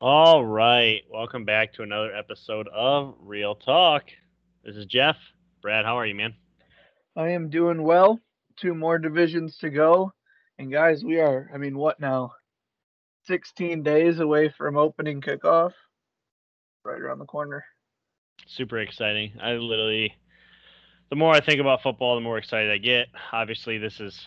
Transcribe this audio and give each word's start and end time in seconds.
All 0.00 0.44
right. 0.44 1.02
Welcome 1.10 1.44
back 1.44 1.74
to 1.74 1.82
another 1.82 2.14
episode 2.14 2.68
of 2.68 3.14
Real 3.20 3.54
Talk. 3.54 4.04
This 4.64 4.76
is 4.76 4.86
Jeff. 4.86 5.16
Brad, 5.60 5.84
how 5.84 5.98
are 5.98 6.06
you, 6.06 6.14
man? 6.14 6.34
I 7.16 7.30
am 7.30 7.50
doing 7.50 7.82
well. 7.82 8.20
Two 8.56 8.74
more 8.74 8.98
divisions 8.98 9.56
to 9.58 9.70
go. 9.70 10.12
And 10.58 10.72
guys, 10.72 11.04
we 11.04 11.20
are, 11.20 11.50
I 11.54 11.58
mean, 11.58 11.76
what 11.76 12.00
now? 12.00 12.32
16 13.26 13.82
days 13.82 14.18
away 14.18 14.52
from 14.56 14.76
opening 14.76 15.20
kickoff. 15.20 15.72
Right 16.84 17.00
around 17.00 17.18
the 17.18 17.26
corner. 17.26 17.64
Super 18.46 18.78
exciting. 18.78 19.32
I 19.40 19.52
literally, 19.52 20.14
the 21.10 21.16
more 21.16 21.32
I 21.32 21.40
think 21.40 21.60
about 21.60 21.82
football, 21.82 22.14
the 22.14 22.20
more 22.20 22.38
excited 22.38 22.70
I 22.70 22.78
get. 22.78 23.08
Obviously, 23.32 23.78
this 23.78 24.00
is 24.00 24.26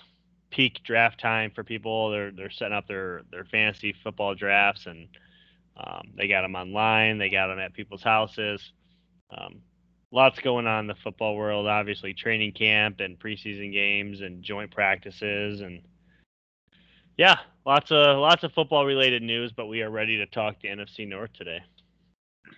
peak 0.51 0.81
draft 0.83 1.19
time 1.19 1.51
for 1.53 1.63
people. 1.63 2.11
They're 2.11 2.31
they're 2.31 2.49
setting 2.49 2.75
up 2.75 2.87
their 2.87 3.21
their 3.31 3.45
fantasy 3.45 3.95
football 4.03 4.35
drafts, 4.35 4.85
and 4.85 5.07
um, 5.77 6.11
they 6.17 6.27
got 6.27 6.41
them 6.41 6.55
online. 6.55 7.17
They 7.17 7.29
got 7.29 7.47
them 7.47 7.59
at 7.59 7.73
people's 7.73 8.03
houses. 8.03 8.73
Um, 9.35 9.61
lots 10.11 10.39
going 10.39 10.67
on 10.67 10.81
in 10.81 10.87
the 10.87 10.95
football 10.95 11.35
world. 11.35 11.67
Obviously, 11.67 12.13
training 12.13 12.53
camp 12.53 12.99
and 12.99 13.19
preseason 13.19 13.71
games 13.71 14.21
and 14.21 14.43
joint 14.43 14.71
practices 14.71 15.61
and 15.61 15.81
yeah, 17.17 17.37
lots 17.65 17.91
of 17.91 18.17
lots 18.17 18.43
of 18.43 18.51
football 18.53 18.85
related 18.85 19.23
news. 19.23 19.51
But 19.51 19.67
we 19.67 19.81
are 19.81 19.89
ready 19.89 20.17
to 20.17 20.25
talk 20.25 20.59
to 20.61 20.67
NFC 20.67 21.07
North 21.07 21.33
today. 21.33 21.61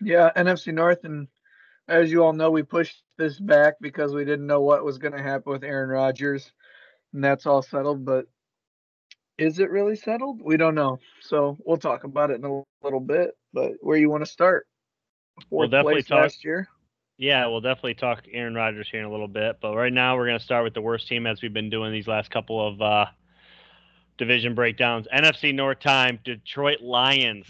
Yeah, 0.01 0.31
NFC 0.35 0.73
North, 0.73 1.03
and 1.03 1.27
as 1.87 2.11
you 2.11 2.23
all 2.23 2.33
know, 2.33 2.51
we 2.51 2.63
pushed 2.63 3.03
this 3.17 3.39
back 3.39 3.75
because 3.79 4.13
we 4.13 4.25
didn't 4.25 4.47
know 4.47 4.61
what 4.61 4.83
was 4.83 4.97
going 4.97 5.13
to 5.13 5.21
happen 5.21 5.51
with 5.51 5.63
Aaron 5.63 5.89
Rodgers, 5.89 6.51
and 7.13 7.23
that's 7.23 7.45
all 7.45 7.61
settled. 7.61 8.05
But 8.05 8.25
is 9.37 9.59
it 9.59 9.69
really 9.69 9.95
settled? 9.95 10.41
We 10.41 10.57
don't 10.57 10.75
know. 10.75 10.99
So 11.21 11.57
we'll 11.65 11.77
talk 11.77 12.03
about 12.03 12.31
it 12.31 12.35
in 12.35 12.45
a 12.45 12.63
little 12.83 12.99
bit. 12.99 13.37
But 13.53 13.73
where 13.81 13.97
you 13.97 14.09
want 14.09 14.25
to 14.25 14.31
start? 14.31 14.67
Fourth 15.49 15.49
we'll 15.49 15.67
definitely 15.69 16.03
talk 16.03 16.23
last 16.23 16.43
year. 16.43 16.67
Yeah, 17.17 17.47
we'll 17.47 17.61
definitely 17.61 17.95
talk 17.95 18.25
Aaron 18.31 18.53
Rodgers 18.53 18.87
here 18.91 18.99
in 18.99 19.05
a 19.05 19.11
little 19.11 19.27
bit. 19.27 19.57
But 19.61 19.75
right 19.75 19.93
now, 19.93 20.15
we're 20.15 20.27
going 20.27 20.37
to 20.37 20.43
start 20.43 20.63
with 20.63 20.73
the 20.73 20.81
worst 20.81 21.07
team 21.07 21.25
as 21.25 21.41
we've 21.41 21.53
been 21.53 21.69
doing 21.69 21.91
these 21.91 22.07
last 22.07 22.29
couple 22.29 22.65
of 22.65 22.81
uh, 22.81 23.05
division 24.17 24.53
breakdowns. 24.53 25.07
NFC 25.13 25.53
North 25.53 25.79
time, 25.79 26.19
Detroit 26.23 26.81
Lions 26.81 27.47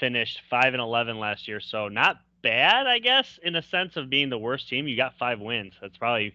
finished 0.00 0.40
5 0.48 0.74
and 0.74 0.82
11 0.82 1.18
last 1.18 1.46
year. 1.46 1.60
So 1.60 1.88
not 1.88 2.16
bad, 2.42 2.86
I 2.86 2.98
guess, 2.98 3.38
in 3.42 3.54
a 3.54 3.62
sense 3.62 3.96
of 3.96 4.08
being 4.08 4.30
the 4.30 4.38
worst 4.38 4.68
team. 4.68 4.88
You 4.88 4.96
got 4.96 5.18
five 5.18 5.40
wins. 5.40 5.74
That's 5.80 5.96
probably 5.98 6.34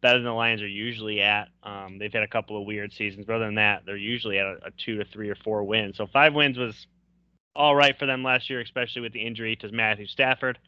better 0.00 0.18
than 0.18 0.26
the 0.26 0.32
Lions 0.32 0.62
are 0.62 0.68
usually 0.68 1.20
at. 1.20 1.48
Um, 1.62 1.98
they've 1.98 2.12
had 2.12 2.22
a 2.22 2.28
couple 2.28 2.60
of 2.60 2.66
weird 2.66 2.92
seasons, 2.92 3.26
but 3.26 3.36
other 3.36 3.46
than 3.46 3.56
that, 3.56 3.82
they're 3.84 3.96
usually 3.96 4.38
at 4.38 4.46
a, 4.46 4.56
a 4.66 4.70
two 4.76 4.96
to 4.98 5.04
three 5.04 5.28
or 5.28 5.34
four 5.36 5.64
wins. 5.64 5.96
So 5.96 6.06
five 6.06 6.34
wins 6.34 6.58
was 6.58 6.86
all 7.54 7.74
right 7.74 7.98
for 7.98 8.06
them 8.06 8.22
last 8.22 8.48
year, 8.48 8.60
especially 8.60 9.02
with 9.02 9.12
the 9.12 9.24
injury 9.24 9.56
to 9.56 9.72
Matthew 9.72 10.06
Stafford. 10.06 10.58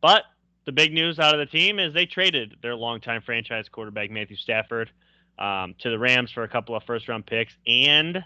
But 0.00 0.24
the 0.64 0.72
big 0.72 0.92
news 0.92 1.18
out 1.18 1.34
of 1.34 1.40
the 1.40 1.46
team 1.46 1.78
is 1.78 1.94
they 1.94 2.06
traded 2.06 2.56
their 2.62 2.74
longtime 2.74 3.22
franchise 3.22 3.68
quarterback 3.68 4.10
Matthew 4.10 4.36
Stafford 4.36 4.90
um, 5.38 5.74
to 5.80 5.90
the 5.90 5.98
Rams 5.98 6.32
for 6.32 6.42
a 6.42 6.48
couple 6.48 6.74
of 6.74 6.82
first 6.84 7.08
round 7.08 7.26
picks 7.26 7.54
and 7.66 8.24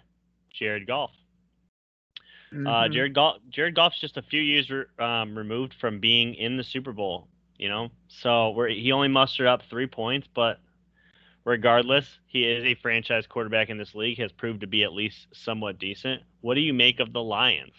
Jared 0.53 0.87
Goff. 0.87 1.11
Uh, 2.53 2.57
mm-hmm. 2.57 2.67
Uh, 2.67 2.89
Jared 2.89 3.15
Goff, 3.15 3.37
Jared 3.51 3.75
Goff's 3.75 4.01
just 4.01 4.17
a 4.17 4.23
few 4.23 4.41
years 4.41 4.71
re- 4.71 4.85
um, 4.99 5.37
removed 5.37 5.75
from 5.81 6.01
being 6.01 6.35
in 6.35 6.57
the 6.57 6.65
Super 6.65 6.93
Bowl. 6.93 7.29
You 7.61 7.69
know, 7.69 7.91
so 8.09 8.53
where 8.53 8.71
he 8.71 8.91
only 8.91 9.09
mustered 9.09 9.47
up 9.47 9.61
three 9.69 9.87
points, 9.87 10.27
but 10.35 10.61
regardless, 11.45 12.07
he 12.27 12.45
is 12.45 12.65
a 12.65 12.75
franchise 12.77 13.27
quarterback 13.27 13.69
in 13.69 13.77
this 13.77 13.95
league. 13.95 14.17
Has 14.17 14.33
proved 14.33 14.63
to 14.63 14.67
be 14.67 14.83
at 14.83 14.95
least 14.95 15.27
somewhat 15.35 15.79
decent. 15.79 16.23
What 16.41 16.55
do 16.55 16.63
you 16.63 16.73
make 16.73 17.01
of 17.01 17.13
the 17.13 17.23
Lions? 17.23 17.75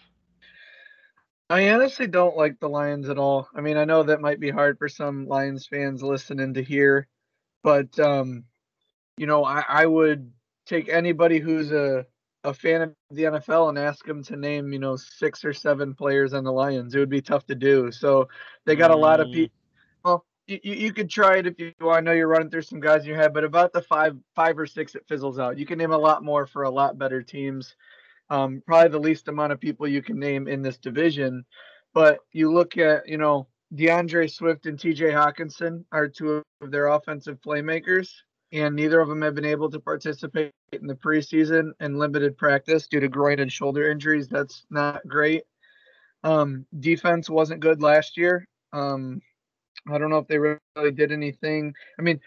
I 1.50 1.68
honestly 1.70 2.06
don't 2.06 2.36
like 2.36 2.60
the 2.60 2.68
Lions 2.68 3.08
at 3.08 3.18
all. 3.18 3.48
I 3.56 3.60
mean, 3.60 3.76
I 3.76 3.84
know 3.84 4.04
that 4.04 4.20
might 4.20 4.38
be 4.38 4.50
hard 4.50 4.78
for 4.78 4.88
some 4.88 5.26
Lions 5.26 5.66
fans 5.66 6.00
listening 6.00 6.54
to 6.54 6.62
hear, 6.62 7.08
but 7.64 7.98
um, 7.98 8.44
you 9.16 9.26
know, 9.26 9.44
I, 9.44 9.64
I 9.68 9.86
would 9.86 10.30
take 10.64 10.88
anybody 10.90 11.40
who's 11.40 11.72
a 11.72 12.06
a 12.44 12.54
fan 12.54 12.82
of 12.82 12.94
the 13.10 13.24
NFL 13.24 13.68
and 13.68 13.78
ask 13.78 14.04
them 14.04 14.22
to 14.24 14.36
name, 14.36 14.72
you 14.72 14.78
know, 14.78 14.94
six 14.94 15.44
or 15.44 15.52
seven 15.52 15.94
players 15.94 16.34
on 16.34 16.44
the 16.44 16.52
Lions. 16.52 16.94
It 16.94 17.00
would 17.00 17.08
be 17.08 17.20
tough 17.20 17.46
to 17.46 17.56
do. 17.56 17.90
So 17.90 18.28
they 18.64 18.76
got 18.76 18.92
a 18.92 18.96
lot 18.96 19.18
of 19.18 19.32
people. 19.32 19.56
You, 20.62 20.74
you 20.74 20.92
could 20.92 21.10
try 21.10 21.38
it 21.38 21.46
if 21.46 21.58
you 21.58 21.72
want. 21.80 21.98
I 21.98 22.00
know 22.00 22.12
you're 22.12 22.28
running 22.28 22.50
through 22.50 22.62
some 22.62 22.80
guys 22.80 23.02
in 23.02 23.08
your 23.08 23.16
head, 23.16 23.32
but 23.34 23.44
about 23.44 23.72
the 23.72 23.82
five 23.82 24.16
five 24.34 24.58
or 24.58 24.66
six 24.66 24.94
it 24.94 25.04
fizzles 25.08 25.38
out. 25.38 25.58
You 25.58 25.66
can 25.66 25.78
name 25.78 25.92
a 25.92 25.98
lot 25.98 26.24
more 26.24 26.46
for 26.46 26.62
a 26.62 26.70
lot 26.70 26.98
better 26.98 27.22
teams 27.22 27.74
um, 28.32 28.62
probably 28.66 28.88
the 28.88 28.98
least 28.98 29.28
amount 29.28 29.52
of 29.52 29.60
people 29.60 29.86
you 29.86 30.02
can 30.02 30.18
name 30.18 30.48
in 30.48 30.62
this 30.62 30.78
division. 30.78 31.44
But 31.92 32.20
you 32.32 32.50
look 32.50 32.78
at, 32.78 33.06
you 33.06 33.18
know, 33.18 33.46
DeAndre 33.74 34.30
Swift 34.30 34.64
and 34.64 34.78
TJ 34.78 35.12
Hockenson 35.12 35.84
are 35.92 36.08
two 36.08 36.42
of 36.62 36.70
their 36.70 36.88
offensive 36.88 37.38
playmakers, 37.46 38.08
and 38.50 38.74
neither 38.74 39.00
of 39.00 39.08
them 39.08 39.20
have 39.20 39.34
been 39.34 39.44
able 39.44 39.70
to 39.70 39.78
participate 39.78 40.50
in 40.72 40.86
the 40.86 40.94
preseason 40.94 41.72
and 41.80 41.98
limited 41.98 42.38
practice 42.38 42.88
due 42.88 43.00
to 43.00 43.08
groin 43.08 43.38
and 43.38 43.52
shoulder 43.52 43.90
injuries. 43.90 44.28
That's 44.28 44.64
not 44.70 45.06
great. 45.06 45.42
Um, 46.24 46.64
defense 46.80 47.28
wasn't 47.28 47.60
good 47.60 47.82
last 47.82 48.16
year. 48.16 48.46
Um, 48.72 49.20
I 49.90 49.98
don't 49.98 50.10
know 50.10 50.18
if 50.18 50.28
they 50.28 50.38
really 50.38 50.92
did 50.92 51.12
anything. 51.12 51.74
I 51.98 52.02
mean, 52.02 52.20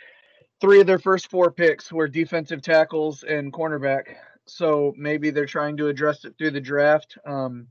three 0.61 0.81
of 0.81 0.87
their 0.87 0.99
first 0.99 1.29
four 1.29 1.51
picks 1.51 1.91
were 1.91 2.07
defensive 2.07 2.61
tackles 2.61 3.23
and 3.23 3.53
cornerback 3.53 4.15
so 4.47 4.93
maybe 4.97 5.31
they're 5.31 5.45
trying 5.45 5.77
to 5.77 5.87
address 5.87 6.25
it 6.25 6.35
through 6.37 6.51
the 6.51 6.61
draft. 6.61 7.17
Um, 7.25 7.67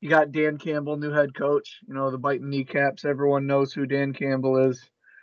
you 0.00 0.08
got 0.08 0.32
Dan 0.32 0.58
Campbell, 0.58 0.96
new 0.96 1.10
head 1.10 1.34
coach. 1.34 1.78
You 1.86 1.94
know 1.94 2.10
the 2.10 2.18
biting 2.18 2.50
kneecaps. 2.50 3.04
Everyone 3.04 3.46
knows 3.46 3.72
who 3.72 3.86
Dan 3.86 4.12
Campbell 4.12 4.70
is. 4.70 4.82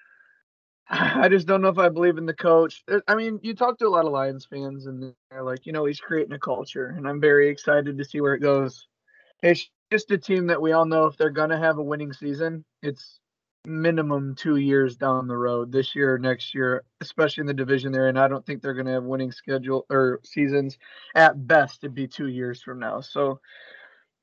I 0.90 1.30
just 1.30 1.48
don't 1.48 1.62
know 1.62 1.70
if 1.70 1.78
I 1.78 1.90
believe 1.90 2.18
in 2.18 2.26
the 2.26 2.34
coach. 2.34 2.84
I 3.08 3.16
mean, 3.16 3.40
you 3.44 3.56
talk 3.56 3.78
to 3.80 3.88
a 3.88 3.90
lot 3.90 4.06
of 4.06 4.12
Lions 4.12 4.48
fans, 4.50 4.86
and 4.86 5.14
they're 5.32 5.44
like, 5.44 5.66
you 5.66 5.74
know, 5.74 5.86
he's 5.86 6.00
creating 6.00 6.34
a 6.34 6.40
culture, 6.40 6.94
and 6.98 7.08
I'm 7.08 7.22
very 7.22 7.50
excited 7.50 7.98
to 7.98 8.06
see 8.06 8.22
where 8.22 8.34
it 8.34 8.42
goes. 8.42 8.88
It's 9.42 9.70
just 9.92 10.12
a 10.12 10.18
team 10.18 10.48
that 10.48 10.62
we 10.62 10.74
all 10.74 10.86
know 10.86 11.06
if 11.06 11.18
they're 11.18 11.30
gonna 11.30 11.58
have 11.58 11.78
a 11.78 11.84
winning 11.84 12.14
season, 12.14 12.66
it's 12.82 13.20
minimum 13.66 14.36
two 14.36 14.58
years 14.58 14.96
down 14.96 15.28
the 15.28 15.38
road 15.38 15.72
this 15.72 15.96
year 15.96 16.18
next 16.18 16.54
year, 16.54 16.84
especially 17.02 17.42
in 17.42 17.48
the 17.48 17.54
division 17.54 17.92
they're 17.92 18.10
in. 18.10 18.18
I 18.18 18.28
don't 18.28 18.46
think 18.46 18.62
they're 18.62 18.74
going 18.74 18.86
to 18.86 18.94
have 18.94 19.04
winning 19.04 19.32
schedule 19.32 19.86
or 19.90 20.20
seasons. 20.24 20.78
At 21.16 21.48
best, 21.48 21.84
it'd 21.84 21.96
be 21.96 22.08
two 22.08 22.28
years 22.28 22.62
from 22.62 22.80
now. 22.80 23.02
So 23.02 23.40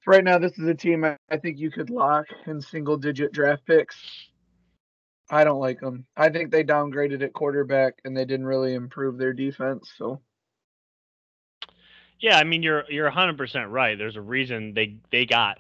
right 0.07 0.25
now, 0.25 0.39
this 0.39 0.59
is 0.59 0.67
a 0.67 0.75
team 0.75 1.05
I 1.05 1.37
think 1.37 1.59
you 1.59 1.71
could 1.71 1.91
lock 1.91 2.27
in 2.47 2.61
single 2.61 2.97
digit 2.97 3.33
draft 3.33 3.67
picks. 3.67 3.97
I 5.29 5.45
don't 5.45 5.61
like 5.61 5.81
them. 5.81 6.07
I 6.17 6.29
think 6.29 6.51
they 6.51 6.63
downgraded 6.63 7.23
at 7.23 7.33
quarterback 7.33 7.95
and 8.05 8.17
they 8.17 8.25
didn't 8.25 8.47
really 8.47 8.75
improve 8.75 9.19
their 9.19 9.33
defense. 9.33 9.91
So. 9.97 10.21
Yeah, 12.21 12.39
I 12.39 12.45
mean 12.45 12.63
you're 12.63 12.85
you're 12.89 13.11
100% 13.11 13.71
right. 13.71 13.99
There's 13.99 14.17
a 14.17 14.23
reason 14.23 14.73
they 14.73 14.97
they 15.11 15.27
got 15.27 15.59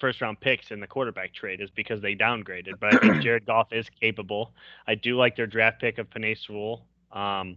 first 0.00 0.20
round 0.20 0.40
picks 0.40 0.70
in 0.70 0.80
the 0.80 0.86
quarterback 0.86 1.32
trade 1.32 1.60
is 1.60 1.70
because 1.70 2.00
they 2.00 2.14
downgraded. 2.14 2.78
But 2.80 2.94
I 2.94 2.98
think 2.98 3.22
Jared 3.22 3.46
Goff 3.46 3.72
is 3.72 3.88
capable. 4.00 4.52
I 4.86 4.94
do 4.94 5.16
like 5.16 5.36
their 5.36 5.46
draft 5.46 5.80
pick 5.80 5.98
of 5.98 6.10
Penei 6.10 6.36
Sewell. 6.38 6.86
Um, 7.12 7.56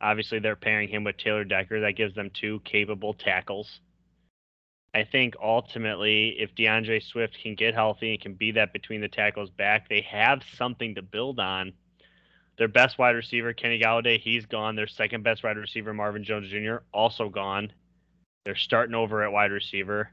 obviously, 0.00 0.38
they're 0.38 0.56
pairing 0.56 0.88
him 0.88 1.04
with 1.04 1.16
Taylor 1.16 1.44
Decker. 1.44 1.80
That 1.80 1.96
gives 1.96 2.14
them 2.14 2.30
two 2.32 2.60
capable 2.64 3.14
tackles. 3.14 3.80
I 4.94 5.04
think 5.04 5.34
ultimately, 5.42 6.36
if 6.38 6.54
DeAndre 6.54 7.02
Swift 7.02 7.36
can 7.42 7.54
get 7.54 7.74
healthy 7.74 8.12
and 8.12 8.20
can 8.20 8.34
be 8.34 8.52
that 8.52 8.72
between 8.72 9.00
the 9.00 9.08
tackles 9.08 9.50
back, 9.50 9.88
they 9.88 10.00
have 10.02 10.42
something 10.56 10.94
to 10.94 11.02
build 11.02 11.38
on. 11.38 11.72
Their 12.56 12.68
best 12.68 12.98
wide 12.98 13.14
receiver, 13.14 13.52
Kenny 13.52 13.78
Golladay, 13.78 14.18
he's 14.18 14.46
gone. 14.46 14.74
Their 14.74 14.88
second 14.88 15.22
best 15.22 15.44
wide 15.44 15.56
receiver, 15.56 15.94
Marvin 15.94 16.24
Jones 16.24 16.50
Jr., 16.50 16.78
also 16.92 17.28
gone. 17.28 17.72
They're 18.44 18.56
starting 18.56 18.94
over 18.94 19.22
at 19.22 19.30
wide 19.30 19.52
receiver. 19.52 20.10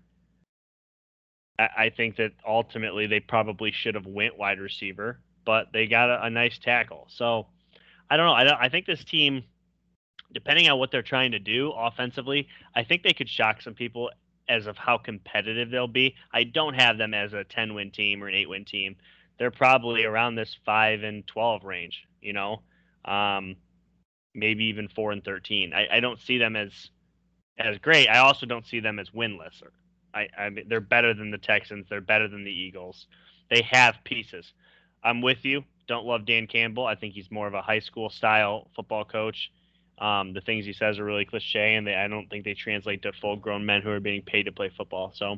I 1.57 1.89
think 1.95 2.17
that 2.17 2.33
ultimately 2.45 3.07
they 3.07 3.21
probably 3.21 3.71
should 3.71 3.95
have 3.95 4.05
went 4.05 4.37
wide 4.37 4.59
receiver, 4.59 5.19
but 5.45 5.67
they 5.71 5.87
got 5.87 6.09
a, 6.09 6.25
a 6.25 6.29
nice 6.29 6.57
tackle. 6.57 7.07
So 7.09 7.47
I 8.09 8.17
don't 8.17 8.25
know. 8.25 8.33
I, 8.33 8.65
I 8.65 8.69
think 8.69 8.85
this 8.85 9.03
team, 9.03 9.43
depending 10.33 10.69
on 10.69 10.79
what 10.79 10.91
they're 10.91 11.01
trying 11.01 11.31
to 11.31 11.39
do 11.39 11.71
offensively, 11.71 12.47
I 12.75 12.83
think 12.83 13.03
they 13.03 13.13
could 13.13 13.29
shock 13.29 13.61
some 13.61 13.73
people 13.73 14.09
as 14.49 14.67
of 14.67 14.77
how 14.77 14.97
competitive 14.97 15.69
they'll 15.69 15.87
be. 15.87 16.15
I 16.31 16.43
don't 16.43 16.75
have 16.75 16.97
them 16.97 17.13
as 17.13 17.33
a 17.33 17.43
10 17.43 17.73
win 17.73 17.91
team 17.91 18.23
or 18.23 18.27
an 18.27 18.35
8 18.35 18.49
win 18.49 18.65
team. 18.65 18.95
They're 19.39 19.51
probably 19.51 20.05
around 20.05 20.35
this 20.35 20.57
5 20.65 21.03
and 21.03 21.25
12 21.27 21.63
range, 21.63 22.03
you 22.21 22.33
know, 22.33 22.61
um, 23.05 23.55
maybe 24.33 24.65
even 24.65 24.87
4 24.89 25.13
and 25.13 25.23
13. 25.23 25.73
I, 25.73 25.97
I 25.97 25.99
don't 25.99 26.19
see 26.19 26.37
them 26.37 26.55
as 26.55 26.71
as 27.57 27.77
great. 27.77 28.09
I 28.09 28.17
also 28.17 28.45
don't 28.45 28.65
see 28.65 28.81
them 28.81 28.99
as 28.99 29.09
winless 29.11 29.61
or, 29.61 29.71
I, 30.15 30.27
I 30.37 30.49
mean, 30.49 30.65
they're 30.67 30.79
better 30.79 31.13
than 31.13 31.29
the 31.29 31.37
Texans. 31.37 31.85
They're 31.89 32.01
better 32.01 32.27
than 32.27 32.43
the 32.43 32.51
Eagles. 32.51 33.07
They 33.49 33.61
have 33.69 33.95
pieces. 34.03 34.53
I'm 35.03 35.21
with 35.21 35.43
you. 35.43 35.63
Don't 35.87 36.05
love 36.05 36.25
Dan 36.25 36.47
Campbell. 36.47 36.85
I 36.85 36.95
think 36.95 37.13
he's 37.13 37.29
more 37.29 37.47
of 37.47 37.53
a 37.53 37.61
high 37.61 37.79
school 37.79 38.09
style 38.09 38.69
football 38.75 39.05
coach. 39.05 39.51
Um, 39.99 40.33
the 40.33 40.41
things 40.41 40.65
he 40.65 40.73
says 40.73 40.97
are 40.97 41.05
really 41.05 41.25
cliche, 41.25 41.75
and 41.75 41.85
they, 41.85 41.95
I 41.95 42.07
don't 42.07 42.27
think 42.29 42.43
they 42.43 42.53
translate 42.53 43.03
to 43.03 43.13
full-grown 43.13 43.65
men 43.65 43.81
who 43.81 43.91
are 43.91 43.99
being 43.99 44.23
paid 44.23 44.43
to 44.43 44.51
play 44.51 44.71
football. 44.75 45.13
So, 45.15 45.37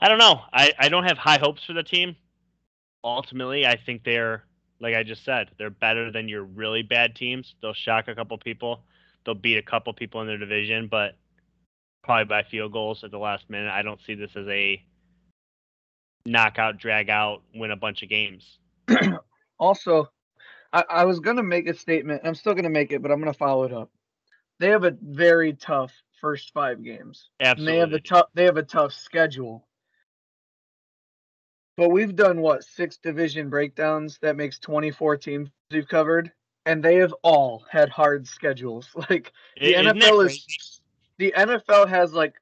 I 0.00 0.08
don't 0.08 0.18
know. 0.18 0.40
I, 0.52 0.72
I 0.78 0.88
don't 0.88 1.04
have 1.04 1.16
high 1.16 1.38
hopes 1.38 1.64
for 1.64 1.72
the 1.72 1.82
team. 1.82 2.16
Ultimately, 3.04 3.66
I 3.66 3.76
think 3.76 4.02
they're 4.04 4.44
like 4.80 4.94
I 4.94 5.02
just 5.02 5.24
said, 5.24 5.50
they're 5.58 5.70
better 5.70 6.10
than 6.10 6.28
your 6.28 6.44
really 6.44 6.82
bad 6.82 7.14
teams. 7.14 7.54
They'll 7.62 7.74
shock 7.74 8.08
a 8.08 8.14
couple 8.14 8.36
people. 8.38 8.82
They'll 9.24 9.34
beat 9.34 9.56
a 9.56 9.62
couple 9.62 9.92
people 9.94 10.20
in 10.20 10.26
their 10.26 10.38
division, 10.38 10.88
but 10.88 11.16
probably 12.04 12.26
by 12.26 12.42
field 12.42 12.72
goals 12.72 13.02
at 13.02 13.10
the 13.10 13.18
last 13.18 13.48
minute. 13.48 13.70
I 13.70 13.82
don't 13.82 14.00
see 14.06 14.14
this 14.14 14.36
as 14.36 14.46
a 14.48 14.80
knockout, 16.26 16.78
drag 16.78 17.10
out, 17.10 17.42
win 17.54 17.70
a 17.70 17.76
bunch 17.76 18.02
of 18.02 18.08
games. 18.08 18.58
also, 19.58 20.10
I, 20.72 20.84
I 20.88 21.04
was 21.04 21.20
gonna 21.20 21.42
make 21.42 21.66
a 21.68 21.74
statement. 21.74 22.22
I'm 22.24 22.34
still 22.34 22.54
gonna 22.54 22.70
make 22.70 22.92
it, 22.92 23.02
but 23.02 23.10
I'm 23.10 23.18
gonna 23.18 23.32
follow 23.32 23.64
it 23.64 23.72
up. 23.72 23.90
They 24.60 24.68
have 24.68 24.84
a 24.84 24.96
very 25.02 25.54
tough 25.54 25.92
first 26.20 26.52
five 26.52 26.82
games. 26.82 27.28
Absolutely. 27.40 27.72
And 27.72 27.74
they 27.74 27.80
have 27.80 27.92
a 27.92 28.00
tough 28.00 28.26
they 28.34 28.44
have 28.44 28.56
a 28.56 28.62
tough 28.62 28.92
schedule. 28.92 29.66
But 31.76 31.90
we've 31.90 32.14
done 32.14 32.40
what 32.40 32.62
six 32.62 32.98
division 32.98 33.50
breakdowns. 33.50 34.18
That 34.22 34.36
makes 34.36 34.60
24 34.60 35.16
teams 35.16 35.48
we've 35.72 35.88
covered, 35.88 36.30
and 36.66 36.82
they 36.82 36.96
have 36.96 37.12
all 37.22 37.64
had 37.70 37.88
hard 37.88 38.28
schedules. 38.28 38.88
Like 39.10 39.32
the 39.60 39.74
Isn't 39.74 39.98
NFL 39.98 40.26
is 40.26 40.73
the 41.18 41.32
NFL 41.36 41.88
has 41.88 42.12
like 42.12 42.34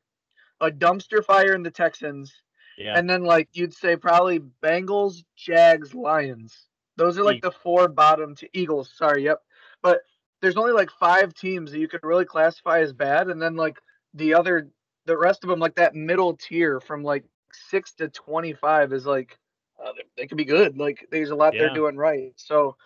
a 0.61 0.71
dumpster 0.71 1.25
fire 1.25 1.55
in 1.55 1.63
the 1.63 1.71
Texans, 1.71 2.33
Yeah. 2.79 2.97
and 2.97 3.09
then 3.09 3.25
like 3.25 3.49
you'd 3.53 3.75
say 3.75 3.97
probably 3.97 4.41
Bengals, 4.63 5.25
Jags, 5.37 5.95
Lions. 5.95 6.69
Those 6.97 7.19
are 7.19 7.25
like 7.25 7.43
the 7.43 7.51
four 7.51 7.89
bottom 7.89 8.35
to 8.37 8.49
Eagles. 8.53 8.93
Sorry, 8.95 9.25
yep. 9.25 9.41
But 9.83 10.03
there's 10.41 10.57
only 10.57 10.73
like 10.73 10.91
five 10.91 11.35
teams 11.35 11.73
that 11.73 11.79
you 11.79 11.89
could 11.89 12.05
really 12.05 12.25
classify 12.25 12.81
as 12.81 12.93
bad, 12.93 13.29
and 13.29 13.41
then 13.41 13.57
like 13.57 13.79
the 14.15 14.35
other, 14.35 14.69
the 15.07 15.17
rest 15.17 15.43
of 15.43 15.51
them, 15.51 15.59
like 15.59 15.75
that 15.77 15.95
middle 15.95 16.37
tier 16.37 16.81
from 16.81 17.03
like 17.03 17.25
six 17.53 17.93
to 17.95 18.09
twenty-five 18.09 18.93
is 18.93 19.07
like 19.07 19.39
uh, 19.83 19.93
they, 19.97 20.23
they 20.23 20.27
could 20.27 20.39
be 20.39 20.45
good. 20.45 20.77
Like 20.79 21.07
there's 21.11 21.31
a 21.31 21.35
lot 21.35 21.55
Yeah. 21.55 21.63
they're 21.63 21.75
doing 21.75 21.97
right. 21.97 22.33
So 22.37 22.77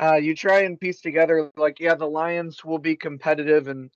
uh, 0.00 0.14
you 0.14 0.34
try 0.34 0.60
and 0.60 0.80
piece 0.80 1.00
together 1.00 1.50
like 1.56 1.80
yeah, 1.80 1.94
the 1.96 2.06
Lions 2.08 2.64
will 2.64 2.78
be 2.78 2.96
competitive, 2.96 3.68
and 3.68 3.90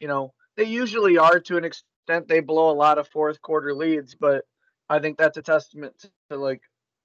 you 0.00 0.08
know 0.08 0.34
they 0.56 0.64
usually 0.64 1.18
are 1.18 1.40
to 1.40 1.56
an 1.56 1.64
extent. 1.64 2.28
They 2.28 2.40
blow 2.40 2.70
a 2.70 2.74
lot 2.74 2.98
of 2.98 3.08
fourth 3.08 3.40
quarter 3.42 3.74
leads, 3.74 4.14
but 4.14 4.44
I 4.88 4.98
think 4.98 5.18
that's 5.18 5.36
a 5.36 5.42
testament 5.42 5.98
to, 6.00 6.10
to 6.30 6.36
like 6.36 6.62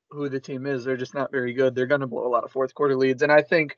who 0.10 0.30
the 0.30 0.40
team 0.40 0.66
is. 0.66 0.84
They're 0.84 0.98
just 0.98 1.14
not 1.14 1.32
very 1.32 1.54
good. 1.54 1.74
They're 1.76 1.86
going 1.88 2.02
to 2.02 2.08
blow 2.08 2.26
a 2.26 2.30
lot 2.30 2.44
of 2.44 2.52
fourth 2.52 2.74
quarter 2.74 2.96
leads, 2.96 3.24
and 3.24 3.32
I 3.32 3.42
think 3.42 3.78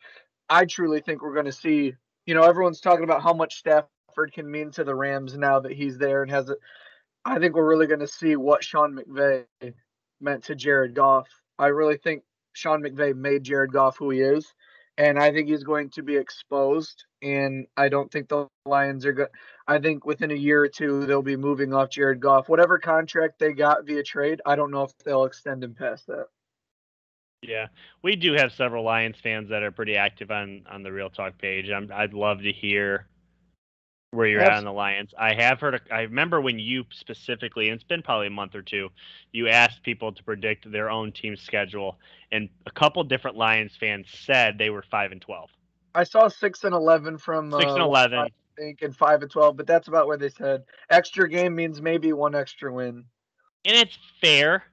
I 0.50 0.66
truly 0.66 1.00
think 1.00 1.22
we're 1.22 1.34
going 1.34 1.46
to 1.46 1.52
see. 1.52 1.94
You 2.26 2.36
know, 2.36 2.44
everyone's 2.44 2.80
talking 2.80 3.04
about 3.04 3.22
how 3.22 3.34
much 3.34 3.58
Stafford 3.58 4.32
can 4.34 4.50
mean 4.50 4.72
to 4.72 4.84
the 4.86 4.96
Rams 4.96 5.38
now 5.38 5.60
that 5.60 5.74
he's 5.74 5.98
there 5.98 6.24
and 6.24 6.32
has 6.32 6.50
it. 6.50 6.58
I 7.26 7.40
think 7.40 7.56
we're 7.56 7.68
really 7.68 7.88
going 7.88 8.00
to 8.00 8.08
see 8.08 8.36
what 8.36 8.64
Sean 8.64 8.98
McVay 8.98 9.46
meant 10.22 10.46
to 10.46 10.56
Jared 10.56 10.94
Goff. 10.94 11.28
I 11.60 11.68
really 11.68 11.98
think 11.98 12.24
Sean 12.54 12.82
McVay 12.82 13.16
made 13.16 13.44
Jared 13.44 13.74
Goff 13.74 13.98
who 13.98 14.10
he 14.10 14.20
is, 14.22 14.54
and 14.98 15.20
I 15.20 15.32
think 15.32 15.48
he's 15.48 15.64
going 15.64 15.90
to 15.92 16.04
be 16.04 16.16
exposed. 16.16 17.06
And 17.22 17.68
I 17.78 17.90
don't 17.90 18.12
think 18.12 18.28
the 18.30 18.48
Lions 18.66 19.06
are 19.06 19.14
good. 19.14 19.30
I 19.68 19.80
think 19.80 20.06
within 20.06 20.32
a 20.32 20.36
year 20.36 20.62
or 20.64 20.68
two 20.68 21.06
they'll 21.06 21.22
be 21.22 21.38
moving 21.38 21.74
off 21.74 21.90
Jared 21.90 22.20
Goff. 22.20 22.50
Whatever 22.50 22.80
contract 22.80 23.40
they 23.40 23.54
got 23.54 23.86
via 23.86 24.04
trade, 24.04 24.42
I 24.46 24.56
don't 24.56 24.72
know 24.72 24.84
if 24.84 24.92
they'll 25.04 25.26
extend 25.26 25.64
him 25.64 25.74
past 25.74 26.08
that. 26.08 26.28
Yeah, 27.42 27.68
we 28.02 28.16
do 28.16 28.34
have 28.34 28.54
several 28.54 28.86
Lions 28.86 29.18
fans 29.22 29.50
that 29.50 29.64
are 29.64 29.72
pretty 29.72 29.98
active 29.98 30.32
on 30.32 30.66
on 30.70 30.84
the 30.84 30.92
Real 30.92 31.10
Talk 31.10 31.38
page. 31.38 31.70
I'm, 31.70 31.92
I'd 31.94 32.14
love 32.14 32.42
to 32.42 32.52
hear 32.52 33.08
where 34.14 34.28
you're 34.28 34.42
at 34.42 34.52
Abs- 34.52 34.60
on 34.60 34.66
the 34.66 34.72
Lions. 34.72 35.14
I 35.18 35.34
have 35.34 35.60
heard. 35.60 35.82
I 35.92 36.02
remember 36.02 36.40
when 36.40 36.60
you 36.60 36.86
specifically, 36.92 37.70
and 37.70 37.76
it's 37.76 37.84
been 37.84 38.02
probably 38.02 38.28
a 38.28 38.32
month 38.32 38.56
or 38.56 38.62
two, 38.62 38.90
you 39.32 39.50
asked 39.50 39.84
people 39.84 40.12
to 40.14 40.24
predict 40.24 40.72
their 40.72 40.90
own 40.90 41.12
team's 41.12 41.42
schedule, 41.42 41.98
and 42.32 42.50
a 42.66 42.72
couple 42.72 43.04
different 43.04 43.38
Lions 43.38 43.76
fans 43.80 44.08
said 44.26 44.58
they 44.58 44.70
were 44.70 44.84
five 44.90 45.12
and 45.12 45.22
twelve. 45.22 45.50
I 45.96 46.04
saw 46.04 46.28
six 46.28 46.64
and 46.64 46.74
eleven 46.74 47.18
from 47.18 47.52
Six 47.52 47.72
and 47.72 47.82
uh, 47.82 47.86
11. 47.86 48.20
I 48.20 48.28
think, 48.58 48.82
and 48.82 48.96
five 48.96 49.22
and 49.22 49.32
twelve, 49.32 49.58
but 49.58 49.68
that's 49.68 49.88
about 49.88 50.08
where 50.08 50.18
they 50.18 50.30
said 50.30 50.64
extra 50.90 51.28
game 51.28 51.56
means 51.56 51.82
maybe 51.82 52.14
one 52.14 52.36
extra 52.36 52.72
win. 52.74 53.06
and 53.66 53.78
it's 53.78 53.98
fair. 54.22 54.64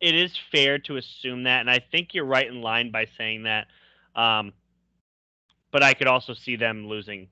It 0.00 0.16
is 0.16 0.36
fair 0.50 0.78
to 0.80 0.96
assume 0.96 1.44
that, 1.44 1.60
and 1.60 1.70
I 1.70 1.78
think 1.78 2.12
you're 2.12 2.24
right 2.24 2.46
in 2.46 2.60
line 2.60 2.90
by 2.90 3.06
saying 3.16 3.44
that. 3.44 3.68
Um, 4.16 4.52
but 5.70 5.82
I 5.82 5.94
could 5.94 6.08
also 6.08 6.34
see 6.34 6.56
them 6.56 6.86
losing 6.86 7.28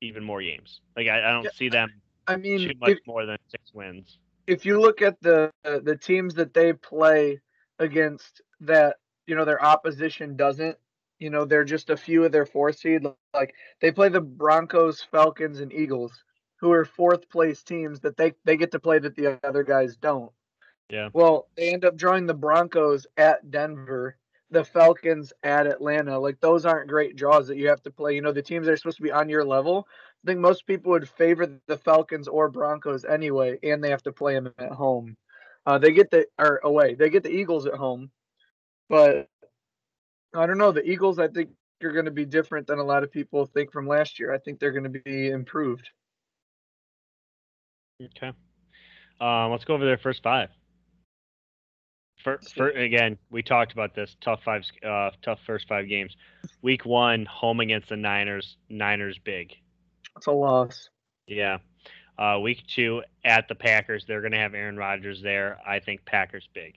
even 0.00 0.24
more 0.24 0.42
games. 0.42 0.80
Like 0.96 1.08
I, 1.08 1.18
I 1.18 1.32
don't 1.32 1.44
Yeah, 1.44 1.50
see 1.54 1.68
them 1.68 1.90
I 2.26 2.36
mean, 2.36 2.60
too 2.60 2.74
much 2.80 2.92
if, 2.92 2.98
more 3.06 3.26
than 3.26 3.38
six 3.48 3.72
wins. 3.72 4.18
if 4.46 4.64
you 4.64 4.80
look 4.80 5.02
at 5.02 5.20
the 5.20 5.50
the 5.64 5.96
teams 5.96 6.34
that 6.34 6.54
they 6.54 6.72
play 6.72 7.40
against, 7.78 8.42
that 8.60 8.96
you 9.26 9.34
know 9.34 9.44
their 9.44 9.62
opposition 9.62 10.36
doesn't. 10.36 10.76
You 11.18 11.30
know, 11.30 11.44
they're 11.46 11.64
just 11.64 11.88
a 11.90 11.96
few 11.96 12.24
of 12.24 12.32
their 12.32 12.46
four 12.46 12.72
seed. 12.72 13.02
Like 13.32 13.54
they 13.80 13.90
play 13.90 14.08
the 14.08 14.20
Broncos, 14.20 15.02
Falcons, 15.10 15.60
and 15.60 15.72
Eagles, 15.72 16.12
who 16.60 16.72
are 16.72 16.84
fourth 16.84 17.28
place 17.30 17.62
teams 17.62 18.00
that 18.00 18.16
they 18.16 18.34
they 18.44 18.56
get 18.56 18.70
to 18.72 18.80
play 18.80 18.98
that 18.98 19.16
the 19.16 19.38
other 19.42 19.62
guys 19.62 19.96
don't. 19.96 20.30
Yeah. 20.90 21.08
Well, 21.12 21.48
they 21.56 21.72
end 21.72 21.84
up 21.84 21.96
drawing 21.96 22.26
the 22.26 22.34
Broncos 22.34 23.06
at 23.16 23.50
Denver, 23.50 24.16
the 24.50 24.64
Falcons 24.64 25.32
at 25.42 25.66
Atlanta. 25.66 26.18
Like 26.18 26.40
those 26.40 26.64
aren't 26.64 26.88
great 26.88 27.16
draws 27.16 27.48
that 27.48 27.56
you 27.56 27.68
have 27.68 27.82
to 27.82 27.90
play. 27.90 28.14
You 28.14 28.22
know, 28.22 28.32
the 28.32 28.42
teams 28.42 28.66
that 28.66 28.72
are 28.72 28.76
supposed 28.76 28.98
to 28.98 29.02
be 29.02 29.12
on 29.12 29.28
your 29.28 29.44
level. 29.44 29.88
I 30.24 30.26
think 30.26 30.40
most 30.40 30.66
people 30.66 30.92
would 30.92 31.08
favor 31.08 31.60
the 31.66 31.76
Falcons 31.76 32.28
or 32.28 32.48
Broncos 32.48 33.04
anyway, 33.04 33.58
and 33.62 33.82
they 33.82 33.90
have 33.90 34.02
to 34.04 34.12
play 34.12 34.34
them 34.34 34.52
at 34.58 34.72
home. 34.72 35.16
Uh, 35.64 35.78
they 35.78 35.92
get 35.92 36.10
the 36.10 36.26
or 36.38 36.60
away. 36.62 36.94
They 36.94 37.10
get 37.10 37.22
the 37.22 37.30
Eagles 37.30 37.66
at 37.66 37.74
home, 37.74 38.10
but 38.88 39.28
I 40.34 40.46
don't 40.46 40.58
know. 40.58 40.72
The 40.72 40.88
Eagles, 40.88 41.18
I 41.18 41.28
think, 41.28 41.50
are 41.82 41.92
going 41.92 42.04
to 42.04 42.10
be 42.10 42.24
different 42.24 42.66
than 42.66 42.78
a 42.78 42.84
lot 42.84 43.02
of 43.02 43.10
people 43.10 43.46
think 43.46 43.72
from 43.72 43.86
last 43.86 44.18
year. 44.18 44.32
I 44.32 44.38
think 44.38 44.58
they're 44.58 44.72
going 44.72 44.90
to 44.92 45.00
be 45.00 45.28
improved. 45.28 45.88
Okay. 48.02 48.32
Um, 49.20 49.50
let's 49.50 49.64
go 49.64 49.74
over 49.74 49.84
their 49.84 49.98
first 49.98 50.22
five. 50.22 50.50
For, 52.26 52.40
for, 52.56 52.70
again, 52.70 53.18
we 53.30 53.40
talked 53.40 53.72
about 53.72 53.94
this 53.94 54.16
tough 54.20 54.40
five, 54.44 54.64
uh, 54.84 55.10
tough 55.22 55.38
first 55.46 55.68
five 55.68 55.88
games. 55.88 56.16
Week 56.60 56.84
one, 56.84 57.24
home 57.24 57.60
against 57.60 57.88
the 57.88 57.96
Niners. 57.96 58.56
Niners 58.68 59.16
big. 59.22 59.54
It's 60.16 60.26
a 60.26 60.32
loss. 60.32 60.90
Yeah. 61.28 61.58
Uh, 62.18 62.40
week 62.42 62.64
two 62.66 63.02
at 63.24 63.46
the 63.46 63.54
Packers. 63.54 64.06
They're 64.08 64.22
going 64.22 64.32
to 64.32 64.40
have 64.40 64.54
Aaron 64.54 64.76
Rodgers 64.76 65.22
there. 65.22 65.60
I 65.64 65.78
think 65.78 66.04
Packers 66.04 66.48
big. 66.52 66.74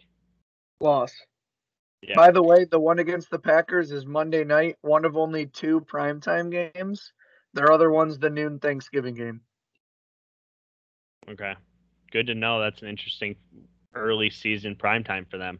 Loss. 0.82 1.13
Yeah. 2.03 2.15
By 2.15 2.29
the 2.29 2.44
way, 2.44 2.65
the 2.65 2.79
one 2.79 3.00
against 3.00 3.32
the 3.32 3.39
Packers 3.39 3.91
is 3.91 4.06
Monday 4.06 4.44
night, 4.44 4.75
one 4.82 5.03
of 5.03 5.18
only 5.18 5.48
two 5.48 5.82
primetime 5.82 6.51
games. 6.51 7.12
Their 7.56 7.72
other 7.72 7.89
one's 7.89 8.20
the 8.20 8.29
noon 8.29 8.60
Thanksgiving 8.60 9.15
game. 9.15 9.41
Okay. 11.27 11.56
Good 12.12 12.27
to 12.27 12.36
know. 12.36 12.62
That's 12.62 12.84
an 12.84 12.88
interesting 12.88 13.36
early 13.96 14.29
season 14.29 14.75
prime 14.75 15.03
time 15.03 15.25
for 15.29 15.38
them. 15.38 15.60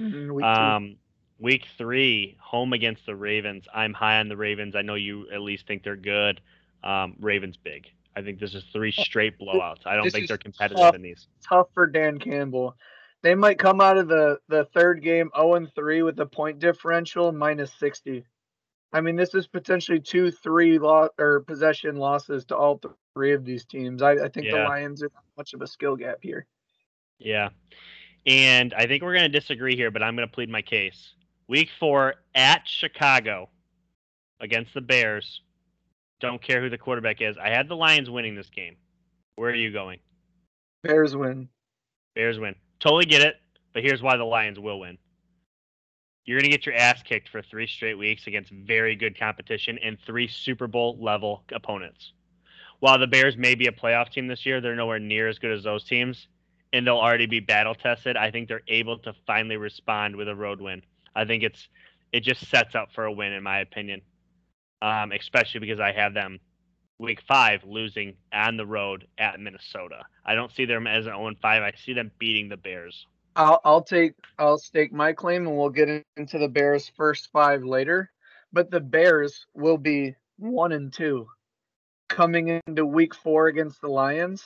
Mhm, 0.00 0.32
week. 0.32 0.44
Um, 0.44 0.96
week 1.38 1.66
three, 1.78 2.36
home 2.40 2.72
against 2.72 3.06
the 3.06 3.16
Ravens. 3.16 3.66
I'm 3.72 3.92
high 3.92 4.20
on 4.20 4.28
the 4.28 4.36
Ravens. 4.36 4.76
I 4.76 4.82
know 4.82 4.94
you 4.94 5.28
at 5.30 5.40
least 5.40 5.66
think 5.66 5.82
they're 5.82 5.96
good. 5.96 6.40
Um, 6.84 7.16
Ravens 7.20 7.56
big. 7.56 7.86
I 8.14 8.22
think 8.22 8.38
this 8.38 8.54
is 8.54 8.64
three 8.72 8.92
straight 8.92 9.38
blowouts. 9.38 9.86
I 9.86 9.94
don't 9.94 10.04
This 10.04 10.12
think 10.12 10.28
they're 10.28 10.36
competitive 10.38 10.78
tough. 10.78 10.94
in 10.94 11.02
these. 11.02 11.28
Tough 11.48 11.68
for 11.72 11.86
Dan 11.86 12.18
Campbell. 12.18 12.76
They 13.22 13.34
might 13.34 13.58
come 13.58 13.80
out 13.80 13.96
of 13.96 14.08
the, 14.08 14.38
the 14.48 14.64
third 14.74 15.02
game 15.02 15.30
0 15.36 15.54
and 15.54 15.74
3 15.74 16.02
with 16.02 16.18
a 16.20 16.26
point 16.26 16.58
differential 16.58 17.32
minus 17.32 17.72
60. 17.78 18.24
I 18.92 19.00
mean, 19.00 19.16
this 19.16 19.34
is 19.34 19.46
potentially 19.46 20.00
two, 20.00 20.30
three 20.30 20.78
lo- 20.78 21.08
or 21.18 21.40
possession 21.40 21.96
losses 21.96 22.44
to 22.46 22.56
all 22.56 22.80
three 23.14 23.32
of 23.32 23.44
these 23.44 23.64
teams. 23.64 24.02
I, 24.02 24.12
I 24.12 24.28
think 24.28 24.46
the 24.50 24.56
Lions 24.68 25.02
are 25.02 25.10
not 25.14 25.22
much 25.36 25.54
of 25.54 25.62
a 25.62 25.66
skill 25.66 25.96
gap 25.96 26.18
here. 26.20 26.46
Yeah. 27.24 27.50
And 28.26 28.72
I 28.74 28.86
think 28.86 29.02
we're 29.02 29.14
going 29.14 29.30
to 29.30 29.40
disagree 29.40 29.76
here, 29.76 29.90
but 29.90 30.02
I'm 30.02 30.14
going 30.16 30.28
to 30.28 30.32
plead 30.34 30.48
my 30.48 30.62
case. 30.62 31.14
Week 31.48 31.68
four 31.80 32.14
at 32.34 32.66
Chicago 32.66 33.48
against 34.40 34.74
the 34.74 34.80
Bears. 34.80 35.40
Don't 36.20 36.42
care 36.42 36.60
who 36.60 36.70
the 36.70 36.78
quarterback 36.78 37.20
is. 37.20 37.36
I 37.36 37.50
had 37.50 37.68
the 37.68 37.76
Lions 37.76 38.08
winning 38.08 38.36
this 38.36 38.50
game. 38.50 38.76
Where 39.36 39.50
are 39.50 39.54
you 39.54 39.72
going? 39.72 39.98
Bears 40.84 41.16
win. 41.16 41.48
Bears 42.14 42.38
win. 42.38 42.54
Totally 42.80 43.06
get 43.06 43.22
it, 43.22 43.36
but 43.72 43.82
here's 43.82 44.02
why 44.02 44.16
the 44.16 44.24
Lions 44.24 44.58
will 44.58 44.80
win. 44.80 44.98
You're 46.24 46.38
going 46.38 46.50
to 46.50 46.56
get 46.56 46.66
your 46.66 46.76
ass 46.76 47.02
kicked 47.02 47.28
for 47.28 47.42
three 47.42 47.66
straight 47.66 47.98
weeks 47.98 48.28
against 48.28 48.52
very 48.52 48.94
good 48.94 49.18
competition 49.18 49.78
and 49.82 49.98
three 50.06 50.28
Super 50.28 50.68
Bowl 50.68 50.96
level 51.00 51.42
opponents. 51.52 52.12
While 52.78 52.98
the 52.98 53.08
Bears 53.08 53.36
may 53.36 53.54
be 53.56 53.66
a 53.66 53.72
playoff 53.72 54.10
team 54.10 54.28
this 54.28 54.46
year, 54.46 54.60
they're 54.60 54.76
nowhere 54.76 55.00
near 55.00 55.28
as 55.28 55.38
good 55.38 55.52
as 55.52 55.64
those 55.64 55.84
teams, 55.84 56.28
and 56.72 56.86
they'll 56.86 56.96
already 56.96 57.26
be 57.26 57.40
battle 57.40 57.74
tested. 57.74 58.16
I 58.16 58.30
think 58.30 58.48
they're 58.48 58.62
able 58.68 58.98
to 59.00 59.14
finally 59.26 59.56
respond 59.56 60.16
with 60.16 60.28
a 60.28 60.34
road 60.34 60.60
win. 60.60 60.82
I 61.14 61.24
think 61.24 61.42
it's 61.42 61.68
it 62.12 62.20
just 62.20 62.48
sets 62.48 62.74
up 62.74 62.92
for 62.94 63.04
a 63.04 63.12
win, 63.12 63.32
in 63.32 63.42
my 63.42 63.60
opinion. 63.60 64.02
um, 64.82 65.12
especially 65.12 65.60
because 65.60 65.80
I 65.80 65.92
have 65.92 66.14
them 66.14 66.40
week 66.98 67.20
five 67.26 67.62
losing 67.64 68.14
on 68.32 68.56
the 68.56 68.66
road 68.66 69.06
at 69.18 69.38
Minnesota. 69.40 70.02
I 70.24 70.34
don't 70.34 70.52
see 70.52 70.64
them 70.66 70.86
as 70.86 71.06
an 71.06 71.12
0 71.12 71.32
5. 71.40 71.62
I 71.62 71.72
see 71.76 71.92
them 71.94 72.10
beating 72.18 72.48
the 72.48 72.56
Bears. 72.56 73.06
I'll 73.36 73.60
I'll 73.64 73.82
take 73.82 74.14
I'll 74.38 74.58
stake 74.58 74.92
my 74.92 75.12
claim 75.12 75.46
and 75.46 75.56
we'll 75.56 75.70
get 75.70 75.88
into 76.16 76.38
the 76.38 76.48
Bears 76.48 76.90
first 76.96 77.30
five 77.32 77.64
later. 77.64 78.10
But 78.52 78.70
the 78.70 78.80
Bears 78.80 79.46
will 79.54 79.78
be 79.78 80.14
one 80.38 80.72
and 80.72 80.92
two 80.92 81.26
coming 82.08 82.60
into 82.66 82.84
week 82.84 83.14
four 83.14 83.46
against 83.46 83.80
the 83.80 83.88
Lions. 83.88 84.44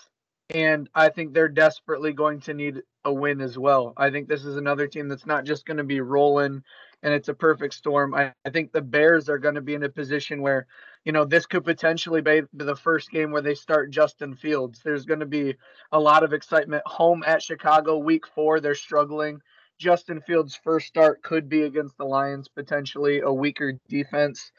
And 0.50 0.88
I 0.94 1.08
think 1.08 1.34
they're 1.34 1.48
desperately 1.48 2.12
going 2.12 2.40
to 2.42 2.54
need 2.54 2.82
a 3.04 3.12
win 3.12 3.40
as 3.40 3.58
well. 3.58 3.92
I 3.96 4.10
think 4.10 4.28
this 4.28 4.44
is 4.44 4.56
another 4.56 4.86
team 4.86 5.08
that's 5.08 5.26
not 5.26 5.44
just 5.44 5.66
going 5.66 5.78
to 5.78 5.84
be 5.84 6.00
rolling 6.00 6.62
and 7.02 7.14
it's 7.14 7.28
a 7.28 7.34
perfect 7.34 7.74
storm. 7.74 8.14
I, 8.14 8.32
I 8.44 8.50
think 8.50 8.72
the 8.72 8.82
Bears 8.82 9.28
are 9.28 9.38
going 9.38 9.54
to 9.54 9.60
be 9.60 9.74
in 9.74 9.82
a 9.82 9.88
position 9.88 10.42
where, 10.42 10.66
you 11.04 11.12
know, 11.12 11.24
this 11.24 11.46
could 11.46 11.64
potentially 11.64 12.20
be 12.20 12.42
the 12.52 12.76
first 12.76 13.10
game 13.10 13.30
where 13.30 13.42
they 13.42 13.54
start 13.54 13.90
Justin 13.90 14.34
Fields. 14.34 14.80
There's 14.82 15.04
going 15.04 15.20
to 15.20 15.26
be 15.26 15.54
a 15.92 16.00
lot 16.00 16.24
of 16.24 16.32
excitement. 16.32 16.82
Home 16.86 17.22
at 17.26 17.42
Chicago, 17.42 17.98
week 17.98 18.26
four, 18.26 18.60
they're 18.60 18.74
struggling. 18.74 19.40
Justin 19.78 20.20
Fields' 20.22 20.56
first 20.56 20.86
start 20.86 21.22
could 21.22 21.48
be 21.48 21.62
against 21.62 21.98
the 21.98 22.04
Lions, 22.04 22.48
potentially 22.48 23.20
a 23.20 23.32
weaker 23.32 23.74
defense. 23.88 24.50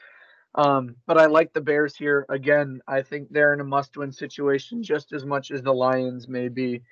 Um, 0.54 0.96
but 1.06 1.18
I 1.18 1.26
like 1.26 1.52
the 1.52 1.60
Bears 1.60 1.96
here. 1.96 2.26
Again, 2.28 2.80
I 2.86 3.02
think 3.02 3.28
they're 3.30 3.52
in 3.52 3.60
a 3.60 3.64
must 3.64 3.96
win 3.96 4.12
situation 4.12 4.82
just 4.82 5.12
as 5.12 5.24
much 5.24 5.50
as 5.50 5.62
the 5.62 5.72
Lions 5.72 6.28
may 6.28 6.48
be. 6.48 6.82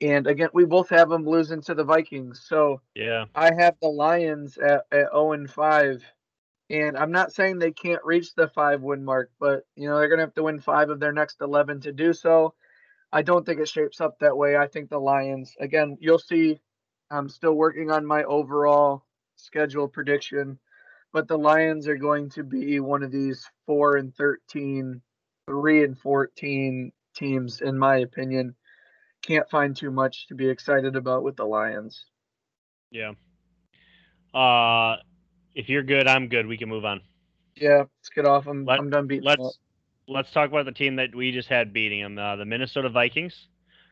And 0.00 0.26
again, 0.26 0.50
we 0.52 0.66
both 0.66 0.90
have 0.90 1.08
them 1.08 1.24
losing 1.26 1.62
to 1.62 1.74
the 1.74 1.84
Vikings. 1.84 2.44
So 2.46 2.82
yeah, 2.94 3.24
I 3.34 3.52
have 3.58 3.76
the 3.80 3.88
Lions 3.88 4.58
at, 4.58 4.84
at 4.92 5.10
0 5.12 5.32
and 5.32 5.50
5. 5.50 6.04
And 6.68 6.96
I'm 6.96 7.12
not 7.12 7.32
saying 7.32 7.58
they 7.58 7.70
can't 7.70 8.04
reach 8.04 8.34
the 8.34 8.48
five 8.48 8.82
win 8.82 9.04
mark, 9.04 9.30
but 9.38 9.64
you 9.76 9.88
know, 9.88 9.98
they're 9.98 10.08
gonna 10.08 10.22
have 10.22 10.34
to 10.34 10.42
win 10.42 10.60
five 10.60 10.90
of 10.90 10.98
their 10.98 11.12
next 11.12 11.40
eleven 11.40 11.80
to 11.82 11.92
do 11.92 12.12
so. 12.12 12.54
I 13.12 13.22
don't 13.22 13.46
think 13.46 13.60
it 13.60 13.68
shapes 13.68 14.00
up 14.00 14.18
that 14.18 14.36
way. 14.36 14.56
I 14.56 14.66
think 14.66 14.90
the 14.90 14.98
Lions, 14.98 15.54
again, 15.60 15.96
you'll 16.00 16.18
see 16.18 16.60
I'm 17.10 17.28
still 17.28 17.54
working 17.54 17.90
on 17.90 18.04
my 18.04 18.24
overall 18.24 19.04
schedule 19.36 19.88
prediction, 19.88 20.58
but 21.12 21.28
the 21.28 21.38
Lions 21.38 21.88
are 21.88 21.96
going 21.96 22.30
to 22.30 22.42
be 22.42 22.80
one 22.80 23.02
of 23.02 23.12
these 23.12 23.48
four 23.66 23.96
and 23.96 24.14
13, 24.14 25.00
three 25.46 25.84
and 25.84 25.98
14 25.98 26.92
teams, 27.14 27.60
in 27.60 27.78
my 27.78 27.98
opinion 27.98 28.54
can't 29.26 29.48
find 29.50 29.76
too 29.76 29.90
much 29.90 30.26
to 30.28 30.34
be 30.34 30.48
excited 30.48 30.96
about 30.96 31.22
with 31.22 31.36
the 31.36 31.44
Lions. 31.44 32.04
Yeah. 32.90 33.12
Uh, 34.32 34.96
if 35.54 35.68
you're 35.68 35.82
good, 35.82 36.06
I'm 36.06 36.28
good. 36.28 36.46
We 36.46 36.56
can 36.56 36.68
move 36.68 36.84
on. 36.84 37.00
Yeah, 37.56 37.78
let's 37.78 38.10
get 38.14 38.26
off. 38.26 38.46
I'm, 38.46 38.64
Let, 38.64 38.78
I'm 38.78 38.90
done 38.90 39.06
beating. 39.06 39.24
Let's 39.24 39.58
let's 40.08 40.30
talk 40.30 40.50
about 40.50 40.66
the 40.66 40.72
team 40.72 40.96
that 40.96 41.14
we 41.14 41.32
just 41.32 41.48
had 41.48 41.72
beating 41.72 42.02
them, 42.02 42.18
uh, 42.18 42.36
the 42.36 42.44
Minnesota 42.44 42.88
Vikings. 42.88 43.48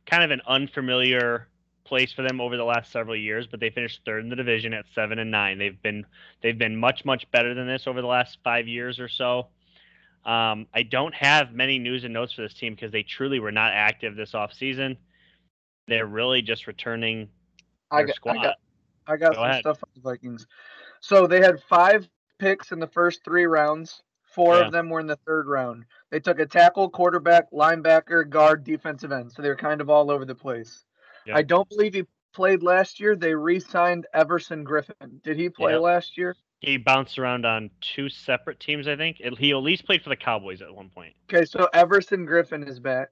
Kind 0.07 0.23
of 0.23 0.31
an 0.31 0.43
unfamiliar 0.47 1.49
place 1.85 2.13
for 2.13 2.23
them 2.23 2.41
over 2.41 2.57
the 2.57 2.65
last 2.65 2.91
several 2.91 3.17
years, 3.17 3.47
but 3.47 3.61
they 3.61 3.71
finished 3.71 4.01
third 4.05 4.25
in 4.25 4.31
the 4.31 4.37
division 4.37 4.73
at 4.73 4.85
seven 4.95 5.19
and 5.19 5.31
nine. 5.31 5.59
They've 5.59 5.81
been 5.83 6.05
they've 6.43 6.59
been 6.59 6.77
much 6.77 7.05
much 7.05 7.31
better 7.31 7.55
than 7.55 7.67
this 7.67 7.87
over 7.87 8.01
the 8.01 8.07
last 8.07 8.39
five 8.43 8.67
years 8.67 8.99
or 8.99 9.09
so. 9.09 9.49
Um, 10.25 10.67
I 10.73 10.83
don't 10.83 11.15
have 11.15 11.53
many 11.53 11.79
news 11.79 12.05
and 12.05 12.15
notes 12.15 12.33
for 12.33 12.43
this 12.43 12.55
team 12.55 12.75
because 12.75 12.91
they 12.91 13.03
truly 13.03 13.41
were 13.41 13.53
not 13.53 13.73
active 13.75 14.17
this 14.17 14.33
offseason. 14.33 14.57
season 14.57 14.97
they're 15.87 16.07
really 16.07 16.43
just 16.43 16.67
returning 16.67 17.29
I 17.91 18.05
got, 18.05 18.17
squad. 18.17 18.39
I 18.39 18.43
got, 18.43 18.57
I 19.07 19.17
got 19.17 19.31
Go 19.31 19.35
some 19.37 19.45
ahead. 19.45 19.61
stuff 19.61 19.85
on 19.85 19.91
the 19.95 20.01
Vikings. 20.01 20.47
So 21.01 21.27
they 21.27 21.41
had 21.41 21.61
five 21.69 22.09
picks 22.39 22.73
in 22.73 22.81
the 22.81 22.87
first 22.87 23.25
three 23.25 23.45
rounds. 23.45 24.03
Four 24.23 24.57
yeah. 24.57 24.67
of 24.67 24.73
them 24.73 24.89
were 24.89 25.01
in 25.01 25.07
the 25.07 25.19
third 25.27 25.47
round. 25.47 25.85
They 26.11 26.19
took 26.19 26.41
a 26.41 26.47
tackle, 26.47 26.89
quarterback, 26.89 27.53
linebacker, 27.53 28.29
guard, 28.29 28.65
defensive 28.65 29.13
end. 29.13 29.31
So 29.31 29.43
they 29.43 29.49
were 29.49 29.57
kind 29.57 29.81
of 29.81 29.91
all 29.91 30.11
over 30.11 30.25
the 30.25 30.35
place. 30.35 30.85
Yeah. 31.27 31.37
I 31.37 31.43
don't 31.43 31.69
believe 31.69 31.95
he 31.95 32.05
played 32.35 32.63
last 32.63 33.01
year. 33.01 33.17
They 33.17 33.35
re-signed 33.35 34.07
Everson 34.13 34.65
Griffen. 34.65 35.23
Did 35.23 35.39
he 35.39 35.49
play 35.49 35.73
yeah. 35.73 35.79
last 35.79 36.19
year? 36.19 36.37
He 36.61 36.79
bounced 36.79 37.19
around 37.19 37.45
on 37.45 37.71
two 37.81 38.09
separate 38.09 38.59
teams, 38.59 38.89
I 38.89 38.97
think. 38.97 39.19
He 39.39 39.51
at 39.51 39.57
least 39.59 39.85
played 39.85 40.03
for 40.03 40.09
the 40.09 40.17
Cowboys 40.17 40.63
at 40.63 40.75
one 40.75 40.89
point. 40.89 41.13
Okay, 41.31 41.45
so 41.45 41.69
Everson 41.75 42.27
Griffen 42.27 42.67
is 42.69 42.81
back. 42.81 43.09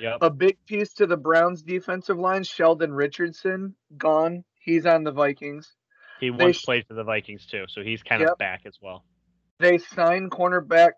Yep. 0.00 0.18
A 0.22 0.30
big 0.30 0.56
piece 0.66 0.94
to 0.94 1.06
the 1.06 1.16
Browns 1.16 1.62
defensive 1.62 2.18
line, 2.18 2.42
Sheldon 2.42 2.92
Richardson, 2.92 3.74
gone. 3.96 4.44
He's 4.58 4.86
on 4.86 5.04
the 5.04 5.12
Vikings. 5.12 5.72
He 6.18 6.30
once 6.30 6.60
they, 6.60 6.64
played 6.64 6.86
for 6.86 6.94
the 6.94 7.04
Vikings 7.04 7.46
too, 7.46 7.66
so 7.68 7.82
he's 7.82 8.02
kind 8.02 8.22
yep. 8.22 8.30
of 8.30 8.38
back 8.38 8.62
as 8.64 8.78
well. 8.80 9.04
They 9.60 9.78
signed 9.78 10.30
cornerback 10.30 10.92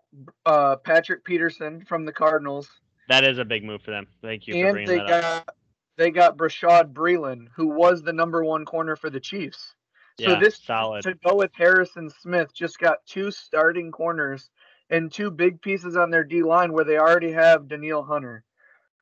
uh, 0.45 0.77
Patrick 0.77 1.25
Peterson 1.25 1.85
from 1.85 2.05
the 2.05 2.13
Cardinals. 2.13 2.69
That 3.09 3.23
is 3.23 3.37
a 3.37 3.45
big 3.45 3.63
move 3.63 3.81
for 3.81 3.91
them. 3.91 4.07
Thank 4.21 4.47
you 4.47 4.55
and 4.55 4.67
for 4.67 4.73
bringing 4.73 4.89
they 4.89 4.97
that 4.97 5.21
got, 5.21 5.23
up. 5.23 5.56
They 5.97 6.11
got 6.11 6.37
Bashaud 6.37 6.93
Breeland, 6.93 7.47
who 7.55 7.67
was 7.67 8.03
the 8.03 8.13
number 8.13 8.43
one 8.43 8.65
corner 8.65 8.95
for 8.95 9.09
the 9.09 9.19
Chiefs. 9.19 9.75
So 10.19 10.31
yeah, 10.31 10.39
this 10.39 10.57
solid. 10.57 11.03
to 11.03 11.13
go 11.13 11.35
with 11.35 11.51
Harrison 11.53 12.09
Smith 12.21 12.53
just 12.53 12.79
got 12.79 13.05
two 13.05 13.29
starting 13.29 13.91
corners 13.91 14.49
and 14.89 15.11
two 15.11 15.29
big 15.29 15.61
pieces 15.61 15.95
on 15.95 16.09
their 16.09 16.23
D 16.23 16.41
line 16.43 16.73
where 16.73 16.85
they 16.85 16.97
already 16.97 17.31
have 17.33 17.67
Danielle 17.67 18.03
Hunter. 18.03 18.43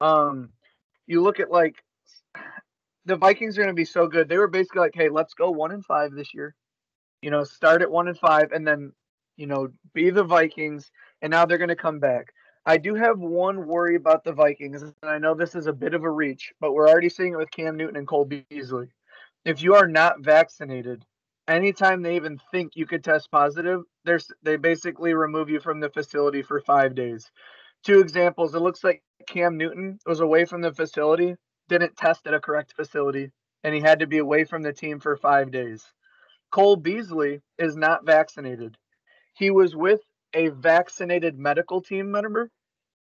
Um, 0.01 0.49
you 1.07 1.21
look 1.21 1.39
at 1.39 1.51
like 1.51 1.81
the 3.05 3.15
Vikings 3.15 3.57
are 3.57 3.61
going 3.61 3.73
to 3.73 3.79
be 3.79 3.85
so 3.85 4.07
good. 4.07 4.27
They 4.27 4.37
were 4.37 4.47
basically 4.47 4.81
like, 4.81 4.95
hey, 4.95 5.09
let's 5.09 5.33
go 5.33 5.51
one 5.51 5.71
and 5.71 5.85
five 5.85 6.11
this 6.11 6.33
year. 6.33 6.55
You 7.21 7.31
know, 7.31 7.43
start 7.43 7.81
at 7.81 7.91
one 7.91 8.07
and 8.07 8.17
five, 8.17 8.51
and 8.51 8.67
then 8.67 8.91
you 9.37 9.47
know 9.47 9.69
be 9.93 10.09
the 10.09 10.23
Vikings. 10.23 10.91
And 11.21 11.31
now 11.31 11.45
they're 11.45 11.57
going 11.57 11.69
to 11.69 11.75
come 11.75 11.99
back. 11.99 12.33
I 12.65 12.77
do 12.77 12.95
have 12.95 13.19
one 13.19 13.67
worry 13.67 13.95
about 13.95 14.23
the 14.23 14.33
Vikings, 14.33 14.81
and 14.81 14.93
I 15.03 15.19
know 15.19 15.35
this 15.35 15.55
is 15.55 15.67
a 15.67 15.73
bit 15.73 15.93
of 15.93 16.03
a 16.03 16.09
reach, 16.09 16.51
but 16.59 16.73
we're 16.73 16.89
already 16.89 17.09
seeing 17.09 17.33
it 17.33 17.37
with 17.37 17.51
Cam 17.51 17.77
Newton 17.77 17.97
and 17.97 18.07
Cole 18.07 18.25
Beasley. 18.25 18.87
If 19.45 19.61
you 19.61 19.75
are 19.75 19.87
not 19.87 20.21
vaccinated, 20.21 21.05
anytime 21.47 22.01
they 22.01 22.15
even 22.15 22.39
think 22.51 22.71
you 22.75 22.87
could 22.87 23.03
test 23.03 23.29
positive, 23.29 23.83
there's 24.03 24.31
they 24.41 24.55
basically 24.55 25.13
remove 25.13 25.49
you 25.49 25.59
from 25.59 25.79
the 25.79 25.89
facility 25.89 26.41
for 26.41 26.59
five 26.61 26.95
days 26.95 27.29
two 27.85 27.99
examples. 27.99 28.53
It 28.53 28.61
looks 28.61 28.83
like 28.83 29.03
Cam 29.27 29.57
Newton 29.57 29.99
was 30.05 30.19
away 30.19 30.45
from 30.45 30.61
the 30.61 30.73
facility, 30.73 31.35
didn't 31.69 31.95
test 31.95 32.27
at 32.27 32.33
a 32.33 32.39
correct 32.39 32.73
facility, 32.73 33.31
and 33.63 33.73
he 33.73 33.81
had 33.81 33.99
to 33.99 34.07
be 34.07 34.17
away 34.17 34.43
from 34.43 34.63
the 34.63 34.73
team 34.73 34.99
for 34.99 35.15
five 35.15 35.51
days. 35.51 35.85
Cole 36.51 36.75
Beasley 36.75 37.41
is 37.57 37.75
not 37.75 38.05
vaccinated. 38.05 38.77
He 39.35 39.51
was 39.51 39.75
with 39.75 40.01
a 40.33 40.49
vaccinated 40.49 41.37
medical 41.37 41.81
team 41.81 42.11
member. 42.11 42.49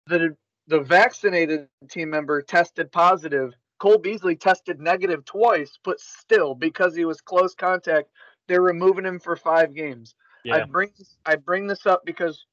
The 0.08 0.36
the 0.68 0.80
vaccinated 0.80 1.68
team 1.90 2.10
member 2.10 2.42
tested 2.42 2.92
positive. 2.92 3.54
Cole 3.80 3.98
Beasley 3.98 4.36
tested 4.36 4.80
negative 4.80 5.26
twice, 5.26 5.78
but 5.84 6.00
still, 6.00 6.56
because 6.56 6.96
he 6.96 7.04
was 7.04 7.20
close 7.20 7.54
contact, 7.54 8.10
they're 8.48 8.62
removing 8.62 9.06
him 9.06 9.20
for 9.20 9.36
five 9.36 9.74
games. 9.74 10.16
Yeah. 10.46 10.56
I 10.56 10.64
bring 10.64 10.92
I 11.26 11.36
bring 11.36 11.68
this 11.68 11.86
up 11.86 12.06
because 12.06 12.46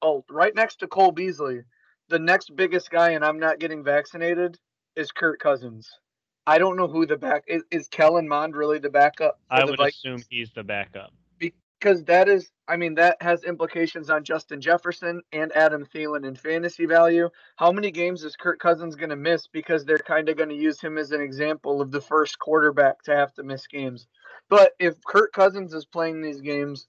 oh, 0.00 0.24
right 0.28 0.54
next 0.54 0.76
to 0.76 0.88
Cole 0.88 1.12
Beasley, 1.12 1.62
the 2.08 2.18
next 2.18 2.54
biggest 2.56 2.90
guy, 2.90 3.10
and 3.10 3.24
I'm 3.24 3.38
not 3.38 3.60
getting 3.60 3.84
vaccinated, 3.84 4.58
is 4.96 5.12
Kirk 5.12 5.38
Cousins. 5.38 5.88
I 6.46 6.58
don't 6.58 6.76
know 6.76 6.88
who 6.88 7.06
the 7.06 7.16
back 7.16 7.44
is. 7.46 7.62
Is 7.70 7.86
Kellen 7.86 8.26
Mond 8.26 8.56
really 8.56 8.80
the 8.80 8.90
backup? 8.90 9.38
I 9.48 9.64
would 9.64 9.76
Vikings? 9.76 9.96
assume 9.96 10.22
he's 10.28 10.50
the 10.52 10.64
backup 10.64 11.12
because 11.82 12.04
that 12.04 12.28
is, 12.28 12.52
I 12.68 12.76
mean, 12.76 12.94
that 12.94 13.20
has 13.20 13.42
implications 13.42 14.08
on 14.08 14.22
Justin 14.22 14.60
Jefferson 14.60 15.20
and 15.32 15.50
Adam 15.52 15.84
Thielen 15.84 16.24
in 16.24 16.36
fantasy 16.36 16.86
value. 16.86 17.28
How 17.56 17.72
many 17.72 17.90
games 17.90 18.22
is 18.22 18.36
Kirk 18.36 18.60
Cousins 18.60 18.94
going 18.94 19.10
to 19.10 19.16
miss 19.16 19.48
because 19.48 19.84
they're 19.84 19.98
kind 19.98 20.28
of 20.28 20.36
going 20.36 20.48
to 20.50 20.54
use 20.54 20.80
him 20.80 20.96
as 20.96 21.10
an 21.10 21.20
example 21.20 21.80
of 21.80 21.90
the 21.90 22.00
first 22.00 22.38
quarterback 22.38 23.02
to 23.04 23.16
have 23.16 23.34
to 23.34 23.42
miss 23.42 23.66
games? 23.66 24.06
But 24.48 24.72
if 24.78 24.94
Kirk 25.04 25.32
Cousins 25.32 25.74
is 25.74 25.84
playing 25.84 26.22
these 26.22 26.40
games, 26.40 26.86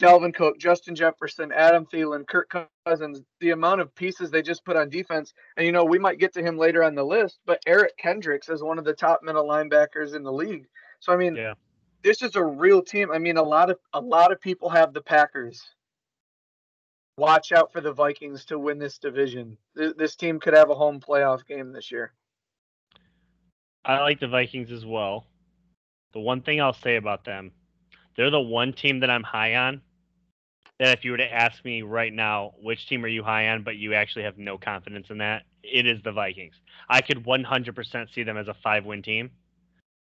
Dalvin 0.00 0.34
Cook, 0.34 0.58
Justin 0.58 0.96
Jefferson, 0.96 1.52
Adam 1.52 1.86
Thielen, 1.86 2.26
Kirk 2.26 2.52
Cousins, 2.84 3.22
the 3.40 3.50
amount 3.50 3.80
of 3.80 3.94
pieces 3.94 4.30
they 4.30 4.42
just 4.42 4.64
put 4.64 4.76
on 4.76 4.90
defense. 4.90 5.32
And, 5.56 5.64
you 5.64 5.72
know, 5.72 5.84
we 5.84 5.98
might 5.98 6.18
get 6.18 6.34
to 6.34 6.42
him 6.42 6.58
later 6.58 6.82
on 6.82 6.96
the 6.96 7.04
list, 7.04 7.38
but 7.46 7.62
Eric 7.66 7.96
Kendricks 7.98 8.48
is 8.48 8.64
one 8.64 8.80
of 8.80 8.84
the 8.84 8.94
top 8.94 9.20
middle 9.22 9.46
linebackers 9.46 10.16
in 10.16 10.24
the 10.24 10.32
league. 10.32 10.66
So, 10.98 11.12
I 11.12 11.16
mean, 11.16 11.36
yeah. 11.36 11.54
This 12.02 12.22
is 12.22 12.36
a 12.36 12.44
real 12.44 12.82
team. 12.82 13.10
I 13.10 13.18
mean, 13.18 13.36
a 13.36 13.42
lot 13.42 13.70
of 13.70 13.78
a 13.92 14.00
lot 14.00 14.32
of 14.32 14.40
people 14.40 14.68
have 14.68 14.92
the 14.92 15.02
Packers. 15.02 15.62
Watch 17.16 17.50
out 17.50 17.72
for 17.72 17.80
the 17.80 17.92
Vikings 17.92 18.44
to 18.46 18.58
win 18.58 18.78
this 18.78 18.98
division. 18.98 19.58
This 19.74 20.14
team 20.14 20.38
could 20.38 20.54
have 20.54 20.70
a 20.70 20.74
home 20.74 21.00
playoff 21.00 21.44
game 21.44 21.72
this 21.72 21.90
year. 21.90 22.12
I 23.84 24.00
like 24.00 24.20
the 24.20 24.28
Vikings 24.28 24.70
as 24.70 24.86
well. 24.86 25.26
The 26.12 26.20
one 26.20 26.42
thing 26.42 26.60
I'll 26.60 26.72
say 26.74 26.96
about 26.96 27.24
them, 27.24 27.50
they're 28.16 28.30
the 28.30 28.40
one 28.40 28.72
team 28.72 29.00
that 29.00 29.10
I'm 29.10 29.24
high 29.24 29.56
on 29.56 29.82
that 30.78 30.96
if 30.96 31.04
you 31.04 31.10
were 31.10 31.16
to 31.16 31.32
ask 31.32 31.64
me 31.64 31.82
right 31.82 32.12
now, 32.12 32.52
which 32.62 32.86
team 32.86 33.04
are 33.04 33.08
you 33.08 33.24
high 33.24 33.48
on, 33.48 33.64
but 33.64 33.76
you 33.76 33.94
actually 33.94 34.22
have 34.22 34.38
no 34.38 34.56
confidence 34.56 35.08
in 35.10 35.18
that, 35.18 35.42
it 35.62 35.86
is 35.86 36.00
the 36.04 36.12
Vikings. 36.12 36.54
I 36.88 37.00
could 37.00 37.24
100% 37.24 38.14
see 38.14 38.22
them 38.22 38.36
as 38.36 38.46
a 38.46 38.54
five 38.62 38.84
win 38.84 39.02
team, 39.02 39.30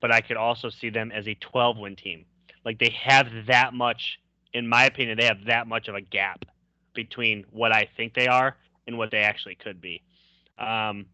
but 0.04 0.12
I 0.12 0.20
could 0.20 0.36
also 0.36 0.70
see 0.70 0.90
them 0.90 1.14
as 1.14 1.30
a 1.30 1.36
12 1.36 1.78
win 1.78 1.96
team. 1.96 2.26
Like 2.66 2.78
they 2.78 2.94
have 3.06 3.30
that 3.48 3.74
much, 3.74 4.20
in 4.54 4.68
my 4.68 4.84
opinion, 4.84 5.18
they 5.18 5.28
have 5.28 5.46
that 5.46 5.66
much 5.66 5.88
of 5.88 5.96
a 5.96 6.02
gap 6.02 6.44
between 6.94 7.46
what 7.52 7.72
I 7.72 7.88
think 7.96 8.14
they 8.14 8.28
are 8.28 8.58
and 8.86 8.98
what 8.98 9.12
they 9.12 9.20
actually 9.20 9.56
could 9.56 9.80
be. 9.80 10.04
Um, 10.60 11.06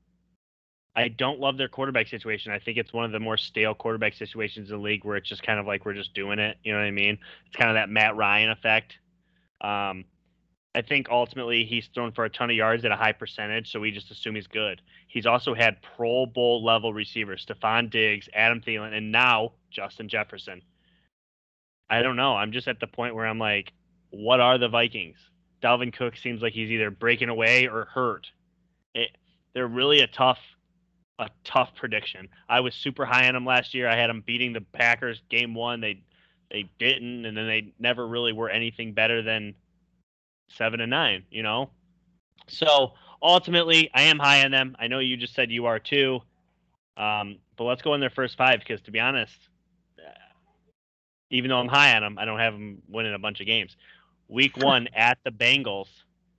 I 0.96 1.10
don't 1.10 1.40
love 1.40 1.56
their 1.56 1.68
quarterback 1.68 2.08
situation. 2.08 2.52
I 2.52 2.58
think 2.58 2.80
it's 2.80 2.92
one 2.92 3.06
of 3.06 3.12
the 3.12 3.20
more 3.20 3.38
stale 3.38 3.76
quarterback 3.76 4.16
situations 4.16 4.72
in 4.72 4.78
the 4.78 4.82
league 4.82 5.06
where 5.06 5.18
it's 5.18 5.30
just 5.30 5.44
kind 5.44 5.60
of 5.60 5.68
like 5.68 5.86
we're 5.86 5.94
just 5.94 6.16
doing 6.16 6.40
it. 6.40 6.58
You 6.64 6.74
know 6.74 6.80
what 6.80 6.86
I 6.86 6.92
mean? 6.92 7.20
It's 7.46 7.56
kind 7.56 7.70
of 7.70 7.76
that 7.76 7.90
Matt 7.90 8.16
Ryan 8.16 8.50
effect. 8.50 8.96
Um, 9.62 10.06
I 10.76 10.84
think 10.84 11.08
ultimately 11.10 11.66
he's 11.66 11.88
thrown 11.88 12.12
for 12.12 12.26
a 12.26 12.30
ton 12.30 12.52
of 12.52 12.56
yards 12.56 12.86
at 12.86 12.92
a 12.92 12.96
high 12.96 13.12
percentage, 13.12 13.72
so 13.72 13.80
we 13.80 13.92
just 13.92 14.12
assume 14.12 14.36
he's 14.36 14.48
good. 14.48 14.82
He's 15.08 15.26
also 15.26 15.56
had 15.56 15.82
Pro 15.82 16.28
Bowl 16.28 16.64
level 16.64 16.94
receivers, 16.94 17.46
Stefon 17.46 17.90
Diggs, 17.90 18.30
Adam 18.34 18.62
Thielen, 18.62 18.96
and 18.96 19.12
now 19.12 19.54
Justin 19.72 20.08
Jefferson. 20.08 20.62
I 21.90 22.04
don't 22.04 22.16
know. 22.16 22.36
I'm 22.36 22.52
just 22.52 22.68
at 22.68 22.80
the 22.80 22.86
point 22.88 23.16
where 23.16 23.26
I'm 23.26 23.40
like, 23.40 23.74
what 24.12 24.40
are 24.40 24.60
the 24.60 24.70
Vikings? 24.70 25.18
Dalvin 25.64 25.92
Cook 25.92 26.16
seems 26.16 26.42
like 26.42 26.54
he's 26.54 26.70
either 26.70 26.92
breaking 26.92 27.30
away 27.30 27.68
or 27.68 27.86
hurt. 27.86 28.28
It, 28.94 29.10
they're 29.54 29.68
really 29.68 30.02
a 30.02 30.08
tough, 30.08 30.40
a 31.18 31.30
tough 31.44 31.74
prediction. 31.76 32.30
I 32.48 32.60
was 32.60 32.76
super 32.76 33.06
high 33.06 33.28
on 33.28 33.34
them 33.34 33.46
last 33.46 33.74
year. 33.74 33.90
I 33.90 33.96
had 33.96 34.10
them 34.10 34.24
beating 34.26 34.54
the 34.54 34.62
Packers 34.62 35.22
game 35.30 35.56
one. 35.56 35.82
They, 35.82 36.04
they 36.52 36.70
didn't, 36.78 37.26
and 37.26 37.36
then 37.36 37.48
they 37.48 37.74
never 37.80 38.08
really 38.08 38.34
were 38.34 38.50
anything 38.52 38.94
better 38.94 39.24
than 39.24 39.56
seven 40.50 40.82
and 40.82 40.90
nine. 40.90 41.24
You 41.30 41.44
know, 41.44 41.72
so 42.48 42.94
ultimately, 43.22 43.90
I 43.94 44.04
am 44.04 44.20
high 44.20 44.44
on 44.44 44.52
them. 44.52 44.76
I 44.80 44.88
know 44.88 45.00
you 45.00 45.18
just 45.18 45.36
said 45.36 45.52
you 45.52 45.66
are 45.66 45.80
too. 45.80 46.22
Um, 46.98 47.38
but 47.58 47.64
let's 47.64 47.82
go 47.82 47.94
in 47.94 48.02
their 48.02 48.10
first 48.10 48.38
five 48.38 48.60
because, 48.60 48.82
to 48.82 48.92
be 48.92 49.00
honest, 49.00 49.36
even 51.32 51.50
though 51.50 51.60
I'm 51.60 51.68
high 51.68 51.96
on 51.96 52.02
them, 52.02 52.18
I 52.18 52.26
don't 52.26 52.40
have 52.40 52.54
them 52.54 52.82
winning 52.88 53.14
a 53.14 53.20
bunch 53.20 53.40
of 53.40 53.48
games. 53.48 53.76
Week 54.28 54.58
one 54.58 54.88
at 54.96 55.18
the 55.24 55.32
Bengals, 55.32 55.88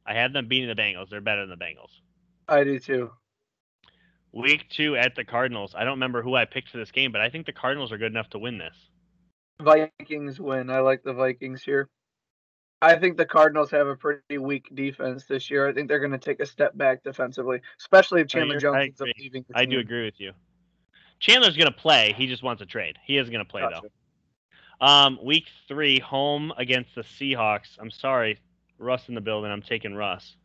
I 0.06 0.14
have 0.14 0.32
them 0.32 0.48
beating 0.48 0.68
the 0.68 0.80
Bengals. 0.80 1.08
They're 1.10 1.20
better 1.20 1.46
than 1.46 1.58
the 1.58 1.64
Bengals. 1.64 1.90
I 2.48 2.64
do 2.64 2.78
too. 2.78 3.10
Week 4.32 4.66
two 4.70 4.96
at 4.96 5.16
the 5.16 5.24
Cardinals. 5.24 5.74
I 5.76 5.80
don't 5.84 5.94
remember 5.94 6.22
who 6.22 6.36
I 6.36 6.44
picked 6.44 6.68
for 6.70 6.78
this 6.78 6.90
game, 6.90 7.10
but 7.10 7.20
I 7.20 7.30
think 7.30 7.46
the 7.46 7.52
Cardinals 7.52 7.90
are 7.90 7.98
good 7.98 8.12
enough 8.12 8.30
to 8.30 8.38
win 8.38 8.58
this. 8.58 8.76
Vikings 9.60 10.40
win. 10.40 10.70
I 10.70 10.80
like 10.80 11.02
the 11.02 11.12
Vikings 11.12 11.62
here. 11.62 11.88
I 12.82 12.96
think 12.96 13.16
the 13.16 13.26
Cardinals 13.26 13.70
have 13.72 13.86
a 13.86 13.96
pretty 13.96 14.38
weak 14.38 14.74
defense 14.74 15.26
this 15.26 15.50
year. 15.50 15.68
I 15.68 15.72
think 15.72 15.88
they're 15.88 15.98
going 15.98 16.12
to 16.12 16.18
take 16.18 16.40
a 16.40 16.46
step 16.46 16.76
back 16.76 17.02
defensively, 17.02 17.60
especially 17.78 18.22
if 18.22 18.28
Chandler 18.28 18.58
Jones 18.58 18.86
ends 18.86 19.00
up 19.00 19.08
leaving. 19.18 19.44
I 19.54 19.66
do 19.66 19.78
agree 19.78 20.04
with 20.04 20.18
you. 20.18 20.32
Chandler's 21.18 21.56
going 21.56 21.70
to 21.70 21.78
play. 21.78 22.14
He 22.16 22.26
just 22.26 22.42
wants 22.42 22.62
a 22.62 22.66
trade. 22.66 22.98
He 23.04 23.18
is 23.18 23.28
going 23.28 23.44
to 23.44 23.50
play 23.50 23.60
gotcha. 23.60 23.82
though. 23.82 24.86
Um, 24.86 25.18
week 25.22 25.44
three, 25.68 25.98
home 25.98 26.54
against 26.56 26.94
the 26.94 27.02
Seahawks. 27.02 27.76
I'm 27.78 27.90
sorry, 27.90 28.38
Russ 28.78 29.08
in 29.08 29.14
the 29.14 29.20
building. 29.20 29.50
I'm 29.50 29.60
taking 29.60 29.94
Russ. 29.94 30.36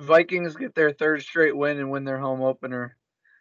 Vikings 0.00 0.56
get 0.56 0.74
their 0.74 0.92
third 0.92 1.22
straight 1.22 1.54
win 1.54 1.78
and 1.78 1.90
win 1.90 2.04
their 2.04 2.18
home 2.18 2.40
opener. 2.40 2.96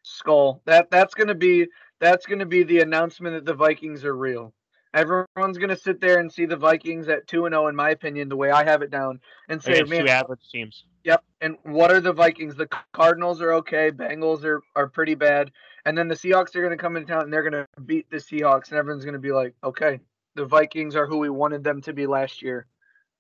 Skol. 0.06 0.60
That 0.66 0.90
that's 0.92 1.13
gonna 1.13 1.36
be 1.36 1.68
that's 2.00 2.25
gonna 2.25 2.46
be 2.46 2.63
the 2.63 2.80
announcement 2.80 3.36
that 3.36 3.46
the 3.46 3.54
Vikings 3.54 4.04
are 4.04 4.16
real. 4.16 4.54
Everyone's 4.93 5.57
gonna 5.57 5.75
sit 5.75 6.01
there 6.01 6.19
and 6.19 6.31
see 6.31 6.45
the 6.45 6.57
Vikings 6.57 7.07
at 7.07 7.27
two 7.27 7.45
and 7.45 7.53
zero, 7.53 7.65
oh, 7.65 7.67
in 7.67 7.75
my 7.75 7.91
opinion, 7.91 8.29
the 8.29 8.36
way 8.36 8.51
I 8.51 8.63
have 8.65 8.81
it 8.81 8.91
down, 8.91 9.19
and 9.48 9.62
say, 9.62 9.83
"Man, 9.83 10.05
two 10.05 10.10
average 10.10 10.50
teams." 10.51 10.83
Yep. 11.03 11.24
And 11.39 11.57
what 11.63 11.91
are 11.91 12.01
the 12.01 12.13
Vikings? 12.13 12.55
The 12.55 12.67
Cardinals 12.93 13.41
are 13.41 13.53
okay. 13.53 13.91
Bengals 13.91 14.43
are 14.43 14.62
are 14.75 14.88
pretty 14.88 15.15
bad. 15.15 15.51
And 15.86 15.98
then 15.98 16.07
the 16.07 16.15
Seahawks 16.15 16.55
are 16.55 16.62
going 16.62 16.77
to 16.77 16.77
come 16.77 16.95
into 16.95 17.12
town 17.12 17.24
and 17.24 17.33
they're 17.33 17.50
going 17.50 17.65
to 17.65 17.81
beat 17.81 18.10
the 18.10 18.17
Seahawks, 18.17 18.69
and 18.69 18.77
everyone's 18.77 19.03
going 19.03 19.13
to 19.13 19.19
be 19.19 19.31
like, 19.31 19.55
okay, 19.63 20.00
the 20.36 20.45
Vikings 20.45 20.95
are 20.95 21.07
who 21.07 21.17
we 21.17 21.29
wanted 21.29 21.63
them 21.63 21.81
to 21.81 21.93
be 21.93 22.05
last 22.05 22.41
year. 22.41 22.67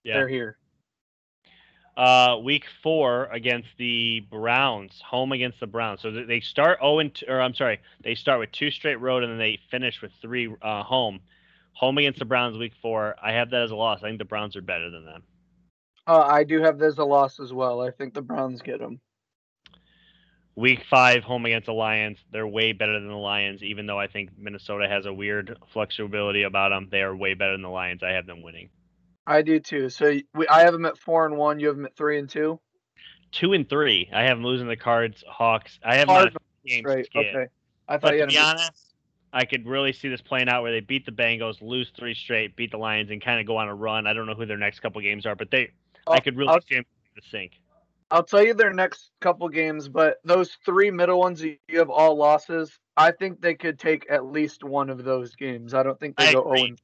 Yeah. 0.03 0.15
They're 0.15 0.27
here. 0.27 0.57
Uh, 1.97 2.37
week 2.41 2.65
four 2.81 3.25
against 3.25 3.67
the 3.77 4.21
Browns, 4.31 5.01
home 5.05 5.33
against 5.33 5.59
the 5.59 5.67
Browns. 5.67 6.01
So 6.01 6.11
they 6.11 6.39
start 6.39 6.79
0 6.79 6.99
and 6.99 7.13
two, 7.13 7.25
or 7.27 7.41
I'm 7.41 7.53
sorry, 7.53 7.79
they 8.01 8.15
start 8.15 8.39
with 8.39 8.51
two 8.51 8.71
straight 8.71 8.95
road 8.95 9.23
and 9.23 9.31
then 9.31 9.39
they 9.39 9.59
finish 9.69 10.01
with 10.01 10.11
three 10.21 10.53
uh, 10.61 10.83
home. 10.83 11.19
Home 11.73 11.97
against 11.97 12.19
the 12.19 12.25
Browns 12.25 12.57
week 12.57 12.73
four. 12.81 13.15
I 13.21 13.31
have 13.33 13.49
that 13.51 13.63
as 13.63 13.71
a 13.71 13.75
loss. 13.75 13.99
I 14.03 14.07
think 14.07 14.19
the 14.19 14.25
Browns 14.25 14.55
are 14.55 14.61
better 14.61 14.89
than 14.89 15.05
them. 15.05 15.23
Uh, 16.07 16.19
I 16.21 16.43
do 16.43 16.61
have 16.61 16.77
this 16.77 16.93
as 16.93 16.97
a 16.97 17.05
loss 17.05 17.39
as 17.39 17.53
well. 17.53 17.81
I 17.81 17.91
think 17.91 18.13
the 18.13 18.21
Browns 18.21 18.61
get 18.61 18.79
them. 18.79 18.99
Week 20.55 20.83
five, 20.89 21.23
home 21.23 21.45
against 21.45 21.67
the 21.67 21.73
Lions. 21.73 22.17
They're 22.31 22.47
way 22.47 22.73
better 22.73 22.93
than 22.93 23.07
the 23.07 23.15
Lions, 23.15 23.63
even 23.63 23.85
though 23.85 23.99
I 23.99 24.07
think 24.07 24.31
Minnesota 24.37 24.87
has 24.87 25.05
a 25.05 25.13
weird 25.13 25.57
flexibility 25.71 26.43
about 26.43 26.69
them. 26.69 26.89
They 26.91 27.01
are 27.01 27.15
way 27.15 27.33
better 27.35 27.53
than 27.53 27.61
the 27.61 27.69
Lions. 27.69 28.03
I 28.03 28.11
have 28.11 28.25
them 28.25 28.43
winning. 28.43 28.69
I 29.25 29.41
do 29.43 29.59
too. 29.59 29.89
So 29.89 30.17
we, 30.35 30.47
I 30.47 30.61
have 30.61 30.73
them 30.73 30.85
at 30.85 30.97
four 30.97 31.25
and 31.25 31.37
one. 31.37 31.59
You 31.59 31.67
have 31.67 31.77
them 31.77 31.85
at 31.85 31.95
three 31.95 32.19
and 32.19 32.29
two. 32.29 32.59
Two 33.31 33.53
and 33.53 33.69
three. 33.69 34.09
I 34.13 34.23
have 34.23 34.37
them 34.37 34.45
losing 34.45 34.67
the 34.67 34.75
Cards, 34.75 35.23
Hawks. 35.27 35.79
I 35.83 35.95
have 35.95 36.09
them 36.09 36.33
games 36.65 36.85
right. 36.85 37.07
Okay. 37.15 37.45
I 37.87 37.93
thought 37.93 38.01
but 38.01 38.11
to 38.11 38.27
be 38.27 38.37
honest, 38.37 38.90
I 39.33 39.45
could 39.45 39.65
really 39.65 39.93
see 39.93 40.09
this 40.09 40.21
playing 40.21 40.49
out 40.49 40.61
where 40.61 40.71
they 40.71 40.81
beat 40.81 41.05
the 41.05 41.11
Bengals, 41.11 41.61
lose 41.61 41.91
three 41.97 42.13
straight, 42.13 42.55
beat 42.55 42.71
the 42.71 42.77
Lions, 42.77 43.11
and 43.11 43.23
kind 43.23 43.39
of 43.39 43.47
go 43.47 43.57
on 43.57 43.67
a 43.67 43.75
run. 43.75 44.05
I 44.07 44.13
don't 44.13 44.25
know 44.25 44.33
who 44.33 44.45
their 44.45 44.57
next 44.57 44.81
couple 44.81 45.01
games 45.01 45.25
are, 45.25 45.35
but 45.35 45.49
they, 45.51 45.69
I'll, 46.05 46.15
I 46.15 46.19
could 46.19 46.35
really 46.35 46.49
I'll, 46.49 46.61
see 46.61 46.75
them 46.75 46.85
the 47.15 47.21
sink. 47.29 47.53
I'll 48.09 48.23
tell 48.23 48.43
you 48.43 48.53
their 48.53 48.73
next 48.73 49.11
couple 49.21 49.47
games, 49.47 49.87
but 49.87 50.17
those 50.25 50.57
three 50.65 50.91
middle 50.91 51.19
ones 51.19 51.41
you 51.41 51.57
have 51.73 51.89
all 51.89 52.17
losses. 52.17 52.77
I 52.97 53.11
think 53.11 53.39
they 53.39 53.55
could 53.55 53.79
take 53.79 54.05
at 54.09 54.25
least 54.25 54.65
one 54.65 54.89
of 54.89 55.03
those 55.05 55.35
games. 55.35 55.73
I 55.73 55.83
don't 55.83 55.97
think 55.97 56.17
they 56.17 56.27
I 56.27 56.33
go 56.33 56.41
agree. 56.41 56.65
0 56.65 56.77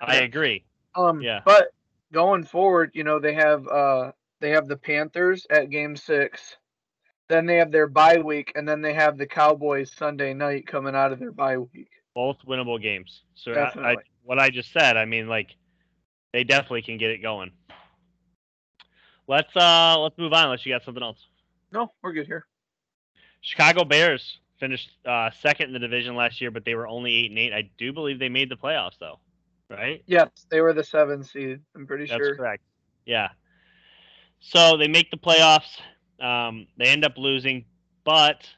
I 0.00 0.14
agree. 0.16 0.64
Um, 0.94 1.20
yeah. 1.20 1.40
But 1.44 1.72
going 2.12 2.44
forward, 2.44 2.92
you 2.94 3.02
know, 3.02 3.18
they 3.18 3.34
have 3.34 3.66
uh 3.66 4.12
they 4.40 4.50
have 4.50 4.68
the 4.68 4.76
Panthers 4.76 5.46
at 5.50 5.70
game 5.70 5.96
six. 5.96 6.56
Then 7.32 7.46
they 7.46 7.56
have 7.56 7.72
their 7.72 7.86
bye 7.86 8.18
week, 8.18 8.52
and 8.56 8.68
then 8.68 8.82
they 8.82 8.92
have 8.92 9.16
the 9.16 9.26
Cowboys 9.26 9.90
Sunday 9.90 10.34
night 10.34 10.66
coming 10.66 10.94
out 10.94 11.12
of 11.12 11.18
their 11.18 11.32
bye 11.32 11.56
week. 11.56 11.88
Both 12.14 12.36
winnable 12.46 12.78
games. 12.80 13.22
So 13.36 13.54
I, 13.54 13.92
I, 13.92 13.96
what 14.22 14.38
I 14.38 14.50
just 14.50 14.70
said, 14.70 14.98
I 14.98 15.06
mean, 15.06 15.28
like, 15.28 15.56
they 16.34 16.44
definitely 16.44 16.82
can 16.82 16.98
get 16.98 17.08
it 17.08 17.22
going. 17.22 17.50
Let's 19.26 19.56
uh 19.56 19.98
let's 19.98 20.18
move 20.18 20.34
on 20.34 20.44
unless 20.44 20.66
you 20.66 20.74
got 20.74 20.84
something 20.84 21.02
else. 21.02 21.16
No, 21.72 21.90
we're 22.02 22.12
good 22.12 22.26
here. 22.26 22.44
Chicago 23.40 23.84
Bears 23.84 24.40
finished 24.60 24.90
uh, 25.06 25.30
second 25.40 25.68
in 25.68 25.72
the 25.72 25.78
division 25.78 26.14
last 26.14 26.38
year, 26.38 26.50
but 26.50 26.66
they 26.66 26.74
were 26.74 26.86
only 26.86 27.14
eight 27.14 27.30
and 27.30 27.38
eight. 27.38 27.54
I 27.54 27.70
do 27.78 27.94
believe 27.94 28.18
they 28.18 28.28
made 28.28 28.50
the 28.50 28.56
playoffs 28.56 28.98
though, 29.00 29.20
right? 29.70 30.02
Yes, 30.06 30.28
they 30.50 30.60
were 30.60 30.74
the 30.74 30.84
seven 30.84 31.24
seed. 31.24 31.60
I'm 31.74 31.86
pretty 31.86 32.04
That's 32.04 32.18
sure. 32.18 32.26
That's 32.26 32.36
correct. 32.36 32.62
Yeah. 33.06 33.28
So 34.40 34.76
they 34.76 34.88
make 34.88 35.10
the 35.10 35.16
playoffs. 35.16 35.80
Um, 36.22 36.68
they 36.78 36.86
end 36.86 37.04
up 37.04 37.18
losing, 37.18 37.64
but 38.04 38.48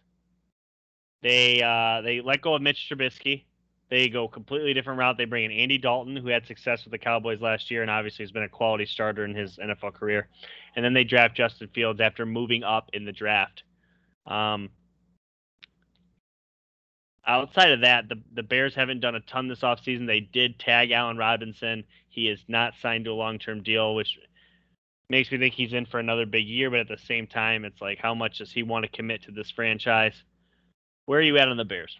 they 1.23 1.63
uh, 1.63 2.03
they 2.03 2.21
let 2.21 2.43
go 2.43 2.55
of 2.55 2.63
Mitch 2.63 2.89
Trubisky. 2.91 3.45
They 3.91 4.09
go 4.09 4.29
completely 4.29 4.75
different 4.75 4.99
route. 4.99 5.17
They 5.17 5.25
bring 5.25 5.45
in 5.45 5.53
Andy 5.53 5.79
Dalton, 5.79 6.17
who 6.17 6.29
had 6.29 6.47
success 6.47 6.85
with 6.85 6.93
the 6.93 6.99
Cowboys 6.99 7.41
last 7.41 7.71
year 7.71 7.83
and 7.83 7.91
obviously 7.91 8.25
has 8.25 8.33
been 8.33 8.43
a 8.43 8.49
quality 8.49 8.87
starter 8.87 9.25
in 9.25 9.35
his 9.35 9.57
NFL 9.59 9.95
career. 9.95 10.29
And 10.75 10.85
then 10.85 10.95
they 10.95 11.05
draft 11.05 11.37
Justin 11.37 11.69
Fields 11.69 12.01
after 12.01 12.27
moving 12.27 12.65
up 12.65 12.91
in 12.93 13.05
the 13.05 13.13
draft. 13.13 13.63
Um, 14.27 14.71
outside 17.27 17.73
of 17.73 17.83
that, 17.83 18.09
the, 18.09 18.17
the 18.35 18.43
Bears 18.43 18.75
haven't 18.75 19.01
done 19.01 19.15
a 19.15 19.21
ton 19.21 19.49
this 19.49 19.61
offseason. 19.61 20.07
They 20.07 20.21
did 20.21 20.59
tag 20.59 20.91
Allen 20.91 21.19
Robinson. 21.19 21.85
He 22.09 22.29
is 22.29 22.41
not 22.49 22.75
signed 22.81 23.05
to 23.05 23.13
a 23.13 23.15
long 23.15 23.39
term 23.39 23.63
deal, 23.63 23.95
which 23.95 24.19
makes 25.09 25.31
me 25.31 25.39
think 25.39 25.55
he's 25.55 25.73
in 25.73 25.87
for 25.87 26.01
another 26.01 26.27
big 26.27 26.47
year. 26.47 26.71
But 26.71 26.81
at 26.81 26.89
the 26.89 26.99
same 26.99 27.27
time, 27.27 27.65
it's 27.65 27.81
like, 27.81 27.99
how 27.99 28.15
much 28.15 28.39
does 28.39 28.53
he 28.53 28.63
want 28.63 28.85
to 28.85 28.91
commit 28.91 29.23
to 29.25 29.31
this 29.31 29.51
franchise? 29.51 30.23
Where 31.07 31.19
are 31.19 31.23
you 31.23 31.39
at 31.39 31.49
on 31.49 31.57
the 31.57 31.65
Bears? 31.65 31.99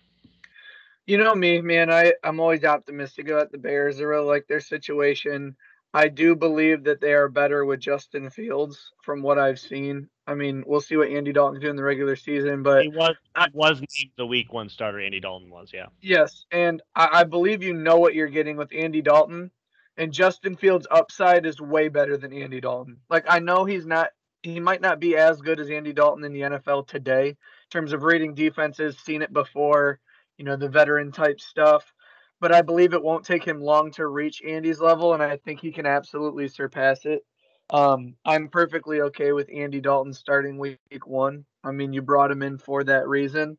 You 1.07 1.19
know 1.19 1.35
me, 1.35 1.61
man. 1.61 1.91
I 1.91 2.15
I'm 2.23 2.41
always 2.41 2.65
optimistic 2.65 3.29
about 3.29 3.53
the 3.53 3.59
Bears. 3.59 4.01
I 4.01 4.05
really 4.05 4.25
like 4.25 4.47
their 4.47 4.61
situation. 4.61 5.55
I 5.93 6.09
do 6.09 6.35
believe 6.35 6.83
that 6.85 7.01
they 7.01 7.13
are 7.13 7.29
better 7.29 7.65
with 7.65 7.79
Justin 7.79 8.29
Fields 8.29 8.93
from 9.05 9.23
what 9.23 9.39
I've 9.39 9.61
seen. 9.61 10.09
I 10.27 10.35
mean, 10.35 10.65
we'll 10.67 10.81
see 10.81 10.97
what 10.97 11.09
Andy 11.09 11.33
Dalton 11.33 11.61
do 11.61 11.69
in 11.69 11.77
the 11.77 11.85
regular 11.85 12.17
season, 12.17 12.65
but 12.65 12.83
he 12.83 12.89
was 12.89 13.15
I, 13.37 13.47
was 13.53 13.81
the 14.17 14.27
week 14.27 14.53
one 14.53 14.69
starter. 14.69 14.99
Andy 14.99 15.21
Dalton 15.21 15.51
was, 15.51 15.71
yeah. 15.73 15.87
Yes, 16.01 16.47
and 16.51 16.83
I, 16.97 17.09
I 17.13 17.25
believe 17.25 17.63
you 17.63 17.75
know 17.75 17.99
what 17.99 18.15
you're 18.15 18.27
getting 18.27 18.57
with 18.57 18.73
Andy 18.75 19.03
Dalton, 19.03 19.53
and 19.97 20.13
Justin 20.13 20.57
Fields' 20.57 20.87
upside 20.91 21.47
is 21.47 21.61
way 21.61 21.89
better 21.89 22.17
than 22.17 22.33
Andy 22.33 22.61
Dalton. 22.61 22.99
Like 23.11 23.25
I 23.29 23.39
know 23.39 23.65
he's 23.65 23.87
not, 23.87 24.11
he 24.43 24.61
might 24.61 24.81
not 24.81 25.01
be 25.01 25.17
as 25.17 25.41
good 25.41 25.61
as 25.61 25.71
Andy 25.71 25.93
Dalton 25.93 26.25
in 26.25 26.33
the 26.33 26.41
NFL 26.41 26.87
today 26.87 27.29
in 27.29 27.37
terms 27.71 27.93
of 27.93 28.03
reading 28.03 28.35
defenses, 28.35 28.99
seen 28.99 29.23
it 29.23 29.33
before 29.33 30.01
you 30.37 30.45
know, 30.45 30.57
the 30.57 30.69
veteran 30.69 31.13
type 31.13 31.41
stuff. 31.41 31.93
But 32.41 32.53
I 32.53 32.63
believe 32.63 32.93
it 32.93 33.03
won't 33.03 33.25
take 33.25 33.45
him 33.45 33.61
long 33.61 33.91
to 33.93 34.07
reach 34.07 34.43
Andy's 34.43 34.81
level, 34.81 35.15
and 35.15 35.23
I 35.23 35.37
think 35.39 35.61
he 35.61 35.73
can 35.73 35.87
absolutely 35.87 36.49
surpass 36.49 37.07
it. 37.07 37.25
Um, 37.71 38.15
I'm 38.25 38.49
perfectly 38.49 39.01
okay 39.03 39.33
with 39.33 39.49
Andy 39.53 39.81
Dalton 39.81 40.13
starting 40.13 40.59
week 40.59 40.79
one. 41.07 41.45
I 41.63 41.71
mean, 41.71 41.93
you 41.93 42.03
brought 42.03 42.31
him 42.31 42.43
in 42.43 42.59
for 42.59 42.85
that 42.85 43.09
reason. 43.09 43.57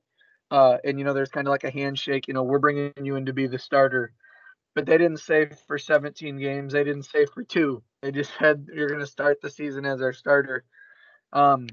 Uh, 0.52 0.78
and, 0.84 1.00
you 1.00 1.06
know, 1.06 1.14
there's 1.14 1.32
kind 1.32 1.48
of 1.48 1.52
like 1.52 1.64
a 1.64 1.72
handshake, 1.72 2.28
you 2.28 2.34
know, 2.34 2.44
we're 2.44 2.60
bringing 2.60 2.94
you 3.02 3.16
in 3.16 3.26
to 3.26 3.34
be 3.34 3.48
the 3.48 3.58
starter. 3.58 4.14
But 4.76 4.86
they 4.86 4.98
didn't 4.98 5.22
say 5.22 5.50
for 5.68 5.80
17 5.80 6.38
games. 6.38 6.74
They 6.74 6.84
didn't 6.84 7.04
say 7.04 7.26
for 7.26 7.44
two. 7.44 7.82
They 8.02 8.12
just 8.12 8.32
said 8.40 8.68
you're 8.74 8.90
going 8.90 9.00
to 9.00 9.08
start 9.08 9.42
the 9.42 9.50
season 9.50 9.86
as 9.86 10.02
our 10.02 10.14
starter. 10.14 10.66
Um, 11.34 11.68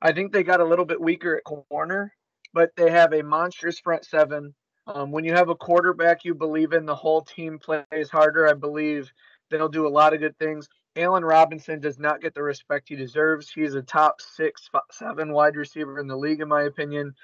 I 0.00 0.12
think 0.12 0.32
they 0.32 0.42
got 0.42 0.60
a 0.60 0.64
little 0.64 0.84
bit 0.84 1.00
weaker 1.00 1.36
at 1.36 1.44
corner, 1.44 2.14
but 2.54 2.70
they 2.76 2.90
have 2.90 3.12
a 3.12 3.22
monstrous 3.22 3.80
front 3.80 4.04
seven. 4.04 4.54
Um, 4.86 5.10
when 5.10 5.24
you 5.24 5.32
have 5.34 5.48
a 5.48 5.56
quarterback 5.56 6.24
you 6.24 6.34
believe 6.34 6.72
in, 6.72 6.86
the 6.86 6.94
whole 6.94 7.22
team 7.22 7.58
plays 7.58 8.08
harder. 8.10 8.48
I 8.48 8.54
believe 8.54 9.10
they'll 9.50 9.68
do 9.68 9.86
a 9.86 9.88
lot 9.88 10.14
of 10.14 10.20
good 10.20 10.38
things. 10.38 10.68
Allen 10.94 11.24
Robinson 11.24 11.80
does 11.80 11.98
not 11.98 12.22
get 12.22 12.34
the 12.34 12.42
respect 12.42 12.88
he 12.88 12.96
deserves. 12.96 13.50
He's 13.50 13.74
a 13.74 13.82
top 13.82 14.20
six, 14.20 14.70
seven 14.92 15.32
wide 15.32 15.56
receiver 15.56 15.98
in 15.98 16.06
the 16.06 16.16
league, 16.16 16.40
in 16.40 16.48
my 16.48 16.62
opinion. 16.62 17.14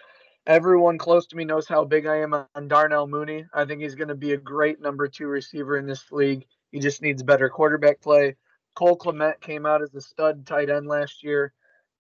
Everyone 0.47 0.99
close 0.99 1.27
to 1.29 1.37
me 1.37 1.45
knows 1.45 1.69
how 1.69 1.85
big 1.85 2.07
I 2.07 2.17
am 2.17 2.35
on 2.35 2.69
Darnell 2.69 3.07
Mooney. 3.07 3.47
I 3.55 3.65
think 3.65 3.81
he's 3.81 3.95
going 3.95 4.09
to 4.09 4.17
be 4.17 4.33
a 4.33 4.37
great 4.37 4.81
number 4.81 5.07
two 5.07 5.29
receiver 5.29 5.77
in 5.77 5.87
this 5.87 6.11
league. 6.11 6.47
He 6.73 6.81
just 6.81 7.01
needs 7.01 7.23
better 7.23 7.49
quarterback 7.49 8.01
play. 8.01 8.37
Cole 8.75 8.99
Kmet 8.99 9.41
came 9.41 9.67
out 9.67 9.83
as 9.83 9.95
a 9.95 10.01
stud 10.01 10.47
tight 10.47 10.71
end 10.71 10.87
last 10.87 11.23
year. 11.23 11.53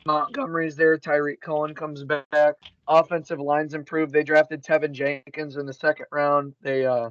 Montgomery's 0.07 0.75
there. 0.75 0.99
Tarik 0.99 1.41
Cohen 1.41 1.75
comes 1.75 2.03
back. 2.03 2.55
Offensive 2.89 3.39
lines 3.39 3.75
improved. 3.75 4.13
They 4.13 4.25
drafted 4.25 4.65
Teven 4.65 4.93
Jenkins 4.93 5.57
in 5.57 5.67
the 5.67 5.73
second 5.73 6.07
round. 6.11 6.55
They 6.63 6.85
uh 6.85 7.11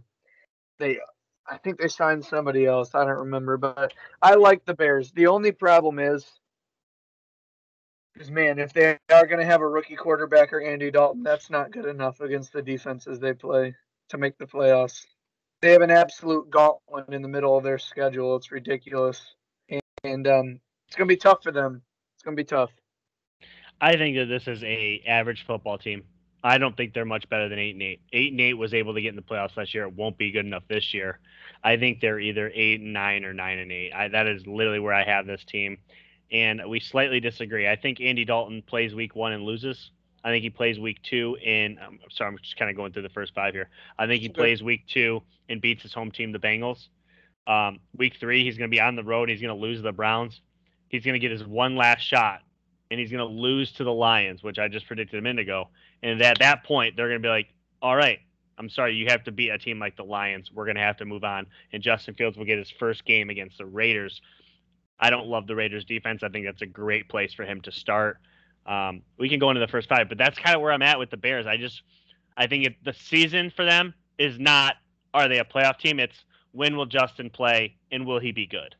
they 0.80 1.00
I 1.48 1.58
think 1.58 1.80
they 1.80 1.88
signed 1.88 2.26
somebody 2.26 2.65
else. 2.65 2.94
I 2.94 3.06
don't 3.06 3.20
remember, 3.20 3.58
but 3.58 3.94
I 4.22 4.36
like 4.36 4.65
the 4.65 4.74
Bears. 4.74 5.12
The 5.12 5.28
only 5.28 5.52
problem 5.52 6.00
is 6.00 6.26
is 8.19 8.32
man, 8.32 8.60
if 8.60 8.74
they 8.74 8.97
are 9.12 9.26
going 9.26 9.39
to 9.39 9.45
have 9.45 9.62
a 9.62 9.67
rookie 9.67 9.95
quarterback 9.95 10.54
or 10.54 10.62
Andy 10.62 10.91
Dalton, 10.91 11.24
that's 11.24 11.50
not 11.50 11.71
good 11.71 11.86
enough 11.86 12.19
against 12.21 12.54
the 12.54 12.62
defenses 12.62 13.19
they 13.19 13.34
play 13.34 13.76
to 14.10 14.17
make 14.17 14.38
the 14.38 14.45
playoffs. 14.45 15.06
They 15.62 15.71
have 15.71 15.82
an 15.82 15.91
absolute 15.91 16.50
gauntlet 16.50 17.10
in 17.10 17.21
the 17.21 17.28
middle 17.28 17.58
of 17.58 17.63
their 17.63 17.78
schedule. 17.78 18.36
It's 18.36 18.52
ridiculous, 18.52 19.36
and, 19.69 19.82
and 20.04 20.28
um, 20.28 20.60
it's 20.88 20.95
going 20.95 21.08
to 21.08 21.13
be 21.13 21.17
tough 21.17 21.43
for 21.43 21.52
them. 21.52 21.82
It's 22.15 22.24
going 22.24 22.36
to 22.36 22.43
be 22.43 22.47
tough. 22.47 22.71
I 23.80 23.95
think 23.95 24.17
that 24.17 24.26
this 24.26 24.47
is 24.47 24.63
a 24.63 25.04
average 25.08 25.45
football 25.45 25.78
team. 25.78 26.04
I 26.43 26.58
don't 26.58 26.76
think 26.76 26.93
they're 26.93 27.06
much 27.06 27.30
better 27.30 27.50
than 27.50 27.60
eight 27.60 27.76
and 27.76 27.84
eight. 27.84 28.02
Eight 28.12 28.32
and 28.32 28.41
eight 28.41 28.56
was 28.56 28.74
able 28.74 28.95
to 28.95 29.02
get 29.02 29.10
in 29.10 29.15
the 29.15 29.21
playoffs 29.21 29.56
last 29.56 29.74
year. 29.74 29.84
It 29.84 29.93
won't 29.93 30.17
be 30.17 30.32
good 30.32 30.45
enough 30.45 30.63
this 30.67 30.93
year. 30.93 31.19
I 31.63 31.78
think 31.78 32.00
they're 32.00 32.19
either 32.19 32.52
eight 32.54 32.82
and 32.82 32.93
nine 32.93 33.26
or 33.26 33.34
nine 33.34 33.60
and 33.60 33.71
eight. 33.71 33.93
I, 33.93 34.08
that 34.08 34.28
is 34.28 34.45
literally 34.47 34.80
where 34.80 34.93
I 34.93 35.04
have 35.04 35.28
this 35.28 35.43
team, 35.45 35.78
and 36.32 36.62
we 36.67 36.80
slightly 36.80 37.20
disagree. 37.20 37.67
I 37.67 37.76
think 37.76 38.00
Andy 38.00 38.26
Dalton 38.26 38.63
plays 38.65 38.94
week 38.94 39.15
one 39.15 39.34
and 39.34 39.44
loses. 39.44 39.91
I 40.24 40.30
think 40.30 40.44
he 40.44 40.50
plays 40.50 40.80
week 40.80 41.02
two 41.04 41.36
and 41.46 41.80
I'm 41.80 42.00
sorry, 42.12 42.30
I'm 42.30 42.38
just 42.38 42.56
kind 42.56 42.70
of 42.70 42.78
going 42.78 42.94
through 42.94 43.02
the 43.04 43.10
first 43.10 43.34
five 43.34 43.54
here. 43.54 43.70
I 43.98 44.08
think 44.08 44.22
he 44.22 44.30
plays 44.30 44.62
week 44.62 44.86
two 44.88 45.24
and 45.50 45.60
beats 45.62 45.82
his 45.82 45.94
home 45.94 46.12
team, 46.12 46.32
the 46.32 46.39
Bengals. 46.39 46.88
Um, 47.48 47.80
week 47.98 48.15
three, 48.20 48.44
he's 48.44 48.58
going 48.58 48.70
to 48.70 48.74
be 48.74 48.80
on 48.80 48.96
the 48.96 49.04
road. 49.04 49.30
He's 49.30 49.41
going 49.41 49.56
to 49.56 49.62
lose 49.62 49.82
the 49.82 49.91
Browns. 49.91 50.39
He's 50.89 51.04
going 51.04 51.13
to 51.13 51.20
get 51.20 51.32
his 51.32 51.44
one 51.44 51.76
last 51.76 52.02
shot 52.02 52.41
and 52.91 53.00
he's 53.00 53.10
going 53.10 53.26
to 53.28 53.34
lose 53.34 53.72
to 53.74 53.84
the 53.84 53.94
Lions, 53.94 54.44
which 54.44 54.60
I 54.60 54.67
just 54.67 54.86
predicted 54.86 55.17
a 55.17 55.22
minute 55.22 55.41
ago. 55.41 55.70
And 56.04 56.22
at 56.22 56.39
that 56.39 56.65
point, 56.65 56.96
they're 56.96 57.08
going 57.08 57.22
to 57.22 57.26
be 57.26 57.30
like, 57.30 57.48
all 57.82 57.96
right, 57.96 58.20
I'm 58.58 58.70
sorry, 58.70 58.96
you 58.96 59.08
have 59.08 59.24
to 59.24 59.32
beat 59.32 59.50
a 59.50 59.58
team 59.58 59.80
like 59.80 59.98
the 59.98 60.04
Lions. 60.04 60.52
We're 60.54 60.65
going 60.65 60.76
to 60.76 60.84
have 60.84 60.98
to 60.98 61.06
move 61.06 61.24
on. 61.24 61.48
And 61.74 61.82
Justin 61.82 62.13
Fields 62.13 62.38
will 62.38 62.46
get 62.46 62.60
his 62.60 62.70
first 62.70 63.06
game 63.06 63.30
against 63.30 63.58
the 63.58 63.65
Raiders. 63.65 64.22
I 65.02 65.10
don't 65.10 65.28
love 65.28 65.48
the 65.48 65.56
Raiders 65.56 65.84
defense. 65.84 66.22
I 66.24 66.30
think 66.30 66.46
that's 66.46 66.62
a 66.62 66.68
great 66.68 67.10
place 67.10 67.34
for 67.34 67.44
him 67.44 67.60
to 67.62 67.72
start. 67.72 68.18
Um, 68.66 69.02
we 69.18 69.28
can 69.28 69.40
go 69.40 69.50
into 69.50 69.60
the 69.60 69.68
first 69.68 69.90
five, 69.90 70.08
but 70.08 70.18
that's 70.18 70.38
kind 70.38 70.56
of 70.56 70.62
where 70.62 70.72
I'm 70.72 70.84
at 70.84 71.00
with 71.00 71.10
the 71.10 71.18
Bears. 71.18 71.48
I 71.48 71.58
just, 71.58 71.82
I 72.38 72.46
think 72.46 72.68
if 72.68 72.74
the 72.84 72.94
season 72.94 73.50
for 73.50 73.66
them 73.66 73.96
is 74.20 74.38
not, 74.38 74.76
are 75.14 75.28
they 75.28 75.40
a 75.40 75.44
playoff 75.44 75.80
team? 75.80 76.00
It's 76.00 76.24
when 76.52 76.78
will 76.78 76.86
Justin 76.86 77.32
play 77.32 77.76
and 77.92 78.06
will 78.06 78.20
he 78.20 78.32
be 78.32 78.46
good? 78.46 78.76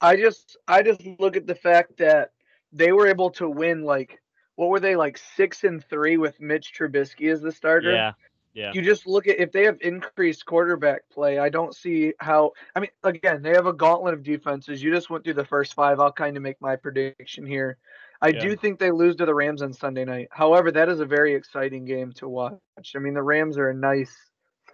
I 0.00 0.16
just, 0.16 0.56
I 0.66 0.82
just 0.82 1.00
look 1.20 1.36
at 1.36 1.46
the 1.46 1.54
fact 1.54 1.98
that 1.98 2.32
they 2.72 2.90
were 2.90 3.06
able 3.06 3.30
to 3.30 3.48
win 3.48 3.84
like 3.84 4.18
what 4.56 4.68
were 4.68 4.80
they 4.80 4.96
like 4.96 5.18
six 5.18 5.64
and 5.64 5.82
three 5.84 6.16
with 6.16 6.40
Mitch 6.40 6.72
Trubisky 6.78 7.32
as 7.32 7.40
the 7.40 7.52
starter? 7.52 7.92
Yeah. 7.92 8.12
Yeah. 8.54 8.72
You 8.74 8.82
just 8.82 9.06
look 9.06 9.26
at 9.26 9.38
if 9.38 9.50
they 9.50 9.64
have 9.64 9.78
increased 9.80 10.44
quarterback 10.44 11.08
play, 11.10 11.38
I 11.38 11.48
don't 11.48 11.74
see 11.74 12.12
how 12.18 12.52
I 12.76 12.80
mean 12.80 12.90
again, 13.02 13.42
they 13.42 13.50
have 13.50 13.66
a 13.66 13.72
gauntlet 13.72 14.14
of 14.14 14.22
defenses. 14.22 14.82
You 14.82 14.92
just 14.92 15.08
went 15.08 15.24
through 15.24 15.34
the 15.34 15.44
first 15.44 15.74
five. 15.74 16.00
I'll 16.00 16.12
kind 16.12 16.36
of 16.36 16.42
make 16.42 16.60
my 16.60 16.76
prediction 16.76 17.46
here. 17.46 17.78
I 18.20 18.28
yeah. 18.28 18.40
do 18.40 18.56
think 18.56 18.78
they 18.78 18.90
lose 18.90 19.16
to 19.16 19.26
the 19.26 19.34
Rams 19.34 19.62
on 19.62 19.72
Sunday 19.72 20.04
night. 20.04 20.28
However, 20.30 20.70
that 20.70 20.88
is 20.88 21.00
a 21.00 21.06
very 21.06 21.34
exciting 21.34 21.84
game 21.84 22.12
to 22.14 22.28
watch. 22.28 22.54
I 22.94 22.98
mean, 22.98 23.14
the 23.14 23.22
Rams 23.22 23.58
are 23.58 23.70
a 23.70 23.74
nice 23.74 24.16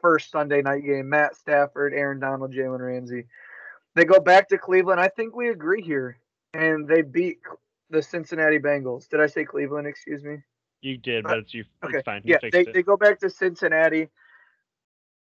first 0.03 0.31
Sunday 0.31 0.61
night 0.61 0.85
game. 0.85 1.09
Matt 1.09 1.35
Stafford, 1.35 1.95
Aaron 1.95 2.21
Donald, 2.21 2.53
Jalen 2.53 2.81
Ramsey. 2.81 3.25
They 3.95 4.05
go 4.05 4.21
back 4.21 4.49
to 4.51 4.59
Cleveland. 4.59 5.01
I 5.01 5.09
think 5.09 5.35
we 5.35 5.49
agree 5.49 5.83
here. 5.83 6.19
And 6.53 6.87
they 6.87 7.03
beat 7.03 7.38
the 7.91 8.03
Cincinnati 8.03 8.59
Bengals. 8.59 9.09
Did 9.09 9.21
I 9.21 9.27
say 9.27 9.45
Cleveland? 9.45 9.87
Excuse 9.87 10.23
me. 10.23 10.38
You 10.81 10.97
did, 10.97 11.27
uh, 11.27 11.31
but 11.31 11.38
it's 11.38 11.55
you. 11.55 11.64
Okay. 11.85 11.99
It's 11.99 12.05
fine. 12.05 12.23
You 12.25 12.38
yeah, 12.43 12.51
they, 12.51 12.61
it. 12.62 12.75
they 12.75 12.83
go 12.83 12.97
back 12.97 13.21
to 13.21 13.31
Cincinnati. 13.31 14.09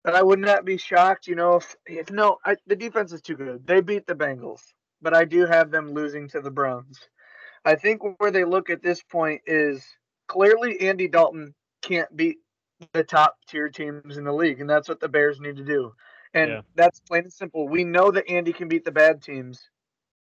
But 0.04 0.16
I 0.16 0.22
would 0.22 0.39
not 0.39 0.66
be 0.66 0.78
shocked, 0.78 1.28
you 1.28 1.36
know, 1.36 1.56
if, 1.56 1.76
if 1.86 2.12
no, 2.12 2.38
I, 2.46 2.58
the 2.68 2.76
defense 2.76 3.13
is 3.13 3.22
too 3.22 3.38
good. 3.38 3.66
They 3.66 3.80
beat 3.80 4.06
the 4.06 4.16
Bengals, 4.16 4.60
but 5.02 5.13
I 5.13 5.24
do 5.24 5.46
have 5.46 5.72
them 5.72 5.94
losing 5.94 6.28
to 6.30 6.42
the 6.42 6.52
Browns. 6.52 7.00
I 7.63 7.76
think 7.76 8.02
where 8.20 8.30
they 8.30 8.44
look 8.44 8.70
at 8.70 8.84
this 8.84 9.02
point 9.02 9.42
is 9.46 9.82
clearly 10.28 10.82
Andy 10.82 11.08
Dalton 11.08 11.54
can't 11.82 12.13
beat 12.18 12.39
the 12.92 13.06
top 13.06 13.38
tier 13.48 13.70
teams 13.70 14.18
in 14.18 14.26
the 14.26 14.34
league, 14.34 14.60
and 14.60 14.70
that's 14.70 14.89
what 14.89 15.00
the 15.00 15.08
Bears 15.08 15.39
need 15.39 15.56
to 15.56 15.63
do. 15.63 15.94
And 16.34 16.52
yeah. 16.52 16.62
that's 16.76 17.00
plain 17.00 17.24
and 17.24 17.32
simple. 17.32 17.70
We 17.70 17.86
know 17.86 18.12
that 18.12 18.30
Andy 18.30 18.52
can 18.52 18.68
beat 18.68 18.84
the 18.84 18.92
bad 18.92 19.22
teams 19.22 19.70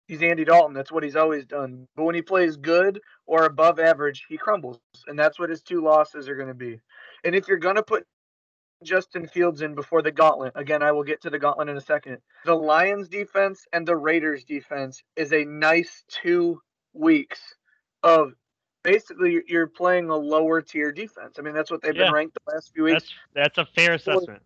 he's 0.08 0.22
Andy 0.22 0.46
Dalton. 0.46 0.74
That's 0.74 0.92
what 0.92 1.04
he's 1.04 1.16
always 1.16 1.46
done. 1.46 1.88
But 1.96 2.04
when 2.04 2.16
he 2.16 2.22
plays 2.22 2.58
good 2.58 3.00
or 3.26 3.46
above 3.46 3.80
average, 3.80 4.26
he 4.30 4.38
crumbles. 4.38 4.80
And 5.08 5.18
that's 5.18 5.40
what 5.40 5.50
his 5.50 5.62
two 5.62 5.82
losses 5.82 6.30
are 6.30 6.36
going 6.36 6.48
to 6.48 6.54
be. 6.54 6.80
And 7.24 7.36
if 7.36 7.48
you're 7.48 7.58
going 7.58 7.76
to 7.76 7.84
put 7.84 8.06
Justin 8.84 9.28
Fields 9.28 9.62
in 9.62 9.76
before 9.76 10.02
the 10.02 10.12
gauntlet, 10.12 10.54
again, 10.56 10.84
I 10.84 10.92
will 10.92 11.04
get 11.04 11.22
to 11.22 11.30
the 11.30 11.40
gauntlet 11.40 11.70
in 11.70 11.78
a 11.78 11.82
second. 11.82 12.18
The 12.46 12.56
Lions 12.56 13.10
defense 13.10 13.66
and 13.74 13.88
the 13.88 13.96
Raiders 13.96 14.44
defense 14.44 15.04
is 15.16 15.34
a 15.34 15.44
nice 15.46 16.04
two 16.08 16.62
weeks 16.94 17.40
of 18.04 18.34
basically 18.84 19.42
you're 19.48 19.68
playing 19.68 20.10
a 20.10 20.16
lower 20.16 20.62
tier 20.62 20.92
defense. 20.92 21.36
I 21.38 21.42
mean, 21.42 21.54
that's 21.54 21.72
what 21.72 21.82
they've 21.82 21.96
yeah. 21.96 22.06
been 22.06 22.14
ranked 22.14 22.38
the 22.46 22.54
last 22.54 22.72
few 22.74 22.84
weeks. 22.84 23.12
That's, 23.34 23.56
that's 23.56 23.58
a 23.58 23.66
fair 23.74 23.94
assessment. 23.94 24.42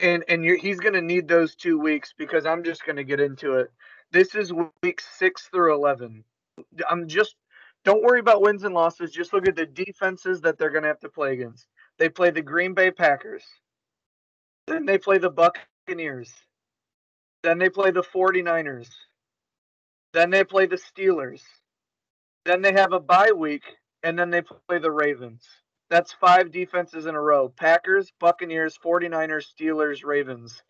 And 0.00 0.24
and 0.28 0.44
he's 0.44 0.80
going 0.80 0.94
to 0.94 1.00
need 1.00 1.28
those 1.28 1.54
two 1.54 1.78
weeks 1.78 2.12
because 2.18 2.44
I'm 2.46 2.64
just 2.64 2.84
going 2.84 2.96
to 2.96 3.04
get 3.04 3.20
into 3.20 3.54
it. 3.54 3.70
This 4.12 4.34
is 4.34 4.52
week 4.82 5.00
six 5.00 5.48
through 5.52 5.74
11. 5.74 6.24
I'm 6.88 7.08
just, 7.08 7.34
don't 7.84 8.02
worry 8.02 8.20
about 8.20 8.42
wins 8.42 8.64
and 8.64 8.74
losses. 8.74 9.10
Just 9.10 9.32
look 9.32 9.48
at 9.48 9.56
the 9.56 9.66
defenses 9.66 10.40
that 10.42 10.58
they're 10.58 10.70
going 10.70 10.82
to 10.82 10.88
have 10.88 11.00
to 11.00 11.08
play 11.08 11.32
against. 11.32 11.66
They 11.98 12.08
play 12.08 12.30
the 12.30 12.42
Green 12.42 12.74
Bay 12.74 12.90
Packers. 12.90 13.44
Then 14.66 14.86
they 14.86 14.98
play 14.98 15.18
the 15.18 15.30
Buccaneers. 15.30 16.32
Then 17.42 17.58
they 17.58 17.68
play 17.68 17.90
the 17.90 18.02
49ers. 18.02 18.88
Then 20.12 20.30
they 20.30 20.44
play 20.44 20.66
the 20.66 20.76
Steelers. 20.76 21.42
Then 22.44 22.62
they 22.62 22.72
have 22.72 22.92
a 22.92 23.00
bye 23.00 23.32
week, 23.32 23.64
and 24.02 24.18
then 24.18 24.30
they 24.30 24.42
play 24.42 24.78
the 24.78 24.90
Ravens. 24.90 25.44
That's 25.90 26.12
five 26.12 26.50
defenses 26.50 27.06
in 27.06 27.14
a 27.14 27.20
row 27.20 27.48
Packers, 27.48 28.12
Buccaneers, 28.20 28.78
49ers, 28.82 29.46
Steelers, 29.54 30.04
Ravens. 30.04 30.62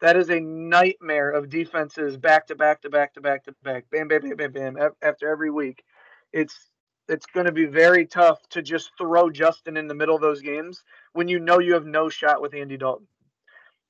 That 0.00 0.16
is 0.16 0.30
a 0.30 0.40
nightmare 0.40 1.30
of 1.30 1.50
defenses 1.50 2.16
back 2.16 2.46
to 2.46 2.54
back 2.54 2.82
to 2.82 2.90
back 2.90 3.14
to 3.14 3.20
back 3.20 3.44
to 3.44 3.54
back. 3.62 3.84
Bam, 3.90 4.08
bam, 4.08 4.22
bam, 4.22 4.36
bam, 4.36 4.52
bam. 4.52 4.90
After 5.02 5.28
every 5.28 5.50
week, 5.50 5.84
it's 6.32 6.70
it's 7.08 7.26
going 7.26 7.46
to 7.46 7.52
be 7.52 7.66
very 7.66 8.06
tough 8.06 8.38
to 8.50 8.62
just 8.62 8.92
throw 8.96 9.30
Justin 9.30 9.76
in 9.76 9.88
the 9.88 9.94
middle 9.94 10.14
of 10.14 10.22
those 10.22 10.40
games 10.40 10.84
when 11.12 11.28
you 11.28 11.38
know 11.38 11.58
you 11.58 11.74
have 11.74 11.86
no 11.86 12.08
shot 12.08 12.40
with 12.40 12.54
Andy 12.54 12.76
Dalton. 12.76 13.08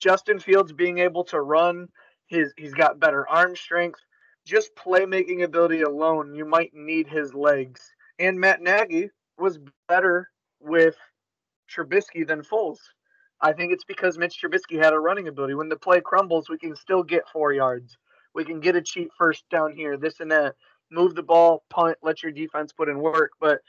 Justin 0.00 0.38
Fields 0.38 0.72
being 0.72 0.98
able 0.98 1.24
to 1.24 1.40
run, 1.40 1.88
his 2.26 2.52
he's 2.56 2.74
got 2.74 2.98
better 2.98 3.28
arm 3.28 3.54
strength. 3.54 4.00
Just 4.46 4.74
playmaking 4.74 5.44
ability 5.44 5.82
alone, 5.82 6.34
you 6.34 6.46
might 6.46 6.72
need 6.74 7.06
his 7.06 7.34
legs. 7.34 7.80
And 8.18 8.40
Matt 8.40 8.62
Nagy 8.62 9.10
was 9.38 9.58
better 9.86 10.30
with 10.58 10.96
Trubisky 11.70 12.26
than 12.26 12.42
Foles. 12.42 12.78
I 13.42 13.52
think 13.52 13.72
it's 13.72 13.84
because 13.84 14.18
Mitch 14.18 14.40
Trubisky 14.42 14.82
had 14.82 14.92
a 14.92 14.98
running 14.98 15.28
ability. 15.28 15.54
When 15.54 15.68
the 15.68 15.76
play 15.76 16.00
crumbles, 16.00 16.48
we 16.48 16.58
can 16.58 16.76
still 16.76 17.02
get 17.02 17.28
four 17.32 17.52
yards. 17.52 17.96
We 18.34 18.44
can 18.44 18.60
get 18.60 18.76
a 18.76 18.82
cheap 18.82 19.10
first 19.16 19.48
down 19.50 19.72
here, 19.72 19.96
this 19.96 20.20
and 20.20 20.30
that. 20.30 20.54
Move 20.90 21.14
the 21.14 21.22
ball, 21.22 21.64
punt, 21.70 21.96
let 22.02 22.22
your 22.22 22.32
defense 22.32 22.72
put 22.72 22.88
in 22.88 22.98
work. 22.98 23.32
But 23.40 23.60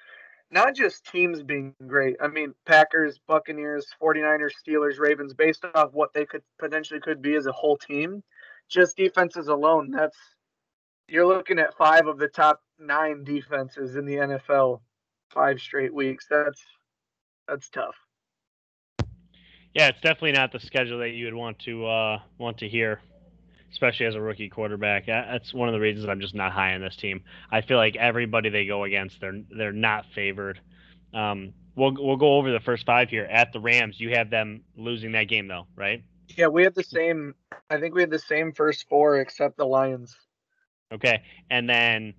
not 0.51 0.75
just 0.75 1.05
teams 1.05 1.41
being 1.41 1.73
great. 1.87 2.17
I 2.21 2.27
mean, 2.27 2.53
Packers, 2.65 3.19
Buccaneers, 3.27 3.87
49ers, 4.01 4.51
Steelers, 4.67 4.99
Ravens, 4.99 5.33
based 5.33 5.63
off 5.73 5.93
what 5.93 6.13
they 6.13 6.25
could 6.25 6.43
potentially 6.59 6.99
could 6.99 7.21
be 7.21 7.35
as 7.35 7.45
a 7.45 7.51
whole 7.51 7.77
team, 7.77 8.23
just 8.69 8.97
defenses 8.97 9.47
alone, 9.47 9.91
that's 9.91 10.17
you're 11.07 11.27
looking 11.27 11.59
at 11.59 11.75
five 11.77 12.07
of 12.07 12.17
the 12.17 12.27
top 12.27 12.61
nine 12.79 13.23
defenses 13.23 13.95
in 13.95 14.05
the 14.05 14.15
NFL 14.15 14.81
five 15.29 15.59
straight 15.59 15.93
weeks. 15.93 16.25
That's 16.29 16.61
that's 17.47 17.69
tough. 17.69 17.95
Yeah, 19.73 19.87
it's 19.87 20.01
definitely 20.01 20.33
not 20.33 20.51
the 20.51 20.59
schedule 20.59 20.99
that 20.99 21.11
you 21.11 21.25
would 21.25 21.33
want 21.33 21.59
to 21.59 21.85
uh, 21.85 22.19
want 22.37 22.57
to 22.57 22.67
hear, 22.67 23.01
especially 23.71 24.05
as 24.05 24.15
a 24.15 24.21
rookie 24.21 24.49
quarterback. 24.49 25.05
That's 25.05 25.53
one 25.53 25.69
of 25.69 25.73
the 25.73 25.79
reasons 25.79 26.09
I'm 26.09 26.19
just 26.19 26.35
not 26.35 26.51
high 26.51 26.73
on 26.73 26.81
this 26.81 26.97
team. 26.97 27.23
I 27.49 27.61
feel 27.61 27.77
like 27.77 27.95
everybody 27.95 28.49
they 28.49 28.65
go 28.65 28.83
against, 28.83 29.21
they're 29.21 29.41
they're 29.49 29.71
not 29.71 30.05
favored. 30.13 30.59
Um, 31.13 31.53
we'll 31.75 31.93
we'll 31.97 32.17
go 32.17 32.33
over 32.33 32.51
the 32.51 32.59
first 32.59 32.85
five 32.85 33.09
here. 33.09 33.23
At 33.23 33.53
the 33.53 33.61
Rams, 33.61 33.99
you 33.99 34.09
have 34.15 34.29
them 34.29 34.61
losing 34.75 35.13
that 35.13 35.25
game 35.25 35.47
though, 35.47 35.67
right? 35.75 36.03
Yeah, 36.37 36.47
we 36.47 36.63
had 36.63 36.75
the 36.75 36.83
same. 36.83 37.35
I 37.69 37.79
think 37.79 37.95
we 37.95 38.01
had 38.01 38.09
the 38.09 38.19
same 38.19 38.51
first 38.51 38.87
four 38.89 39.19
except 39.19 39.57
the 39.57 39.65
Lions. 39.65 40.15
Okay, 40.93 41.23
and 41.49 41.69
then 41.69 42.13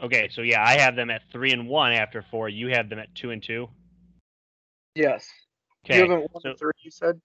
okay, 0.00 0.28
so 0.32 0.42
yeah, 0.42 0.64
I 0.64 0.78
have 0.78 0.96
them 0.96 1.10
at 1.10 1.22
three 1.30 1.52
and 1.52 1.68
one 1.68 1.92
after 1.92 2.24
four. 2.28 2.48
You 2.48 2.68
have 2.68 2.88
them 2.88 2.98
at 2.98 3.14
two 3.14 3.30
and 3.30 3.40
two. 3.40 3.68
Yes. 4.96 5.28
Okay, 5.86 5.96
You 6.04 6.10
haven't 6.10 6.30
so 6.40 6.50
and 6.50 6.58
three. 6.58 6.72
You 6.82 6.90
said. 6.90 7.20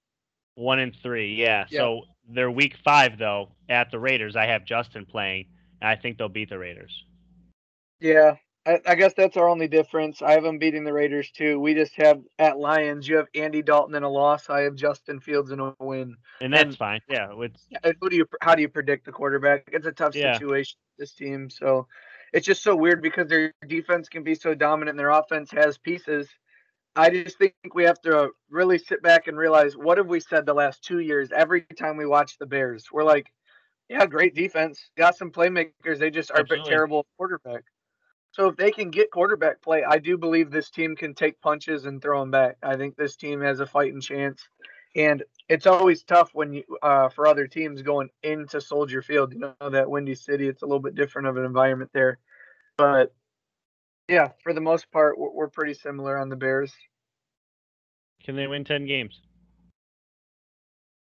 one 0.56 0.80
and 0.80 0.96
three. 1.04 1.36
Yeah. 1.36 1.66
Yeah. 1.70 1.80
So 1.80 2.02
they're 2.30 2.52
week 2.52 2.76
five 2.84 3.18
though 3.18 3.50
at 3.70 3.92
the 3.92 4.00
Raiders. 4.00 4.36
I 4.36 4.46
have 4.48 4.66
Justin 4.66 5.06
playing, 5.06 5.46
and 5.82 5.90
I 5.90 5.96
think 5.96 6.18
they'll 6.18 6.30
beat 6.30 6.50
the 6.50 6.60
Raiders. 6.60 7.06
Yeah, 8.00 8.36
I, 8.66 8.80
I 8.86 8.96
guess 8.96 9.14
that's 9.16 9.38
our 9.38 9.50
only 9.50 9.68
difference. 9.68 10.22
I 10.22 10.34
have 10.34 10.44
them 10.44 10.60
beating 10.60 10.84
the 10.84 10.94
Raiders 10.94 11.32
too. 11.32 11.60
We 11.60 11.74
just 11.74 11.94
have 11.96 12.20
at 12.38 12.60
Lions. 12.60 13.08
You 13.08 13.18
have 13.18 13.28
Andy 13.34 13.62
Dalton 13.64 13.96
in 13.96 14.04
a 14.04 14.10
loss. 14.10 14.50
I 14.50 14.62
have 14.62 14.76
Justin 14.76 15.20
Fields 15.20 15.52
in 15.52 15.60
a 15.60 15.74
win. 15.80 16.16
And 16.42 16.54
that's 16.54 16.64
And- 16.64 16.78
fine. 16.78 17.00
Yeah, 17.10 17.30
it's 17.40 17.68
Who 18.02 18.10
do 18.10 18.16
you? 18.16 18.26
How 18.42 18.56
do 18.56 18.62
you 18.62 18.70
predict 18.70 19.06
the 19.06 19.12
quarterback? 19.12 19.70
It's 19.72 19.86
a 19.86 19.92
tough 19.92 20.16
Yeah. 20.16 20.34
situation. 20.34 20.78
This 21.00 21.14
team, 21.14 21.48
so 21.52 21.88
it's 22.34 22.46
just 22.48 22.64
so 22.64 22.76
weird 22.76 23.04
because 23.04 23.28
their 23.28 23.54
defense 23.68 24.10
can 24.10 24.24
be 24.24 24.34
so 24.34 24.56
dominant 24.56 24.90
and 24.96 25.00
their 25.00 25.12
offense 25.12 25.52
has 25.52 25.78
pieces. 25.78 26.28
I 26.98 27.12
just 27.12 27.38
think 27.38 27.54
we 27.74 27.84
have 27.84 28.02
to 28.02 28.32
really 28.50 28.80
sit 28.80 29.04
back 29.04 29.28
and 29.28 29.38
realize 29.38 29.78
what 29.78 30.00
have 30.00 30.08
we 30.08 30.20
said 30.20 30.46
the 30.46 30.54
last 30.54 30.84
two 30.84 31.00
years. 31.00 31.30
Every 31.32 31.62
time 31.78 31.96
we 31.96 32.08
watch 32.08 32.38
the 32.40 32.48
Bears, 32.48 32.92
we're 32.92 33.04
like, 33.04 33.32
"Yeah, 33.88 34.06
great 34.08 34.34
defense, 34.34 34.90
got 34.98 35.16
some 35.16 35.32
playmakers. 35.32 36.00
They 36.00 36.10
just 36.10 36.32
are 36.32 36.40
Absolutely. 36.40 36.70
terrible 36.70 37.06
quarterback." 37.18 37.64
So 38.32 38.48
if 38.48 38.56
they 38.56 38.72
can 38.72 38.90
get 38.90 39.12
quarterback 39.12 39.62
play, 39.62 39.84
I 39.84 40.00
do 40.00 40.18
believe 40.18 40.50
this 40.50 40.70
team 40.72 40.96
can 40.96 41.14
take 41.14 41.40
punches 41.42 41.86
and 41.86 42.02
throw 42.02 42.20
them 42.20 42.32
back. 42.32 42.58
I 42.64 42.76
think 42.76 42.96
this 42.96 43.16
team 43.16 43.42
has 43.42 43.60
a 43.60 43.68
fighting 43.68 44.02
chance, 44.02 44.48
and 44.96 45.24
it's 45.50 45.68
always 45.68 46.04
tough 46.04 46.32
when 46.34 46.52
you 46.54 46.64
uh, 46.82 47.10
for 47.10 47.28
other 47.28 47.48
teams 47.48 47.84
going 47.84 48.10
into 48.24 48.60
Soldier 48.60 49.04
Field. 49.04 49.34
You 49.34 49.40
know 49.40 49.70
that 49.70 49.90
Windy 49.90 50.16
City, 50.16 50.48
it's 50.48 50.64
a 50.64 50.66
little 50.66 50.80
bit 50.80 50.96
different 50.96 51.28
of 51.28 51.38
an 51.38 51.46
environment 51.46 51.92
there, 51.94 52.18
but 52.76 53.14
yeah, 54.08 54.30
for 54.44 54.54
the 54.54 54.62
most 54.62 54.92
part, 54.92 55.18
we're, 55.18 55.32
we're 55.32 55.50
pretty 55.50 55.74
similar 55.74 56.18
on 56.18 56.30
the 56.30 56.36
Bears. 56.36 56.74
can 58.24 58.36
they 58.36 58.48
win 58.48 58.64
ten 58.64 58.86
games? 58.86 59.20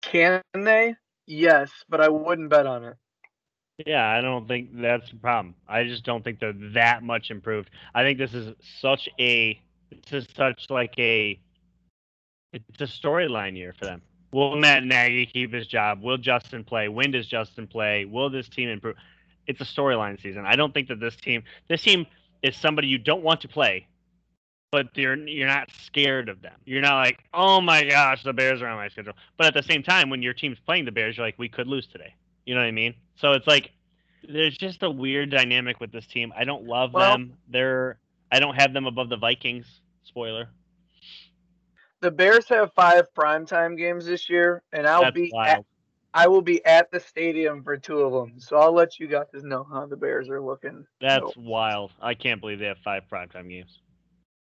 Can 0.01 0.41
they? 0.53 0.95
Yes, 1.27 1.71
but 1.89 2.01
I 2.01 2.09
wouldn't 2.09 2.49
bet 2.49 2.67
on 2.67 2.83
it. 2.83 2.97
Yeah, 3.85 4.07
I 4.07 4.21
don't 4.21 4.47
think 4.47 4.69
that's 4.73 5.09
the 5.09 5.17
problem. 5.17 5.55
I 5.67 5.83
just 5.83 6.05
don't 6.05 6.23
think 6.23 6.39
they're 6.39 6.53
that 6.73 7.03
much 7.03 7.29
improved. 7.29 7.69
I 7.93 8.03
think 8.03 8.17
this 8.17 8.33
is 8.33 8.53
such 8.79 9.09
a 9.19 9.59
this 9.89 10.23
is 10.23 10.27
such 10.35 10.67
like 10.69 10.97
a 10.97 11.39
it's 12.53 12.81
a 12.81 12.85
storyline 12.85 13.57
year 13.57 13.73
for 13.77 13.85
them. 13.85 14.01
Will 14.31 14.55
Matt 14.55 14.83
Nagy 14.83 15.25
keep 15.25 15.53
his 15.53 15.67
job? 15.67 16.01
Will 16.01 16.17
Justin 16.17 16.63
play? 16.63 16.87
When 16.87 17.11
does 17.11 17.27
Justin 17.27 17.67
play? 17.67 18.05
Will 18.05 18.29
this 18.29 18.47
team 18.47 18.69
improve? 18.69 18.95
It's 19.47 19.59
a 19.61 19.65
storyline 19.65 20.21
season. 20.21 20.45
I 20.45 20.55
don't 20.55 20.73
think 20.73 20.87
that 20.87 20.99
this 20.99 21.15
team 21.15 21.43
this 21.67 21.81
team 21.81 22.05
is 22.45 22.55
somebody 22.55 22.87
you 22.87 22.97
don't 22.97 23.23
want 23.23 23.41
to 23.41 23.47
play, 23.47 23.87
but 24.71 24.87
you're 24.95 25.15
you're 25.15 25.47
not 25.47 25.69
scared 25.83 26.29
of 26.29 26.41
them. 26.41 26.53
You're 26.65 26.81
not 26.81 26.95
like, 26.97 27.19
oh 27.33 27.59
my 27.59 27.83
gosh, 27.83 28.23
the 28.23 28.33
Bears 28.33 28.61
are 28.61 28.67
on 28.67 28.77
my 28.77 28.87
schedule. 28.89 29.13
But 29.37 29.47
at 29.47 29.53
the 29.55 29.63
same 29.63 29.81
time, 29.81 30.09
when 30.09 30.21
your 30.21 30.33
team's 30.33 30.59
playing 30.59 30.85
the 30.85 30.91
Bears, 30.91 31.17
you're 31.17 31.25
like, 31.25 31.39
we 31.39 31.49
could 31.49 31.67
lose 31.67 31.87
today. 31.87 32.13
You 32.45 32.53
know 32.53 32.61
what 32.61 32.67
I 32.67 32.71
mean? 32.71 32.93
So 33.15 33.31
it's 33.33 33.47
like 33.47 33.71
there's 34.27 34.57
just 34.57 34.83
a 34.83 34.89
weird 34.89 35.31
dynamic 35.31 35.79
with 35.79 35.91
this 35.91 36.05
team. 36.05 36.31
I 36.37 36.43
don't 36.43 36.65
love 36.65 36.93
Well- 36.93 37.11
them. 37.11 37.37
They're 37.49 37.97
I 38.31 38.39
don't 38.39 38.55
have 38.55 38.73
them 38.73 38.85
above 38.85 39.09
the 39.09 39.17
Vikings. 39.17 39.65
Spoiler. 40.03 40.49
The 42.01 42.11
Bears 42.11 42.47
have 42.49 42.71
five 42.75 43.07
primetime 43.17 43.77
games 43.77 44.05
this 44.05 44.29
year, 44.29 44.61
and 44.71 44.85
I'll 44.85 45.01
That's 45.01 45.15
be 45.15 45.31
wild. 45.33 45.65
I 46.17 46.27
will 46.27 46.41
be 46.41 46.65
at 46.65 46.89
the 46.91 46.99
stadium 47.01 47.61
for 47.61 47.75
two 47.75 47.99
of 47.99 48.13
them. 48.13 48.39
So 48.39 48.55
I'll 48.55 48.71
let 48.71 49.01
you 49.01 49.07
guys 49.07 49.25
know 49.33 49.65
how 49.69 49.85
the 49.85 49.97
Bears 49.97 50.29
are 50.29 50.41
looking. 50.41 50.87
That's 51.01 51.33
So- 51.33 51.41
wild. 51.41 51.91
I 52.01 52.13
can't 52.13 52.39
believe 52.39 52.57
they 52.59 52.67
have 52.67 52.77
five 52.79 53.03
primetime 53.11 53.49
games. 53.49 53.81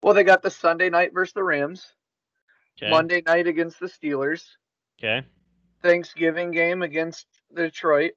well, 0.04 0.14
they 0.14 0.24
got 0.24 0.44
the 0.44 0.52
Sunday 0.52 0.90
night 0.92 1.14
versus 1.14 1.34
the 1.34 1.44
Rams, 1.44 1.96
Okay. 2.78 2.92
Monday 2.92 3.22
night 3.26 3.48
against 3.48 3.80
the 3.80 3.88
Steelers, 3.88 4.46
Okay. 5.00 5.26
Thanksgiving 5.82 6.52
game 6.52 6.84
against 6.84 7.26
Detroit, 7.56 8.12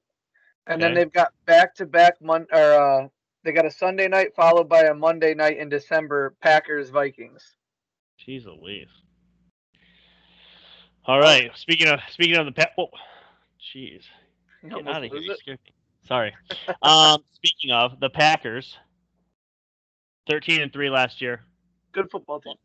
and 0.67 0.79
then 0.81 0.93
they've 0.93 1.11
got 1.11 1.33
back 1.45 1.73
to 1.75 1.85
back 1.87 2.21
Mon 2.21 2.45
or 2.51 2.57
uh, 3.03 3.07
they 3.43 3.51
got 3.53 3.65
a 3.65 3.71
Sunday 3.71 4.07
night 4.07 4.35
followed 4.35 4.69
by 4.69 4.83
a 4.83 4.93
Monday 4.93 5.33
night 5.33 5.57
in 5.57 5.67
December, 5.69 6.35
Packers 6.41 6.89
Vikings. 6.91 7.55
Jeez 8.19 8.45
Louise. 8.45 8.89
All 11.05 11.19
right. 11.19 11.49
Speaking 11.55 11.87
of 11.87 11.99
speaking 12.11 12.35
of 12.35 12.45
the 12.45 12.51
pet. 12.51 12.73
Oh, 12.77 12.89
jeez. 13.59 14.03
Get 14.63 14.87
out 14.87 15.03
of 15.03 15.11
here. 15.11 15.21
You 15.21 15.31
it. 15.31 15.39
scared 15.39 15.59
me. 15.65 15.73
Sorry. 16.07 16.33
um, 16.81 17.23
speaking 17.33 17.71
of 17.71 17.99
the 17.99 18.09
Packers, 18.09 18.77
thirteen 20.29 20.61
and 20.61 20.71
three 20.71 20.89
last 20.89 21.21
year. 21.21 21.41
Good 21.93 22.09
football 22.11 22.39
team. 22.39 22.55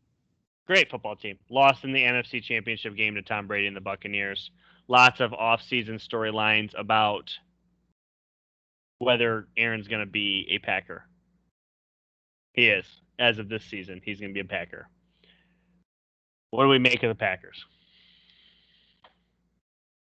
Great 0.65 0.89
football 0.89 1.15
team. 1.15 1.37
Lost 1.49 1.83
in 1.83 1.91
the 1.91 2.01
NFC 2.01 2.41
Championship 2.41 2.95
game 2.95 3.15
to 3.15 3.21
Tom 3.21 3.47
Brady 3.47 3.67
and 3.67 3.75
the 3.75 3.81
Buccaneers. 3.81 4.51
Lots 4.87 5.19
of 5.19 5.33
off-season 5.33 5.95
storylines 5.95 6.77
about 6.77 7.31
whether 8.99 9.47
Aaron's 9.57 9.87
going 9.87 10.05
to 10.05 10.11
be 10.11 10.47
a 10.51 10.59
Packer. 10.59 11.03
He 12.53 12.67
is. 12.67 12.85
As 13.19 13.39
of 13.39 13.49
this 13.49 13.63
season, 13.65 14.01
he's 14.03 14.19
going 14.19 14.29
to 14.29 14.33
be 14.33 14.39
a 14.39 14.45
Packer. 14.45 14.87
What 16.51 16.63
do 16.63 16.69
we 16.69 16.79
make 16.79 17.03
of 17.03 17.09
the 17.09 17.15
Packers? 17.15 17.65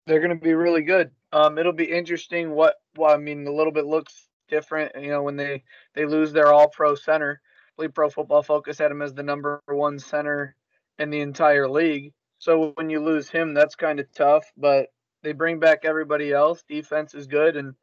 They're 0.06 0.20
going 0.20 0.38
to 0.38 0.44
be 0.44 0.54
really 0.54 0.84
good. 0.84 1.12
Um, 1.32 1.58
it'll 1.58 1.74
be 1.74 1.92
interesting 1.92 2.52
what, 2.52 2.76
well, 2.98 3.14
I 3.14 3.18
mean, 3.18 3.48
a 3.48 3.52
little 3.52 3.72
bit 3.72 3.86
looks 3.86 4.28
different, 4.50 4.92
you 5.00 5.10
know, 5.10 5.24
when 5.24 5.38
they 5.38 5.64
they 5.96 6.06
lose 6.06 6.34
their 6.34 6.52
All 6.52 6.68
Pro 6.68 6.96
center. 6.96 7.42
I 7.44 7.72
believe 7.78 7.94
Pro 7.94 8.10
Football 8.10 8.44
Focus 8.44 8.78
had 8.78 8.92
him 8.92 9.02
as 9.02 9.14
the 9.14 9.24
number 9.24 9.62
one 9.66 9.98
center 9.98 10.56
in 11.00 11.10
the 11.10 11.22
entire 11.22 11.70
league. 11.70 12.14
So 12.40 12.74
when 12.76 12.90
you 12.90 13.00
lose 13.00 13.30
him, 13.30 13.54
that's 13.54 13.76
kind 13.76 14.00
of 14.00 14.12
tough. 14.14 14.44
But 14.58 14.88
they 15.24 15.32
bring 15.34 15.60
back 15.60 15.86
everybody 15.86 16.34
else. 16.34 16.64
Defense 16.68 17.14
is 17.14 17.28
good, 17.28 17.56
and 17.56 17.76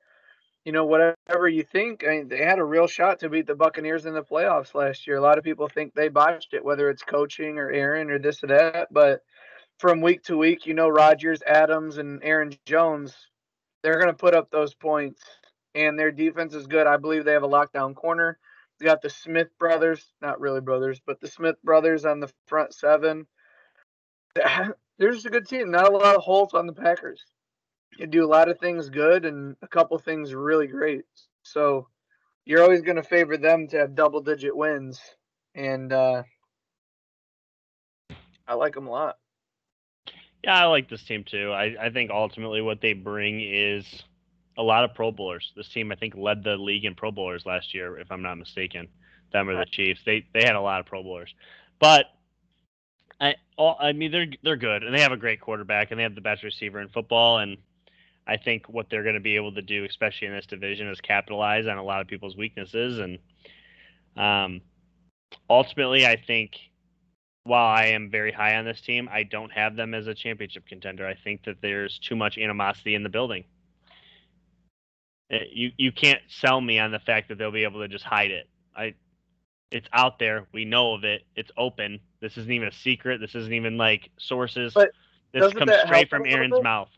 you 0.65 0.73
know 0.73 0.85
whatever 0.85 1.49
you 1.49 1.63
think, 1.63 2.05
I 2.07 2.11
mean, 2.11 2.29
they 2.29 2.45
had 2.45 2.59
a 2.59 2.65
real 2.65 2.87
shot 2.87 3.21
to 3.21 3.31
beat 3.31 3.47
the 3.47 3.55
Buccaneers 3.55 4.05
in 4.05 4.13
the 4.13 4.23
playoffs 4.23 4.75
last 4.75 5.07
year. 5.07 5.17
A 5.17 5.21
lot 5.21 5.39
of 5.39 5.45
people 5.45 5.69
think 5.69 5.95
they 5.95 6.09
botched 6.09 6.53
it, 6.53 6.65
whether 6.65 6.91
it's 6.91 7.03
coaching 7.03 7.59
or 7.59 7.71
Aaron 7.71 8.11
or 8.11 8.19
this 8.19 8.45
or 8.45 8.49
that, 8.49 8.89
but 8.93 9.23
from 9.79 10.01
week 10.01 10.25
to 10.25 10.37
week, 10.37 10.67
you 10.67 10.75
know, 10.75 10.89
Rodgers, 10.89 11.43
Adams, 11.47 11.99
and 11.99 12.21
Aaron 12.23 12.53
Jones, 12.67 13.17
they're 13.83 14.01
going 14.01 14.09
to 14.09 14.15
put 14.15 14.35
up 14.35 14.51
those 14.51 14.75
points. 14.75 15.23
And 15.75 15.99
their 15.99 16.11
defense 16.11 16.55
is 16.55 16.67
good. 16.67 16.87
I 16.87 16.97
believe 16.97 17.25
they 17.25 17.33
have 17.33 17.45
a 17.45 17.49
lockdown 17.49 17.95
corner. 17.95 18.39
They 18.79 18.87
got 18.87 19.03
the 19.03 19.11
Smith 19.11 19.49
brothers, 19.59 20.05
not 20.21 20.41
really 20.41 20.61
brothers, 20.61 21.01
but 21.05 21.21
the 21.21 21.29
Smith 21.29 21.57
brothers 21.63 22.05
on 22.05 22.21
the 22.21 22.33
front 22.47 22.75
seven. 22.75 23.27
They're 24.35 25.13
just 25.13 25.27
a 25.27 25.31
good 25.31 25.47
team. 25.47 25.71
Not 25.71 25.93
a 25.93 25.97
lot 25.97 26.17
of 26.17 26.23
holes 26.23 26.55
on 26.55 26.67
the 26.67 26.73
Packers. 26.73 27.23
You 27.97 28.07
do 28.07 28.25
a 28.25 28.27
lot 28.27 28.49
of 28.49 28.59
things 28.59 28.91
good 28.91 29.25
and 29.25 29.57
a 29.63 29.69
couple 29.69 29.99
things 29.99 30.35
really 30.35 30.67
great. 30.67 31.05
So 31.43 31.89
you're 32.45 32.63
always 32.63 32.83
going 32.83 32.97
to 32.97 33.03
favor 33.03 33.37
them 33.37 33.69
to 33.69 33.79
have 33.79 33.95
double 33.95 34.21
digit 34.21 34.57
wins. 34.57 35.01
And 35.55 35.93
uh, 35.93 36.23
I 38.47 38.55
like 38.55 38.75
them 38.75 38.87
a 38.87 38.91
lot. 38.91 39.17
Yeah, 40.45 40.63
I 40.63 40.67
like 40.67 40.89
this 40.89 41.03
team 41.03 41.25
too. 41.25 41.53
I, 41.53 41.77
I 41.81 41.91
think 41.91 42.11
ultimately 42.11 42.61
what 42.63 42.81
they 42.81 42.93
bring 42.93 43.41
is 43.41 43.85
a 44.57 44.63
lot 44.63 44.85
of 44.85 44.95
Pro 44.95 45.11
Bowlers. 45.11 45.53
This 45.57 45.69
team, 45.69 45.93
I 45.93 45.97
think, 45.97 46.15
led 46.17 46.45
the 46.45 46.57
league 46.57 46.85
in 46.85 46.95
Pro 46.95 47.11
Bowlers 47.11 47.47
last 47.47 47.75
year, 47.75 47.99
if 47.99 48.11
I'm 48.11 48.23
not 48.23 48.37
mistaken. 48.37 48.89
Them 49.33 49.49
or 49.49 49.57
the 49.57 49.67
Chiefs. 49.67 50.01
They 50.07 50.27
they 50.33 50.45
had 50.45 50.55
a 50.55 50.61
lot 50.61 50.81
of 50.81 50.87
Pro 50.87 51.03
Bowlers, 51.03 51.35
but 51.79 52.07
I 53.21 53.35
all, 53.57 53.77
I 53.79 53.93
mean 53.93 54.11
they're 54.11 54.29
they're 54.43 54.57
good 54.57 54.83
and 54.83 54.95
they 54.95 55.01
have 55.01 55.13
a 55.13 55.17
great 55.17 55.41
quarterback 55.41 55.91
and 55.91 55.99
they 55.99 56.05
have 56.05 56.15
the 56.15 56.21
best 56.21 56.43
receiver 56.43 56.81
in 56.81 56.89
football 56.89 57.39
and 57.39 57.59
I 58.27 58.37
think 58.37 58.69
what 58.69 58.91
they're 58.91 59.03
going 59.03 59.15
to 59.15 59.21
be 59.21 59.37
able 59.37 59.55
to 59.55 59.63
do, 59.63 59.85
especially 59.85 60.29
in 60.29 60.35
this 60.35 60.47
division, 60.47 60.89
is 60.89 61.01
capitalize 61.01 61.67
on 61.67 61.79
a 61.79 61.83
lot 61.83 62.01
of 62.01 62.07
people's 62.07 62.37
weaknesses 62.37 62.99
and 62.99 63.19
um, 64.17 64.61
ultimately 65.49 66.07
I 66.07 66.17
think 66.17 66.53
while 67.49 67.67
I 67.67 67.87
am 67.87 68.11
very 68.11 68.31
high 68.31 68.57
on 68.57 68.65
this 68.67 68.81
team, 68.81 69.09
I 69.11 69.23
don't 69.23 69.51
have 69.51 69.75
them 69.75 69.95
as 69.95 70.07
a 70.07 70.15
championship 70.15 70.67
contender. 70.67 71.07
I 71.07 71.15
think 71.15 71.45
that 71.45 71.61
there's 71.63 71.99
too 71.99 72.15
much 72.15 72.37
animosity 72.39 72.95
in 72.95 73.03
the 73.03 73.09
building. 73.09 73.45
Uh, 75.33 75.39
You 75.53 75.71
you 75.77 75.93
can't 75.93 76.21
sell 76.29 76.61
me 76.61 76.79
on 76.79 76.91
the 76.93 76.99
fact 76.99 77.29
that 77.29 77.39
they'll 77.39 77.51
be 77.51 77.65
able 77.65 77.81
to 77.81 77.89
just 77.89 78.05
hide 78.05 78.31
it. 78.31 78.49
I 78.77 78.95
it's 79.71 79.89
out 79.93 80.19
there. 80.19 80.47
We 80.53 80.65
know 80.65 80.95
of 80.95 81.05
it. 81.05 81.23
It's 81.37 81.51
open. 81.57 82.01
This 82.21 82.37
isn't 82.39 82.51
even 82.53 82.69
a 82.69 82.73
secret. 82.73 83.21
This 83.21 83.35
isn't 83.35 83.53
even 83.53 83.77
like 83.77 84.11
sources. 84.19 84.73
But- 84.75 84.93
This 85.33 85.53
comes 85.53 85.71
straight 85.85 86.09
from 86.09 86.25
Aaron's 86.27 86.55
bit? 86.55 86.63
mouth. 86.63 86.89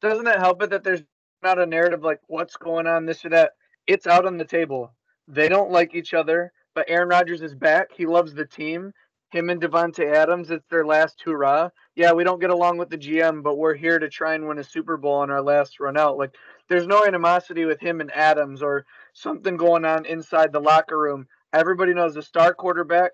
doesn't 0.00 0.24
that 0.24 0.38
help 0.38 0.62
it 0.62 0.70
that 0.70 0.84
there's 0.84 1.02
not 1.42 1.58
a 1.58 1.66
narrative 1.66 2.02
like 2.02 2.20
what's 2.28 2.56
going 2.56 2.86
on, 2.86 3.04
this 3.06 3.24
or 3.24 3.28
that? 3.30 3.52
It's 3.86 4.06
out 4.06 4.24
on 4.26 4.36
the 4.38 4.44
table. 4.44 4.92
They 5.28 5.48
don't 5.48 5.70
like 5.70 5.94
each 5.94 6.14
other, 6.14 6.52
but 6.74 6.86
Aaron 6.88 7.08
Rodgers 7.10 7.42
is 7.42 7.54
back. 7.54 7.88
He 7.92 8.06
loves 8.06 8.32
the 8.34 8.46
team. 8.46 8.92
Him 9.30 9.50
and 9.50 9.60
Davante 9.60 10.06
Adams, 10.14 10.50
it's 10.50 10.66
their 10.70 10.86
last 10.86 11.20
hurrah. 11.24 11.70
Yeah, 11.94 12.12
we 12.12 12.24
don't 12.24 12.40
get 12.40 12.50
along 12.50 12.78
with 12.78 12.90
the 12.90 12.98
GM, 12.98 13.42
but 13.42 13.58
we're 13.58 13.74
here 13.74 13.98
to 13.98 14.08
try 14.08 14.34
and 14.34 14.46
win 14.46 14.58
a 14.58 14.64
Super 14.64 14.96
Bowl 14.96 15.14
on 15.14 15.30
our 15.30 15.42
last 15.42 15.80
run 15.80 15.96
out. 15.96 16.16
Like, 16.16 16.36
there's 16.68 16.86
no 16.86 17.04
animosity 17.04 17.64
with 17.64 17.80
him 17.80 18.00
and 18.00 18.12
Adams 18.14 18.62
or 18.62 18.86
something 19.14 19.56
going 19.56 19.84
on 19.84 20.06
inside 20.06 20.52
the 20.52 20.60
locker 20.60 20.98
room. 20.98 21.26
Everybody 21.52 21.92
knows 21.92 22.14
the 22.14 22.22
star 22.22 22.54
quarterback 22.54 23.12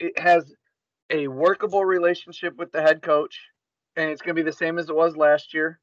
it 0.00 0.18
has 0.18 0.52
a 1.10 1.28
workable 1.28 1.84
relationship 1.84 2.56
with 2.56 2.72
the 2.72 2.80
head 2.80 3.02
coach, 3.02 3.38
and 3.96 4.10
it's 4.10 4.22
going 4.22 4.34
to 4.34 4.42
be 4.42 4.48
the 4.48 4.56
same 4.56 4.78
as 4.78 4.88
it 4.88 4.96
was 4.96 5.16
last 5.16 5.54
year. 5.54 5.78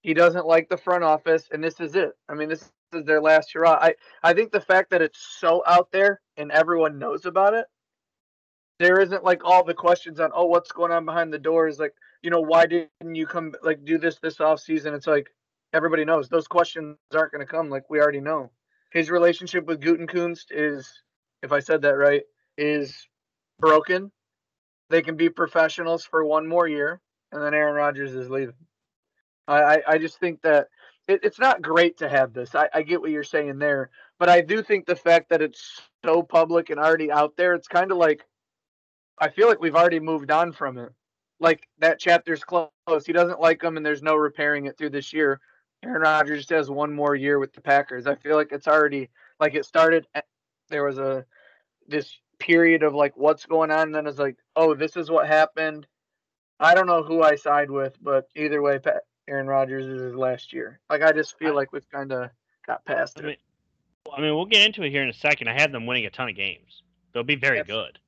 He 0.00 0.14
doesn't 0.14 0.46
like 0.46 0.68
the 0.68 0.78
front 0.78 1.04
office, 1.04 1.48
and 1.52 1.62
this 1.62 1.78
is 1.78 1.94
it. 1.94 2.12
I 2.28 2.34
mean, 2.34 2.48
this 2.48 2.70
is 2.94 3.04
their 3.04 3.20
last 3.20 3.52
hurrah. 3.52 3.78
I, 3.80 3.94
I 4.22 4.32
think 4.32 4.50
the 4.50 4.60
fact 4.60 4.90
that 4.90 5.02
it's 5.02 5.20
so 5.38 5.62
out 5.66 5.92
there 5.92 6.22
and 6.38 6.50
everyone 6.50 6.98
knows 6.98 7.26
about 7.26 7.54
it, 7.54 7.66
there 8.80 8.98
isn't 8.98 9.22
like 9.22 9.44
all 9.44 9.62
the 9.62 9.74
questions 9.74 10.18
on, 10.20 10.30
oh, 10.34 10.46
what's 10.46 10.72
going 10.72 10.90
on 10.90 11.04
behind 11.04 11.30
the 11.30 11.38
doors? 11.38 11.78
Like, 11.78 11.92
you 12.22 12.30
know, 12.30 12.40
why 12.40 12.66
didn't 12.66 13.14
you 13.14 13.26
come 13.26 13.52
like 13.62 13.84
do 13.84 13.98
this 13.98 14.16
this 14.16 14.40
off 14.40 14.60
season? 14.60 14.94
It's 14.94 15.06
like 15.06 15.28
everybody 15.74 16.06
knows 16.06 16.28
those 16.28 16.48
questions 16.48 16.96
aren't 17.14 17.30
going 17.30 17.46
to 17.46 17.50
come. 17.50 17.68
Like 17.68 17.90
we 17.90 18.00
already 18.00 18.22
know. 18.22 18.50
His 18.90 19.10
relationship 19.10 19.66
with 19.66 19.82
Gutenkunst 19.82 20.46
is, 20.50 20.90
if 21.42 21.52
I 21.52 21.60
said 21.60 21.82
that 21.82 21.94
right, 21.94 22.22
is 22.56 23.06
broken. 23.58 24.10
They 24.88 25.02
can 25.02 25.16
be 25.16 25.28
professionals 25.28 26.04
for 26.04 26.24
one 26.24 26.48
more 26.48 26.66
year, 26.66 27.00
and 27.30 27.42
then 27.42 27.54
Aaron 27.54 27.76
Rodgers 27.76 28.14
is 28.14 28.30
leaving. 28.30 28.54
I, 29.46 29.62
I, 29.62 29.82
I 29.88 29.98
just 29.98 30.18
think 30.18 30.40
that 30.40 30.68
it, 31.06 31.20
it's 31.22 31.38
not 31.38 31.60
great 31.60 31.98
to 31.98 32.08
have 32.08 32.32
this. 32.32 32.54
I, 32.54 32.70
I 32.74 32.82
get 32.82 33.02
what 33.02 33.10
you're 33.10 33.24
saying 33.24 33.58
there, 33.58 33.90
but 34.18 34.30
I 34.30 34.40
do 34.40 34.62
think 34.62 34.86
the 34.86 34.96
fact 34.96 35.28
that 35.28 35.42
it's 35.42 35.80
so 36.02 36.22
public 36.22 36.70
and 36.70 36.80
already 36.80 37.12
out 37.12 37.36
there, 37.36 37.54
it's 37.54 37.68
kind 37.68 37.92
of 37.92 37.98
like 37.98 38.24
I 39.20 39.28
feel 39.28 39.48
like 39.48 39.60
we've 39.60 39.76
already 39.76 40.00
moved 40.00 40.30
on 40.30 40.52
from 40.52 40.78
it. 40.78 40.92
Like 41.38 41.68
that 41.78 41.98
chapter's 41.98 42.42
closed. 42.44 42.70
He 43.06 43.12
doesn't 43.12 43.40
like 43.40 43.60
them, 43.60 43.76
and 43.76 43.84
there's 43.84 44.02
no 44.02 44.16
repairing 44.16 44.66
it 44.66 44.76
through 44.76 44.90
this 44.90 45.12
year. 45.12 45.40
Aaron 45.82 46.02
Rodgers 46.02 46.40
just 46.40 46.50
has 46.50 46.70
one 46.70 46.92
more 46.94 47.14
year 47.14 47.38
with 47.38 47.52
the 47.54 47.60
Packers. 47.62 48.06
I 48.06 48.14
feel 48.16 48.36
like 48.36 48.52
it's 48.52 48.68
already 48.68 49.08
like 49.38 49.54
it 49.54 49.64
started. 49.64 50.06
There 50.68 50.84
was 50.84 50.98
a 50.98 51.24
this 51.88 52.14
period 52.38 52.82
of 52.82 52.94
like 52.94 53.16
what's 53.16 53.46
going 53.46 53.70
on, 53.70 53.82
and 53.88 53.94
then 53.94 54.06
it's 54.06 54.18
like, 54.18 54.36
oh, 54.56 54.74
this 54.74 54.96
is 54.96 55.10
what 55.10 55.26
happened. 55.26 55.86
I 56.58 56.74
don't 56.74 56.86
know 56.86 57.02
who 57.02 57.22
I 57.22 57.36
side 57.36 57.70
with, 57.70 57.96
but 58.02 58.28
either 58.36 58.60
way, 58.60 58.78
Pat, 58.78 59.04
Aaron 59.28 59.46
Rodgers 59.46 59.86
is 59.86 60.02
his 60.02 60.14
last 60.14 60.52
year. 60.52 60.80
Like 60.90 61.02
I 61.02 61.12
just 61.12 61.38
feel 61.38 61.54
like 61.54 61.72
we've 61.72 61.88
kind 61.90 62.12
of 62.12 62.30
got 62.66 62.84
past 62.84 63.18
I 63.18 63.22
it. 63.22 63.26
mean, 63.26 63.36
I 64.14 64.20
mean, 64.20 64.34
we'll 64.34 64.44
get 64.44 64.66
into 64.66 64.82
it 64.82 64.90
here 64.90 65.02
in 65.02 65.08
a 65.08 65.14
second. 65.14 65.48
I 65.48 65.54
had 65.58 65.72
them 65.72 65.86
winning 65.86 66.04
a 66.04 66.10
ton 66.10 66.28
of 66.28 66.36
games. 66.36 66.82
They'll 67.12 67.22
be 67.22 67.36
very 67.36 67.58
That's- 67.58 67.74
good. 67.74 67.98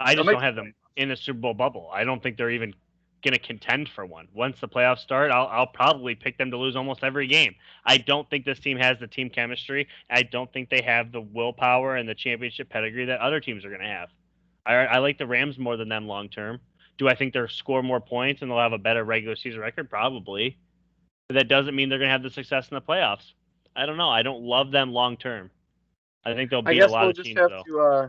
I 0.00 0.14
just 0.14 0.28
don't 0.28 0.42
have 0.42 0.56
them 0.56 0.74
in 0.96 1.08
the 1.08 1.16
Super 1.16 1.38
Bowl 1.38 1.54
bubble. 1.54 1.90
I 1.92 2.04
don't 2.04 2.22
think 2.22 2.36
they're 2.36 2.50
even 2.50 2.74
going 3.22 3.32
to 3.32 3.38
contend 3.40 3.88
for 3.88 4.06
one. 4.06 4.28
Once 4.34 4.60
the 4.60 4.68
playoffs 4.68 4.98
start, 4.98 5.30
I'll, 5.30 5.46
I'll 5.48 5.66
probably 5.66 6.14
pick 6.14 6.38
them 6.38 6.50
to 6.50 6.56
lose 6.56 6.76
almost 6.76 7.02
every 7.02 7.26
game. 7.26 7.54
I 7.84 7.98
don't 7.98 8.28
think 8.30 8.44
this 8.44 8.60
team 8.60 8.78
has 8.78 8.98
the 8.98 9.06
team 9.06 9.30
chemistry. 9.30 9.88
I 10.10 10.22
don't 10.22 10.52
think 10.52 10.70
they 10.70 10.82
have 10.82 11.12
the 11.12 11.20
willpower 11.20 11.96
and 11.96 12.08
the 12.08 12.14
championship 12.14 12.68
pedigree 12.68 13.06
that 13.06 13.20
other 13.20 13.40
teams 13.40 13.64
are 13.64 13.68
going 13.68 13.80
to 13.80 13.86
have. 13.86 14.10
I, 14.64 14.74
I 14.74 14.98
like 14.98 15.18
the 15.18 15.26
Rams 15.26 15.58
more 15.58 15.76
than 15.76 15.88
them 15.88 16.06
long 16.06 16.28
term. 16.28 16.60
Do 16.98 17.08
I 17.08 17.14
think 17.14 17.34
they'll 17.34 17.48
score 17.48 17.82
more 17.82 18.00
points 18.00 18.42
and 18.42 18.50
they'll 18.50 18.58
have 18.58 18.72
a 18.72 18.78
better 18.78 19.04
regular 19.04 19.36
season 19.36 19.60
record? 19.60 19.90
Probably. 19.90 20.56
But 21.28 21.34
that 21.34 21.48
doesn't 21.48 21.74
mean 21.74 21.88
they're 21.88 21.98
going 21.98 22.08
to 22.08 22.12
have 22.12 22.22
the 22.22 22.30
success 22.30 22.68
in 22.70 22.74
the 22.74 22.80
playoffs. 22.80 23.32
I 23.74 23.86
don't 23.86 23.96
know. 23.96 24.08
I 24.08 24.22
don't 24.22 24.42
love 24.42 24.70
them 24.70 24.92
long 24.92 25.16
term. 25.16 25.50
I 26.24 26.34
think 26.34 26.50
they'll 26.50 26.62
I 26.64 26.74
guess 26.74 26.90
a 26.90 26.92
lot 26.92 27.00
we'll 27.02 27.10
of 27.10 27.16
just 27.16 27.26
teams 27.26 27.38
have 27.38 27.50
though. 27.50 27.62
to, 27.66 27.80
uh, 27.80 28.08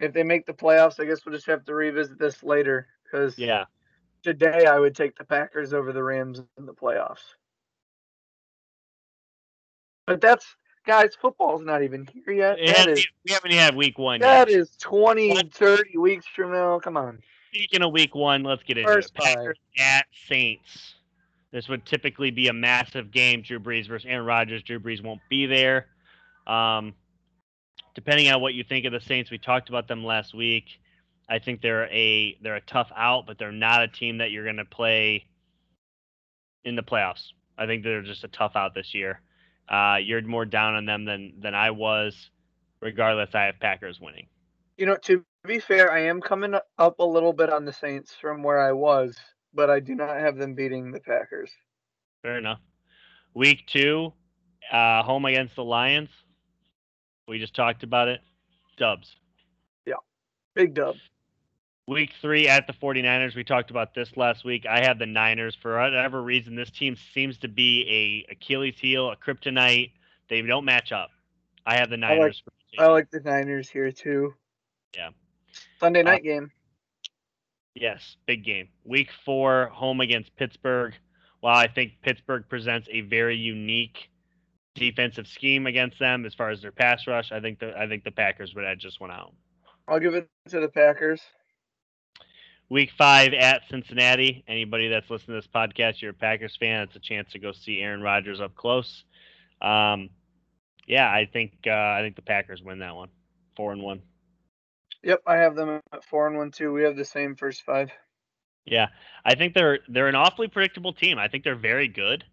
if 0.00 0.12
they 0.12 0.22
make 0.22 0.46
the 0.46 0.52
playoffs, 0.52 1.00
I 1.00 1.04
guess 1.04 1.24
we'll 1.24 1.34
just 1.34 1.46
have 1.46 1.64
to 1.64 1.74
revisit 1.74 2.18
this 2.18 2.42
later 2.42 2.86
because 3.04 3.38
Yeah. 3.38 3.64
today 4.22 4.66
I 4.66 4.78
would 4.78 4.94
take 4.94 5.16
the 5.16 5.24
Packers 5.24 5.72
over 5.72 5.92
the 5.92 6.02
Rams 6.02 6.40
in 6.56 6.66
the 6.66 6.74
playoffs. 6.74 7.34
But 10.06 10.20
that's 10.20 10.46
guys, 10.86 11.14
football's 11.20 11.62
not 11.62 11.82
even 11.82 12.06
here 12.06 12.34
yet. 12.34 12.58
It 12.58 12.66
That 12.68 12.76
hasn't 12.76 12.98
is 12.98 13.06
we 13.24 13.32
haven't 13.32 13.50
even 13.52 13.62
had 13.62 13.76
week 13.76 13.98
one 13.98 14.20
that 14.20 14.48
yet. 14.48 14.56
is 14.58 14.76
20, 14.78 15.30
What? 15.30 15.52
30 15.52 15.98
weeks 15.98 16.26
from 16.34 16.52
now. 16.52 16.78
Come 16.78 16.96
on. 16.96 17.22
Speaking 17.50 17.82
of 17.82 17.92
week 17.92 18.14
one, 18.14 18.42
let's 18.42 18.62
get 18.62 18.78
into 18.78 18.90
First 18.90 19.14
it. 19.14 19.22
Packers 19.22 19.58
at 19.78 20.06
Saints. 20.26 20.94
This 21.50 21.68
would 21.68 21.86
typically 21.86 22.30
be 22.30 22.48
a 22.48 22.52
massive 22.52 23.10
game. 23.10 23.40
Drew 23.42 23.58
Brees 23.58 23.88
versus 23.88 24.06
Aaron 24.06 24.26
Rodgers. 24.26 24.62
Drew 24.62 24.78
Brees 24.78 25.02
won't 25.02 25.20
be 25.30 25.46
there. 25.46 25.86
Um, 26.46 26.94
depending 27.98 28.30
on 28.30 28.40
what 28.40 28.54
you 28.54 28.62
think 28.62 28.84
of 28.84 28.92
the 28.92 29.00
Saints, 29.00 29.28
we 29.28 29.38
talked 29.38 29.68
about 29.70 29.88
them 29.88 30.04
last 30.04 30.32
week. 30.32 30.66
I 31.28 31.40
think 31.40 31.60
they're 31.60 31.86
a 31.86 32.38
they're 32.40 32.54
a 32.54 32.60
tough 32.60 32.92
out, 32.94 33.26
but 33.26 33.40
they're 33.40 33.50
not 33.50 33.82
a 33.82 33.88
team 33.88 34.18
that 34.18 34.30
you're 34.30 34.44
going 34.44 34.58
to 34.58 34.64
play 34.64 35.26
in 36.62 36.76
the 36.76 36.82
playoffs. 36.84 37.32
I 37.58 37.66
think 37.66 37.82
they're 37.82 38.02
just 38.02 38.22
a 38.22 38.28
tough 38.28 38.54
out 38.54 38.72
this 38.72 38.94
year. 38.94 39.20
Uh, 39.68 39.96
you're 40.00 40.22
more 40.22 40.44
down 40.44 40.76
on 40.76 40.86
them 40.86 41.06
than 41.06 41.32
than 41.40 41.56
I 41.56 41.72
was. 41.72 42.30
Regardless, 42.80 43.34
I 43.34 43.46
have 43.46 43.58
Packers 43.58 43.98
winning. 44.00 44.28
You 44.76 44.86
know, 44.86 44.96
to 45.02 45.24
be 45.44 45.58
fair, 45.58 45.90
I 45.90 46.02
am 46.02 46.20
coming 46.20 46.54
up 46.54 47.00
a 47.00 47.04
little 47.04 47.32
bit 47.32 47.50
on 47.50 47.64
the 47.64 47.72
Saints 47.72 48.14
from 48.20 48.44
where 48.44 48.60
I 48.60 48.70
was, 48.70 49.18
but 49.52 49.70
I 49.70 49.80
do 49.80 49.96
not 49.96 50.16
have 50.16 50.36
them 50.36 50.54
beating 50.54 50.92
the 50.92 51.00
Packers. 51.00 51.50
Fair 52.22 52.38
enough. 52.38 52.60
Week 53.34 53.66
two, 53.66 54.12
uh, 54.70 55.02
home 55.02 55.24
against 55.24 55.56
the 55.56 55.64
Lions. 55.64 56.10
We 57.28 57.38
just 57.38 57.54
talked 57.54 57.82
about 57.82 58.08
it. 58.08 58.20
Dubs. 58.78 59.14
Yeah. 59.86 59.94
Big 60.54 60.74
dub. 60.74 60.96
Week 61.86 62.10
three 62.20 62.48
at 62.48 62.66
the 62.66 62.72
49ers. 62.74 63.34
We 63.34 63.44
talked 63.44 63.70
about 63.70 63.94
this 63.94 64.16
last 64.16 64.44
week. 64.44 64.66
I 64.66 64.80
have 64.84 64.98
the 64.98 65.06
Niners. 65.06 65.56
For 65.60 65.78
whatever 65.78 66.22
reason, 66.22 66.54
this 66.54 66.70
team 66.70 66.96
seems 67.14 67.38
to 67.38 67.48
be 67.48 68.24
a 68.28 68.32
Achilles 68.32 68.76
heel, 68.78 69.10
a 69.10 69.16
kryptonite. 69.16 69.92
They 70.28 70.42
don't 70.42 70.64
match 70.64 70.92
up. 70.92 71.10
I 71.66 71.76
have 71.76 71.90
the 71.90 71.96
I 71.96 72.08
like- 72.10 72.18
Niners. 72.18 72.42
I 72.78 72.86
like 72.86 73.10
the 73.10 73.20
Niners 73.20 73.68
here 73.70 73.90
too. 73.90 74.34
Yeah. 74.94 75.10
Sunday 75.80 76.00
Uh, 76.00 76.04
night 76.04 76.22
game. 76.22 76.50
Yes, 77.74 78.16
big 78.26 78.44
game. 78.44 78.68
Week 78.84 79.08
four, 79.24 79.66
home 79.72 80.00
against 80.00 80.34
Pittsburgh. 80.36 80.94
While 81.40 81.56
I 81.56 81.68
think 81.68 81.92
Pittsburgh 82.02 82.44
presents 82.48 82.88
a 82.90 83.02
very 83.02 83.36
unique 83.36 84.10
defensive 84.78 85.26
scheme 85.26 85.66
against 85.66 85.98
them 85.98 86.24
as 86.24 86.34
far 86.34 86.50
as 86.50 86.62
their 86.62 86.72
pass 86.72 87.06
rush, 87.06 87.32
I 87.32 87.40
think 87.40 87.58
the 87.58 87.76
I 87.78 87.86
think 87.86 88.04
the 88.04 88.10
Packers 88.10 88.54
would 88.54 88.64
edge 88.64 88.82
this 88.84 88.98
one 88.98 89.10
out. 89.10 89.32
I'll 89.86 90.00
give 90.00 90.14
it 90.14 90.28
to 90.50 90.60
the 90.60 90.68
Packers. 90.68 91.20
Week 92.70 92.90
five 92.98 93.32
at 93.32 93.62
Cincinnati. 93.70 94.44
Anybody 94.46 94.88
that's 94.88 95.08
listening 95.08 95.40
to 95.40 95.46
this 95.46 95.50
podcast, 95.54 96.02
you're 96.02 96.10
a 96.10 96.14
Packers 96.14 96.56
fan. 96.60 96.82
It's 96.82 96.96
a 96.96 97.00
chance 97.00 97.32
to 97.32 97.38
go 97.38 97.52
see 97.52 97.80
Aaron 97.80 98.02
Rodgers 98.02 98.40
up 98.40 98.54
close. 98.54 99.04
Um, 99.62 100.10
yeah, 100.86 101.06
I 101.08 101.28
think 101.30 101.52
uh, 101.66 101.70
I 101.70 102.00
think 102.02 102.16
the 102.16 102.22
Packers 102.22 102.62
win 102.62 102.80
that 102.80 102.94
one, 102.94 103.08
four 103.56 103.72
and 103.72 103.82
one. 103.82 104.02
Yep, 105.02 105.22
I 105.26 105.36
have 105.36 105.54
them 105.54 105.80
at 105.92 106.04
four 106.04 106.26
and 106.26 106.36
one 106.36 106.50
too. 106.50 106.72
We 106.72 106.82
have 106.82 106.96
the 106.96 107.04
same 107.04 107.36
first 107.36 107.62
five. 107.62 107.90
Yeah, 108.64 108.88
I 109.24 109.34
think 109.34 109.54
they're 109.54 109.78
they're 109.88 110.08
an 110.08 110.14
awfully 110.14 110.48
predictable 110.48 110.92
team. 110.92 111.18
I 111.18 111.28
think 111.28 111.44
they're 111.44 111.56
very 111.56 111.88
good, 111.88 112.24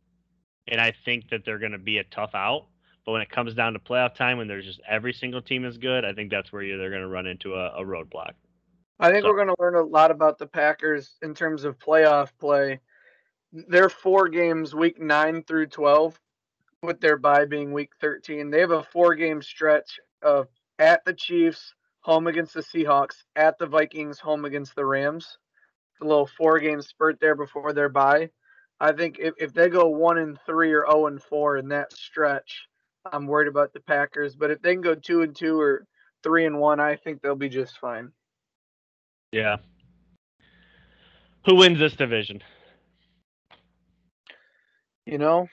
and 0.67 0.79
I 0.81 0.93
think 1.05 1.29
that 1.29 1.45
they're 1.45 1.59
going 1.59 1.71
to 1.71 1.77
be 1.77 1.97
a 1.99 2.03
tough 2.05 2.31
out. 2.33 2.67
But 3.05 3.11
when 3.11 3.21
it 3.21 3.29
comes 3.29 3.53
down 3.53 3.73
to 3.73 3.79
playoff 3.79 4.15
time, 4.15 4.37
when 4.39 4.47
there's 4.47 4.65
just 4.65 4.81
every 4.89 5.13
single 5.13 5.41
team 5.41 5.63
is 5.63 5.77
good, 5.77 6.03
I 6.03 6.13
think 6.13 6.31
that's 6.31 6.51
where 6.51 6.63
you 6.63 6.77
they're 6.77 6.89
going 6.89 7.01
to 7.03 7.07
run 7.07 7.27
into 7.27 7.53
a, 7.53 7.67
a 7.77 7.83
roadblock. 7.85 8.31
I 8.99 9.11
think 9.11 9.23
So- 9.23 9.29
we're 9.29 9.35
going 9.43 9.55
to 9.55 9.61
learn 9.61 9.75
a 9.75 9.81
lot 9.83 10.09
about 10.11 10.37
the 10.39 10.47
Packers 10.47 11.15
in 11.21 11.33
terms 11.35 11.65
of 11.65 11.77
playoff 11.77 12.29
play. 12.39 12.79
They're 13.51 13.89
four 13.89 14.27
games, 14.27 14.73
week 14.73 14.99
nine 14.99 15.43
through 15.43 15.67
12, 15.67 16.19
with 16.81 16.99
their 16.99 17.17
bye 17.17 17.45
being 17.45 17.71
week 17.71 17.91
13. 18.01 18.49
They 18.49 18.59
have 18.59 18.71
a 18.71 18.83
four 18.83 19.13
game 19.15 19.41
stretch 19.41 19.99
of 20.21 20.47
at 20.79 21.05
the 21.05 21.13
Chiefs, 21.13 21.73
home 22.01 22.27
against 22.27 22.53
the 22.53 22.61
Seahawks, 22.61 23.23
at 23.35 23.57
the 23.59 23.67
Vikings, 23.67 24.19
home 24.19 24.45
against 24.45 24.75
the 24.75 24.85
Rams. 24.85 25.37
A 26.01 26.05
little 26.05 26.25
four 26.27 26.59
game 26.59 26.81
spurt 26.81 27.19
there 27.21 27.35
before 27.35 27.71
their 27.71 27.87
bye. 27.89 28.29
I 28.79 28.91
think 28.91 29.17
if, 29.19 29.33
if 29.37 29.53
they 29.53 29.69
go 29.69 29.87
one 29.87 30.17
and 30.17 30.37
three 30.45 30.73
or 30.73 30.85
0 30.85 31.07
and 31.07 31.21
four 31.21 31.57
in 31.57 31.69
that 31.69 31.93
stretch, 31.93 32.67
I'm 33.11 33.27
worried 33.27 33.47
about 33.47 33.73
the 33.73 33.79
Packers. 33.79 34.35
But 34.35 34.51
if 34.51 34.61
they 34.61 34.73
can 34.73 34.81
go 34.81 34.95
two 34.95 35.21
and 35.21 35.35
two 35.35 35.59
or 35.59 35.85
three 36.23 36.45
and 36.45 36.59
one, 36.59 36.79
I 36.79 36.95
think 36.95 37.21
they'll 37.21 37.35
be 37.35 37.49
just 37.49 37.79
fine. 37.79 38.11
Yeah. 39.31 39.57
Who 41.45 41.55
wins 41.55 41.79
this 41.79 41.95
division? 41.95 42.41
You 45.05 45.19
know, 45.19 45.47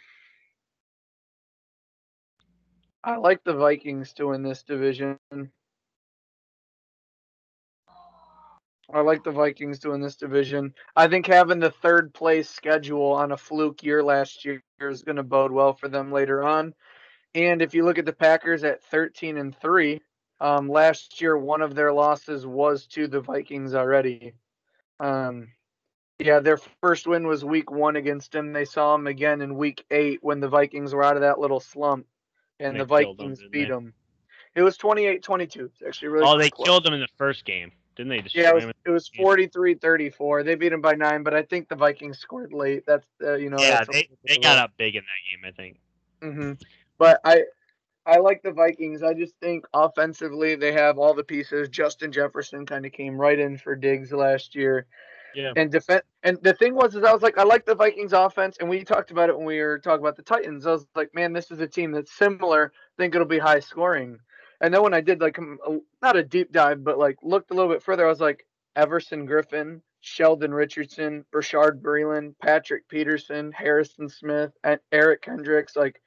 I 3.04 3.16
like 3.16 3.44
the 3.44 3.52
Vikings 3.52 4.14
to 4.14 4.28
win 4.28 4.42
this 4.42 4.62
division. 4.62 5.18
I 8.92 9.00
like 9.00 9.24
the 9.24 9.30
Vikings 9.30 9.78
doing 9.78 10.00
this 10.00 10.16
division. 10.16 10.74
I 10.96 11.06
think 11.08 11.26
having 11.26 11.60
the 11.60 11.70
third 11.70 12.12
place 12.12 12.48
schedule 12.48 13.12
on 13.12 13.32
a 13.32 13.36
fluke 13.36 13.82
year 13.82 14.02
last 14.02 14.44
year 14.44 14.62
is 14.80 15.02
going 15.02 15.16
to 15.16 15.22
bode 15.22 15.52
well 15.52 15.72
for 15.72 15.88
them 15.88 16.12
later 16.12 16.42
on. 16.42 16.74
And 17.34 17.62
if 17.62 17.74
you 17.74 17.84
look 17.84 17.98
at 17.98 18.04
the 18.04 18.12
Packers 18.12 18.64
at 18.64 18.82
13 18.84 19.38
and 19.38 19.56
3, 19.56 20.00
um, 20.40 20.68
last 20.68 21.20
year 21.20 21.38
one 21.38 21.62
of 21.62 21.74
their 21.74 21.92
losses 21.92 22.46
was 22.46 22.86
to 22.88 23.06
the 23.06 23.20
Vikings 23.20 23.74
already. 23.74 24.34
Um, 25.00 25.48
yeah, 26.18 26.40
their 26.40 26.58
first 26.80 27.06
win 27.06 27.26
was 27.26 27.44
week 27.44 27.70
one 27.70 27.96
against 27.96 28.32
them. 28.32 28.52
They 28.52 28.64
saw 28.64 28.92
them 28.92 29.06
again 29.06 29.40
in 29.40 29.56
week 29.56 29.84
eight 29.90 30.18
when 30.22 30.40
the 30.40 30.48
Vikings 30.48 30.94
were 30.94 31.02
out 31.02 31.16
of 31.16 31.22
that 31.22 31.38
little 31.38 31.60
slump 31.60 32.06
and 32.60 32.78
the 32.78 32.84
Vikings 32.84 33.38
didn't 33.38 33.52
beat 33.52 33.64
they? 33.64 33.70
them. 33.70 33.94
It 34.54 34.62
was 34.62 34.76
28 34.76 35.22
22. 35.22 35.64
It's 35.64 35.82
actually 35.86 36.08
really 36.08 36.26
oh, 36.26 36.38
they 36.38 36.50
close. 36.50 36.66
killed 36.66 36.84
them 36.84 36.94
in 36.94 37.00
the 37.00 37.08
first 37.16 37.44
game, 37.44 37.72
didn't 37.96 38.10
they? 38.10 38.20
Destroy 38.20 38.42
Yeah, 38.42 38.50
it 38.50 38.54
was, 38.54 38.74
it 38.86 38.90
was 38.90 39.08
43 39.08 39.74
34. 39.74 40.42
They 40.42 40.54
beat 40.54 40.70
them 40.70 40.80
by 40.80 40.94
nine, 40.94 41.22
but 41.22 41.34
I 41.34 41.42
think 41.42 41.68
the 41.68 41.76
Vikings 41.76 42.18
scored 42.18 42.52
late. 42.52 42.84
That's, 42.86 43.06
uh, 43.22 43.34
you 43.34 43.50
know, 43.50 43.60
yeah, 43.60 43.84
they, 43.84 44.08
they 44.26 44.36
got 44.38 44.58
up 44.58 44.72
big 44.76 44.96
in 44.96 45.02
that 45.02 45.30
game, 45.30 45.44
I 45.46 45.52
think. 45.52 45.78
hmm 46.22 46.52
But 46.98 47.20
I 47.24 47.44
I 48.04 48.18
like 48.18 48.42
the 48.42 48.52
Vikings. 48.52 49.02
I 49.02 49.14
just 49.14 49.34
think 49.40 49.64
offensively 49.72 50.56
they 50.56 50.72
have 50.72 50.98
all 50.98 51.14
the 51.14 51.22
pieces. 51.22 51.68
Justin 51.68 52.10
Jefferson 52.10 52.66
kind 52.66 52.84
of 52.84 52.92
came 52.92 53.16
right 53.16 53.38
in 53.38 53.56
for 53.56 53.76
Diggs 53.76 54.12
last 54.12 54.54
year. 54.54 54.86
Yeah. 55.34 55.52
And 55.56 55.70
defense 55.70 56.02
and 56.22 56.38
the 56.42 56.52
thing 56.52 56.74
was 56.74 56.94
is 56.94 57.04
I 57.04 57.12
was 57.12 57.22
like, 57.22 57.38
I 57.38 57.44
like 57.44 57.64
the 57.64 57.74
Vikings 57.74 58.12
offense, 58.12 58.56
and 58.58 58.68
we 58.68 58.84
talked 58.84 59.10
about 59.10 59.28
it 59.28 59.36
when 59.36 59.46
we 59.46 59.60
were 59.60 59.78
talking 59.78 60.00
about 60.00 60.16
the 60.16 60.22
Titans. 60.22 60.66
I 60.66 60.72
was 60.72 60.86
like, 60.94 61.14
man, 61.14 61.32
this 61.32 61.50
is 61.50 61.60
a 61.60 61.66
team 61.66 61.92
that's 61.92 62.12
similar. 62.12 62.72
I 62.74 63.02
think 63.02 63.14
it'll 63.14 63.26
be 63.26 63.38
high 63.38 63.60
scoring. 63.60 64.18
And 64.62 64.72
then 64.72 64.82
when 64.82 64.94
I 64.94 65.00
did 65.00 65.20
like 65.20 65.38
a, 65.38 65.78
not 66.00 66.16
a 66.16 66.22
deep 66.22 66.52
dive, 66.52 66.82
but 66.84 66.98
like 66.98 67.16
looked 67.22 67.50
a 67.50 67.54
little 67.54 67.70
bit 67.70 67.82
further, 67.82 68.06
I 68.06 68.08
was 68.08 68.20
like, 68.20 68.46
Everson 68.76 69.26
Griffen, 69.26 69.82
Sheldon 70.00 70.54
Richardson, 70.54 71.24
Bashaud 71.34 71.82
Breeland, 71.82 72.34
Patrick 72.40 72.88
Peterson, 72.88 73.52
Harrison 73.52 74.08
Smith, 74.08 74.52
and 74.64 74.80
Eric 74.92 75.22
Kendricks, 75.22 75.76
like 75.76 76.00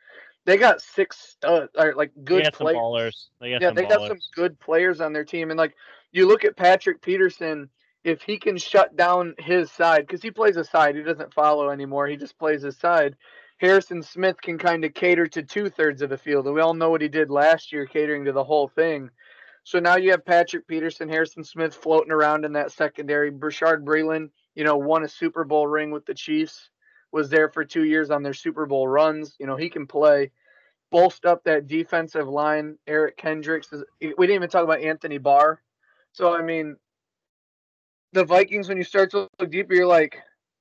they 0.46 0.58
got 0.58 0.82
six 0.82 1.18
stud 1.18 1.70
or 1.78 1.94
like 1.96 2.12
They 2.16 2.24
good 2.24 2.46
some 2.46 2.52
players. 2.52 2.78
ballers. 2.78 3.28
They 3.40 3.52
Yeah, 3.52 3.72
they 3.72 3.84
ballers. 3.84 3.90
got 3.90 4.08
some 4.08 4.20
good 4.34 4.60
players 4.60 5.02
on 5.02 5.14
their 5.14 5.26
team, 5.26 5.52
and 5.52 5.58
like 5.58 5.76
you 6.12 6.28
look 6.28 6.46
at 6.46 6.58
Patrick 6.58 7.02
Peterson, 7.02 7.70
if 8.04 8.22
he 8.22 8.38
can 8.38 8.58
shut 8.58 8.96
down 8.96 9.34
his 9.38 9.72
side 9.72 10.08
because 10.08 10.22
he 10.22 10.32
plays 10.32 10.58
a 10.58 10.64
side, 10.64 10.96
he 10.96 11.04
doesn't 11.04 11.34
follow 11.34 11.70
anymore. 11.70 12.08
He 12.08 12.16
just 12.18 12.38
plays 12.38 12.62
his 12.62 12.78
side. 12.78 13.16
Harrison 13.58 14.04
Smith 14.04 14.42
can 14.42 14.58
kind 14.58 14.84
of 14.84 14.94
cater 14.94 15.28
to 15.28 15.44
two 15.44 15.70
thirds 15.70 16.02
of 16.02 16.10
the 16.10 16.18
field, 16.18 16.46
and 16.46 16.56
we 16.56 16.62
all 16.62 16.74
know 16.74 16.90
what 16.90 17.02
he 17.02 17.08
did 17.08 17.30
last 17.30 17.72
year, 17.72 17.86
catering 17.86 18.26
to 18.26 18.32
the 18.32 18.44
whole 18.44 18.68
thing. 18.68 19.10
So 19.64 19.80
now 19.80 19.96
you 19.96 20.12
have 20.12 20.26
Patrick 20.26 20.68
Peterson, 20.68 21.10
Harrison 21.10 21.44
Smith 21.44 21.74
floating 21.74 22.12
around 22.12 22.46
in 22.46 22.54
that 22.54 22.72
secondary. 22.72 23.32
Bashaud 23.32 23.84
Breeland, 23.84 24.30
you 24.54 24.64
know, 24.64 24.78
won 24.78 25.04
a 25.04 25.10
Super 25.10 25.44
Bowl 25.44 25.68
ring 25.68 25.90
with 25.90 26.06
the 26.06 26.14
Chiefs, 26.14 26.70
was 27.12 27.30
there 27.30 27.50
for 27.50 27.66
two 27.66 27.86
years 27.86 28.12
on 28.12 28.22
their 28.22 28.34
Super 28.34 28.66
Bowl 28.66 28.88
runs. 28.88 29.36
You 29.40 29.48
know, 29.48 29.56
he 29.56 29.70
can 29.70 29.88
play. 29.88 30.32
Bolstered 30.92 31.32
up 31.32 31.44
that 31.46 31.68
defensive 31.68 32.28
line. 32.28 32.78
Eric 32.86 33.18
Kendricks. 33.18 33.74
Is, 33.74 33.84
we 34.00 34.10
didn't 34.10 34.36
even 34.36 34.50
talk 34.50 34.64
about 34.64 34.82
Anthony 34.82 35.18
Barr. 35.18 35.62
So 36.12 36.34
I 36.34 36.42
mean, 36.42 36.76
the 38.14 38.24
Vikings, 38.24 38.70
when 38.70 38.78
you 38.78 38.84
start 38.84 39.12
to 39.12 39.28
look 39.40 39.50
deeper, 39.50 39.74
you're 39.74 39.88
like, 39.88 40.18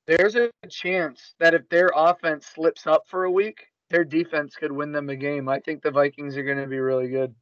there's 0.06 0.36
a 0.36 0.50
chance 0.68 1.34
that 1.40 1.54
if 1.54 1.68
their 1.68 1.90
offense 1.94 2.46
slips 2.46 2.86
up 2.86 3.04
for 3.08 3.24
a 3.24 3.30
week, 3.30 3.66
their 3.90 4.04
defense 4.04 4.54
could 4.56 4.72
win 4.72 4.92
them 4.92 5.08
a 5.08 5.16
game. 5.16 5.48
I 5.48 5.60
think 5.60 5.82
the 5.82 5.90
Vikings 5.90 6.36
are 6.36 6.42
going 6.42 6.58
to 6.58 6.66
be 6.66 6.78
really 6.78 7.08
good. 7.08 7.34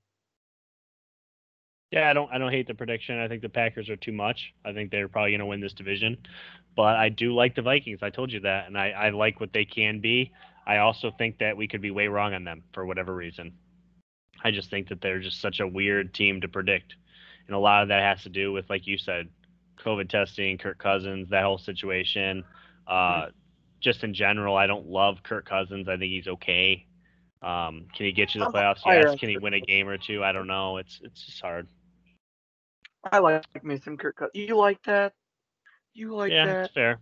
Yeah, 1.93 2.09
I 2.09 2.15
don't 2.15 2.33
I 2.33 2.39
don't 2.39 2.51
hate 2.51 2.67
the 2.67 2.75
prediction. 2.75 3.19
I 3.19 3.29
think 3.29 3.43
the 3.43 3.51
Packers 3.51 3.91
are 3.91 3.97
too 3.97 4.13
much. 4.13 4.55
I 4.65 4.73
think 4.73 4.91
they're 4.91 5.09
probably 5.09 5.33
gonna 5.33 5.45
win 5.45 5.61
this 5.61 5.75
division. 5.75 6.17
But 6.75 6.97
I 6.97 7.11
do 7.11 7.35
like 7.35 7.55
the 7.55 7.61
Vikings. 7.61 7.99
I 8.03 8.09
told 8.09 8.33
you 8.33 8.41
that. 8.41 8.67
And 8.67 8.79
I, 8.79 8.93
I 8.93 9.11
like 9.11 9.41
what 9.41 9.53
they 9.53 9.67
can 9.67 10.01
be. 10.01 10.33
I 10.67 10.79
also 10.79 11.11
think 11.19 11.39
that 11.39 11.55
we 11.55 11.69
could 11.69 11.83
be 11.83 11.91
way 11.91 12.07
wrong 12.07 12.33
on 12.33 12.45
them 12.45 12.63
for 12.73 12.87
whatever 12.87 13.15
reason. 13.15 13.53
I 14.43 14.53
just 14.53 14.71
think 14.71 14.89
that 14.89 15.03
they're 15.03 15.21
just 15.21 15.43
such 15.43 15.61
a 15.61 15.67
weird 15.67 16.15
team 16.15 16.41
to 16.41 16.49
predict. 16.49 16.95
And 17.47 17.55
a 17.55 17.59
lot 17.59 17.83
of 17.83 17.89
that 17.89 18.03
has 18.03 18.23
to 18.23 18.31
do 18.31 18.53
with, 18.53 18.71
like 18.71 18.87
you 18.87 18.97
said, 18.97 19.29
COVID 19.83 20.09
testing, 20.09 20.59
Kirk 20.59 20.79
Cousins, 20.79 21.29
that 21.31 21.43
whole 21.43 21.59
situation. 21.59 22.45
Uh, 22.87 23.27
just 23.81 24.05
in 24.05 24.15
general, 24.15 24.57
I 24.57 24.67
don't 24.67 24.87
love 24.87 25.23
Kirk 25.23 25.49
Cousins. 25.49 25.89
I 25.89 25.97
think 25.97 26.13
he's 26.13 26.29
okay. 26.29 26.87
Um, 27.43 27.87
can 27.95 28.07
he 28.07 28.13
get 28.13 28.35
you 28.35 28.41
to 28.41 28.47
the 28.47 28.53
playoffs? 28.53 28.81
Yes. 28.87 29.19
Can 29.19 29.29
he 29.29 29.39
win 29.39 29.55
a 29.55 29.61
game 29.61 29.89
or 29.89 29.99
two? 29.99 30.23
I 30.23 30.33
don't 30.33 30.47
know. 30.47 30.77
It's 30.77 31.01
it's 31.03 31.27
just 31.27 31.41
hard. 31.41 31.67
I 33.11 33.19
like 33.19 33.65
me 33.65 33.81
some 33.85 33.97
Kirk 33.97 34.17
Cousins. 34.17 34.33
You 34.35 34.57
like 34.57 34.81
that? 34.85 35.13
You 35.93 36.15
like 36.15 36.31
that? 36.31 36.35
yeah, 36.35 36.47
that? 36.47 36.65
it's 36.67 36.75
fair. 36.75 37.01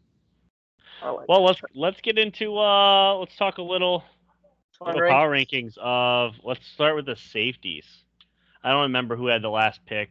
Like 1.04 1.28
Well, 1.28 1.44
let's 1.44 1.60
let's 1.74 2.00
get 2.00 2.18
into 2.18 2.56
uh 2.58 3.16
let's 3.16 3.36
talk 3.36 3.58
a 3.58 3.62
little 3.62 4.02
little 4.80 5.00
Fun 5.00 5.08
power 5.10 5.30
rankings. 5.30 5.76
rankings 5.76 5.78
of 5.78 6.34
let's 6.42 6.66
start 6.66 6.96
with 6.96 7.06
the 7.06 7.16
safeties. 7.16 7.86
I 8.62 8.70
don't 8.70 8.82
remember 8.82 9.16
who 9.16 9.26
had 9.26 9.42
the 9.42 9.50
last 9.50 9.80
pick, 9.86 10.10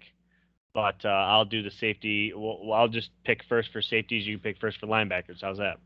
but 0.80 1.03
uh, 1.03 1.09
I'll 1.09 1.43
do 1.43 1.61
the 1.61 1.71
safety. 1.71 2.32
Well, 2.34 2.71
I'll 2.73 2.88
just 2.88 3.09
pick 3.25 3.43
first 3.43 3.71
for 3.73 3.82
safeties. 3.82 4.25
You 4.25 4.39
pick 4.39 4.57
first 4.59 4.80
for 4.80 4.88
linebackers. 4.88 5.41
How's 5.41 5.57
that? 5.57 5.77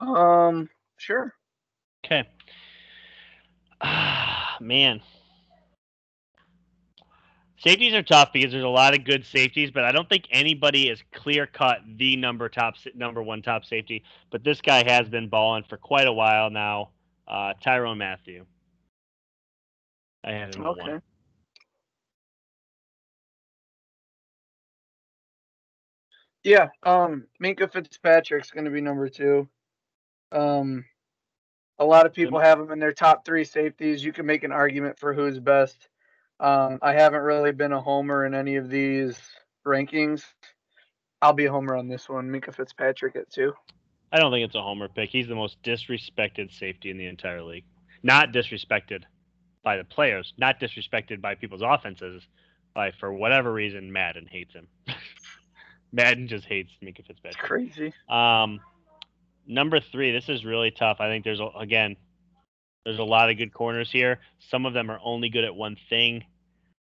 Um, 0.00 0.68
sure. 0.96 1.32
Okay. 2.04 2.28
Ah, 3.80 4.56
man. 4.60 5.00
Safeties 7.60 7.94
are 7.94 8.02
tough 8.02 8.32
because 8.32 8.50
there's 8.50 8.64
a 8.64 8.68
lot 8.68 8.94
of 8.94 9.04
good 9.04 9.24
safeties, 9.24 9.70
but 9.70 9.84
I 9.84 9.92
don't 9.92 10.08
think 10.08 10.26
anybody 10.30 10.88
is 10.88 11.00
clear 11.12 11.46
cut 11.46 11.78
the 11.96 12.16
number 12.16 12.48
top 12.48 12.74
number 12.96 13.22
one 13.22 13.42
top 13.42 13.64
safety. 13.64 14.02
But 14.30 14.42
this 14.42 14.60
guy 14.60 14.88
has 14.88 15.08
been 15.08 15.28
balling 15.28 15.64
for 15.68 15.76
quite 15.76 16.08
a 16.08 16.12
while 16.12 16.50
now. 16.50 16.90
Uh, 17.28 17.54
Tyrann 17.64 17.98
Mathieu. 17.98 18.44
I 20.24 20.32
have 20.32 20.54
him 20.54 20.66
Okay. 20.66 20.80
one. 20.80 21.02
Yeah, 26.48 26.68
um, 26.82 27.26
Minkah 27.44 27.70
Fitzpatrick's 27.70 28.50
going 28.50 28.64
to 28.64 28.70
be 28.70 28.80
number 28.80 29.10
two. 29.10 29.46
Um, 30.32 30.86
a 31.78 31.84
lot 31.84 32.06
of 32.06 32.14
people 32.14 32.38
have 32.38 32.58
him 32.58 32.72
in 32.72 32.78
their 32.78 32.94
top 32.94 33.26
three 33.26 33.44
safeties. 33.44 34.02
You 34.02 34.14
can 34.14 34.24
make 34.24 34.44
an 34.44 34.50
argument 34.50 34.98
for 34.98 35.12
who's 35.12 35.38
best. 35.38 35.90
Um, 36.40 36.78
I 36.80 36.94
haven't 36.94 37.20
really 37.20 37.52
been 37.52 37.72
a 37.72 37.80
homer 37.82 38.24
in 38.24 38.34
any 38.34 38.56
of 38.56 38.70
these 38.70 39.20
rankings. 39.66 40.24
I'll 41.20 41.34
be 41.34 41.44
a 41.44 41.52
homer 41.52 41.76
on 41.76 41.86
this 41.86 42.08
one. 42.08 42.30
Minkah 42.30 42.54
Fitzpatrick 42.54 43.14
at 43.16 43.30
two. 43.30 43.52
I 44.10 44.18
don't 44.18 44.32
think 44.32 44.46
it's 44.46 44.54
a 44.54 44.62
homer 44.62 44.88
pick. 44.88 45.10
He's 45.10 45.28
the 45.28 45.34
most 45.34 45.62
disrespected 45.62 46.50
safety 46.58 46.90
in 46.90 46.96
the 46.96 47.08
entire 47.08 47.42
league. 47.42 47.66
Not 48.02 48.32
disrespected 48.32 49.02
by 49.62 49.76
the 49.76 49.84
players, 49.84 50.32
not 50.38 50.58
disrespected 50.58 51.20
by 51.20 51.34
people's 51.34 51.60
offenses. 51.62 52.26
By 52.72 52.92
for 52.92 53.12
whatever 53.12 53.52
reason, 53.52 53.92
Madden 53.92 54.26
hates 54.30 54.54
him. 54.54 54.66
Madden 55.92 56.28
just 56.28 56.44
hates 56.44 56.70
Minkah 56.82 56.98
It's 57.00 57.08
Fitzpatrick. 57.08 57.38
crazy. 57.38 57.92
Um, 58.08 58.60
number 59.46 59.80
three. 59.80 60.12
This 60.12 60.28
is 60.28 60.44
really 60.44 60.70
tough. 60.70 60.98
I 61.00 61.08
think 61.08 61.24
there's 61.24 61.40
a, 61.40 61.48
again, 61.58 61.96
there's 62.84 62.98
a 62.98 63.04
lot 63.04 63.30
of 63.30 63.36
good 63.38 63.52
corners 63.52 63.90
here. 63.90 64.20
Some 64.38 64.66
of 64.66 64.74
them 64.74 64.90
are 64.90 65.00
only 65.02 65.28
good 65.28 65.44
at 65.44 65.54
one 65.54 65.76
thing. 65.88 66.24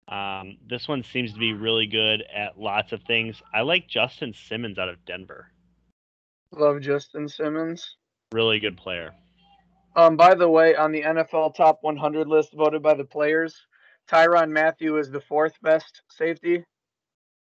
Um, 0.08 0.58
this 0.68 0.86
one 0.86 1.02
seems 1.02 1.32
to 1.32 1.38
be 1.38 1.52
really 1.52 1.86
good 1.86 2.22
at 2.34 2.58
lots 2.58 2.92
of 2.92 3.02
things. 3.02 3.42
I 3.52 3.62
like 3.62 3.88
Justin 3.88 4.32
Simmons 4.34 4.78
out 4.78 4.88
of 4.88 5.04
Denver. 5.04 5.50
Love 6.52 6.80
Justin 6.80 7.28
Simmons. 7.28 7.96
Really 8.32 8.60
good 8.60 8.76
player. 8.76 9.14
Um, 9.96 10.16
by 10.16 10.34
the 10.34 10.48
way, 10.48 10.76
on 10.76 10.92
the 10.92 11.02
NFL 11.02 11.54
top 11.54 11.78
100 11.80 12.28
list 12.28 12.52
voted 12.54 12.82
by 12.82 12.94
the 12.94 13.04
players, 13.04 13.56
Tyrann 14.08 14.50
Mathieu 14.50 14.98
is 14.98 15.10
the 15.10 15.20
fourth 15.20 15.54
best 15.62 16.02
safety. 16.10 16.62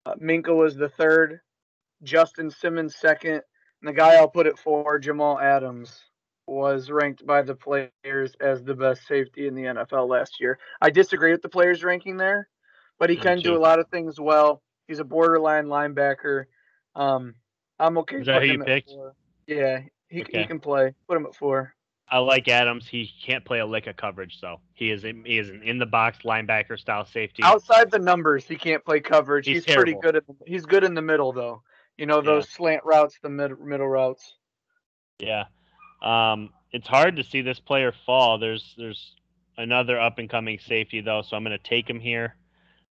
Uh, 0.06 0.14
Minkah 0.14 0.56
was 0.56 0.76
the 0.76 0.88
third. 0.88 1.40
Justin 2.02 2.50
Simmons 2.50 2.96
second. 2.96 3.42
And 3.80 3.88
the 3.88 3.92
guy 3.92 4.14
I'll 4.14 4.28
put 4.28 4.46
it 4.46 4.58
for, 4.58 4.98
Jamal 4.98 5.40
Adams, 5.40 6.00
was 6.46 6.90
ranked 6.90 7.24
by 7.26 7.42
the 7.42 7.54
players 7.54 8.34
as 8.40 8.62
the 8.62 8.74
best 8.74 9.06
safety 9.06 9.46
in 9.46 9.54
the 9.54 9.62
NFL 9.62 10.08
last 10.08 10.40
year. 10.40 10.58
I 10.80 10.90
disagree 10.90 11.32
with 11.32 11.42
the 11.42 11.48
players 11.48 11.82
ranking 11.84 12.16
there, 12.16 12.48
but 12.98 13.10
he 13.10 13.16
can 13.16 13.40
do 13.40 13.56
a 13.56 13.58
lot 13.58 13.78
of 13.78 13.88
things 13.88 14.20
well. 14.20 14.62
He's 14.88 14.98
a 14.98 15.04
borderline 15.04 15.66
linebacker. 15.66 16.44
Um, 16.94 17.34
I'm 17.78 17.98
okay. 17.98 18.16
Is 18.16 18.26
that 18.26 18.42
who 18.42 18.48
you 18.48 18.64
picked? 18.64 18.92
Yeah, 19.46 19.80
he, 20.08 20.24
he 20.30 20.44
can 20.44 20.60
play. 20.60 20.94
Put 21.08 21.16
him 21.16 21.26
at 21.26 21.34
four. 21.34 21.74
I 22.10 22.18
like 22.18 22.48
Adams. 22.48 22.86
He 22.86 23.10
can't 23.24 23.44
play 23.44 23.60
a 23.60 23.66
lick 23.66 23.86
of 23.86 23.96
coverage, 23.96 24.38
though. 24.40 24.60
He 24.74 24.90
is 24.90 25.04
in, 25.04 25.24
he 25.24 25.38
is 25.38 25.48
an 25.48 25.62
in 25.62 25.78
the 25.78 25.86
box 25.86 26.18
linebacker 26.24 26.78
style 26.78 27.06
safety. 27.06 27.42
Outside 27.42 27.90
the 27.90 27.98
numbers, 27.98 28.44
he 28.44 28.56
can't 28.56 28.84
play 28.84 29.00
coverage. 29.00 29.46
He's 29.46 29.64
He's, 29.64 29.74
pretty 29.74 29.94
good 29.94 30.16
at 30.16 30.24
he's 30.46 30.66
good 30.66 30.84
in 30.84 30.94
the 30.94 31.02
middle 31.02 31.32
though. 31.32 31.62
You 31.96 32.06
know 32.06 32.20
those 32.20 32.48
slant 32.48 32.82
routes, 32.84 33.18
the 33.22 33.30
mid, 33.30 33.58
middle 33.60 33.88
routes. 33.88 34.34
Yeah. 35.18 35.44
Um, 36.02 36.50
it's 36.72 36.88
hard 36.88 37.16
to 37.16 37.24
see 37.24 37.42
this 37.42 37.60
player 37.60 37.92
fall. 38.04 38.38
There's 38.38 38.74
there's 38.76 39.14
another 39.56 40.00
up 40.00 40.18
and 40.18 40.28
coming 40.28 40.58
safety 40.58 41.00
though, 41.00 41.22
so 41.22 41.36
I'm 41.36 41.44
going 41.44 41.56
to 41.56 41.68
take 41.68 41.88
him 41.88 42.00
here. 42.00 42.36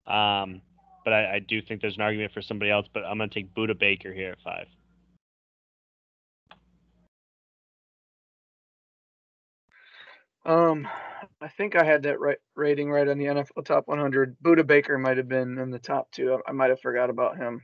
Um, 0.06 0.62
but 1.04 1.12
I, 1.12 1.36
I 1.36 1.38
do 1.38 1.62
think 1.62 1.80
there's 1.80 1.96
an 1.96 2.02
argument 2.02 2.32
for 2.32 2.42
somebody 2.42 2.70
else. 2.70 2.86
But 2.92 3.04
I'm 3.04 3.18
going 3.18 3.30
to 3.30 3.34
take 3.34 3.54
Budda 3.54 3.78
Baker 3.78 4.12
here 4.12 4.32
at 4.32 4.40
five. 4.42 4.66
Um, 10.48 10.88
I 11.40 11.48
think 11.48 11.76
I 11.76 11.84
had 11.84 12.02
that 12.04 12.20
right 12.20 12.38
rating 12.56 12.90
right 12.90 13.06
on 13.06 13.18
the 13.18 13.26
NFL 13.26 13.64
Top 13.64 13.86
100. 13.86 14.36
Budda 14.42 14.66
Baker 14.66 14.96
might 14.98 15.18
have 15.18 15.28
been 15.28 15.58
in 15.58 15.70
the 15.70 15.78
top 15.78 16.10
two. 16.10 16.34
I, 16.34 16.50
I 16.50 16.52
might 16.52 16.70
have 16.70 16.80
forgot 16.80 17.10
about 17.10 17.36
him. 17.36 17.60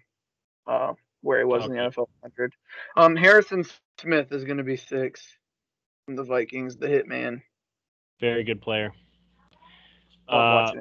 Uh, 0.66 0.92
where 1.22 1.38
he 1.38 1.44
was 1.44 1.64
in 1.64 1.72
the 1.72 1.78
NFL 1.78 2.06
100. 2.20 2.52
Um, 2.96 3.16
Harrison 3.16 3.64
Smith 3.98 4.30
is 4.30 4.44
going 4.44 4.58
to 4.58 4.62
be 4.62 4.76
six 4.76 5.26
from 6.04 6.16
the 6.16 6.22
Vikings, 6.22 6.76
the 6.76 6.86
hitman. 6.86 7.40
Very 8.20 8.44
good 8.44 8.60
player. 8.60 8.92
Uh, 10.28 10.72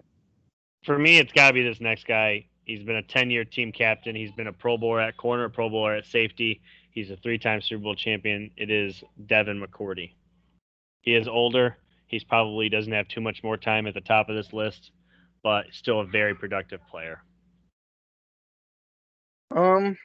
for 0.84 1.00
me, 1.00 1.18
it's 1.18 1.32
got 1.32 1.48
to 1.48 1.54
be 1.54 1.64
this 1.64 1.80
next 1.80 2.06
guy. 2.06 2.46
He's 2.66 2.84
been 2.84 2.98
a 2.98 3.04
10 3.04 3.30
year 3.30 3.46
team 3.46 3.72
captain. 3.72 4.16
He's 4.16 4.32
been 4.32 4.48
a 4.48 4.54
Pro 4.54 4.78
Bowler 4.78 5.00
at 5.00 5.18
corner, 5.18 5.46
a 5.46 5.50
Pro 5.50 5.70
Bowler 5.70 5.96
at 5.96 6.06
safety. 6.06 6.62
He's 6.92 7.10
a 7.10 7.16
three 7.18 7.40
time 7.40 7.62
Super 7.62 7.84
Bowl 7.84 7.96
champion. 7.96 8.52
It 8.58 8.70
is 8.70 9.02
Devin 9.26 9.62
McCourty. 9.62 10.12
He 11.02 11.16
is 11.16 11.28
older. 11.28 11.78
He's 12.14 12.24
probably 12.24 12.70
doesn't 12.70 12.94
have 12.94 13.08
too 13.08 13.22
much 13.22 13.44
more 13.44 13.58
time 13.58 13.88
at 13.88 13.96
the 13.96 14.02
top 14.02 14.30
of 14.30 14.36
this 14.36 14.54
list, 14.54 14.92
but 15.42 15.66
still 15.72 16.00
a 16.00 16.06
very 16.06 16.36
productive 16.36 16.80
player. 16.88 17.24
Um, 19.50 19.98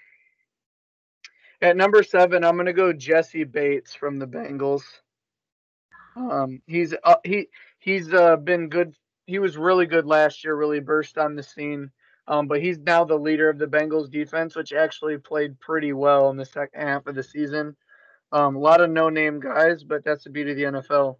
at 1.60 1.76
number 1.76 2.02
seven, 2.02 2.44
I'm 2.44 2.56
gonna 2.56 2.72
go 2.72 2.94
Jessie 2.94 3.44
Bates 3.44 3.92
from 3.92 4.18
the 4.18 4.26
Bengals. 4.26 4.84
Um, 6.16 6.62
he's 6.66 6.94
uh, 7.04 7.16
he 7.24 7.48
he's 7.78 8.10
uh, 8.14 8.36
been 8.36 8.70
good. 8.70 8.94
He 9.26 9.38
was 9.38 9.58
really 9.58 9.84
good 9.84 10.06
last 10.06 10.44
year. 10.44 10.56
Really 10.56 10.80
burst 10.80 11.18
on 11.18 11.36
the 11.36 11.42
scene. 11.42 11.90
Um, 12.26 12.48
but 12.48 12.62
he's 12.62 12.78
now 12.78 13.04
the 13.04 13.18
leader 13.18 13.50
of 13.50 13.58
the 13.58 13.66
Bengals 13.66 14.10
defense, 14.10 14.56
which 14.56 14.72
actually 14.72 15.18
played 15.18 15.60
pretty 15.60 15.92
well 15.92 16.30
in 16.30 16.38
the 16.38 16.46
second 16.46 16.80
half 16.80 17.06
of 17.06 17.16
the 17.16 17.22
season. 17.22 17.76
Um, 18.32 18.56
a 18.56 18.60
lot 18.60 18.80
of 18.80 18.88
no-name 18.88 19.40
guys, 19.40 19.84
but 19.84 20.04
that's 20.04 20.24
the 20.24 20.30
beauty 20.30 20.52
of 20.52 20.56
the 20.56 20.80
NFL. 20.80 21.18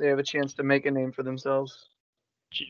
They 0.00 0.08
have 0.08 0.18
a 0.18 0.24
chance 0.24 0.54
to 0.54 0.62
make 0.62 0.86
a 0.86 0.90
name 0.90 1.12
for 1.12 1.22
themselves. 1.22 1.90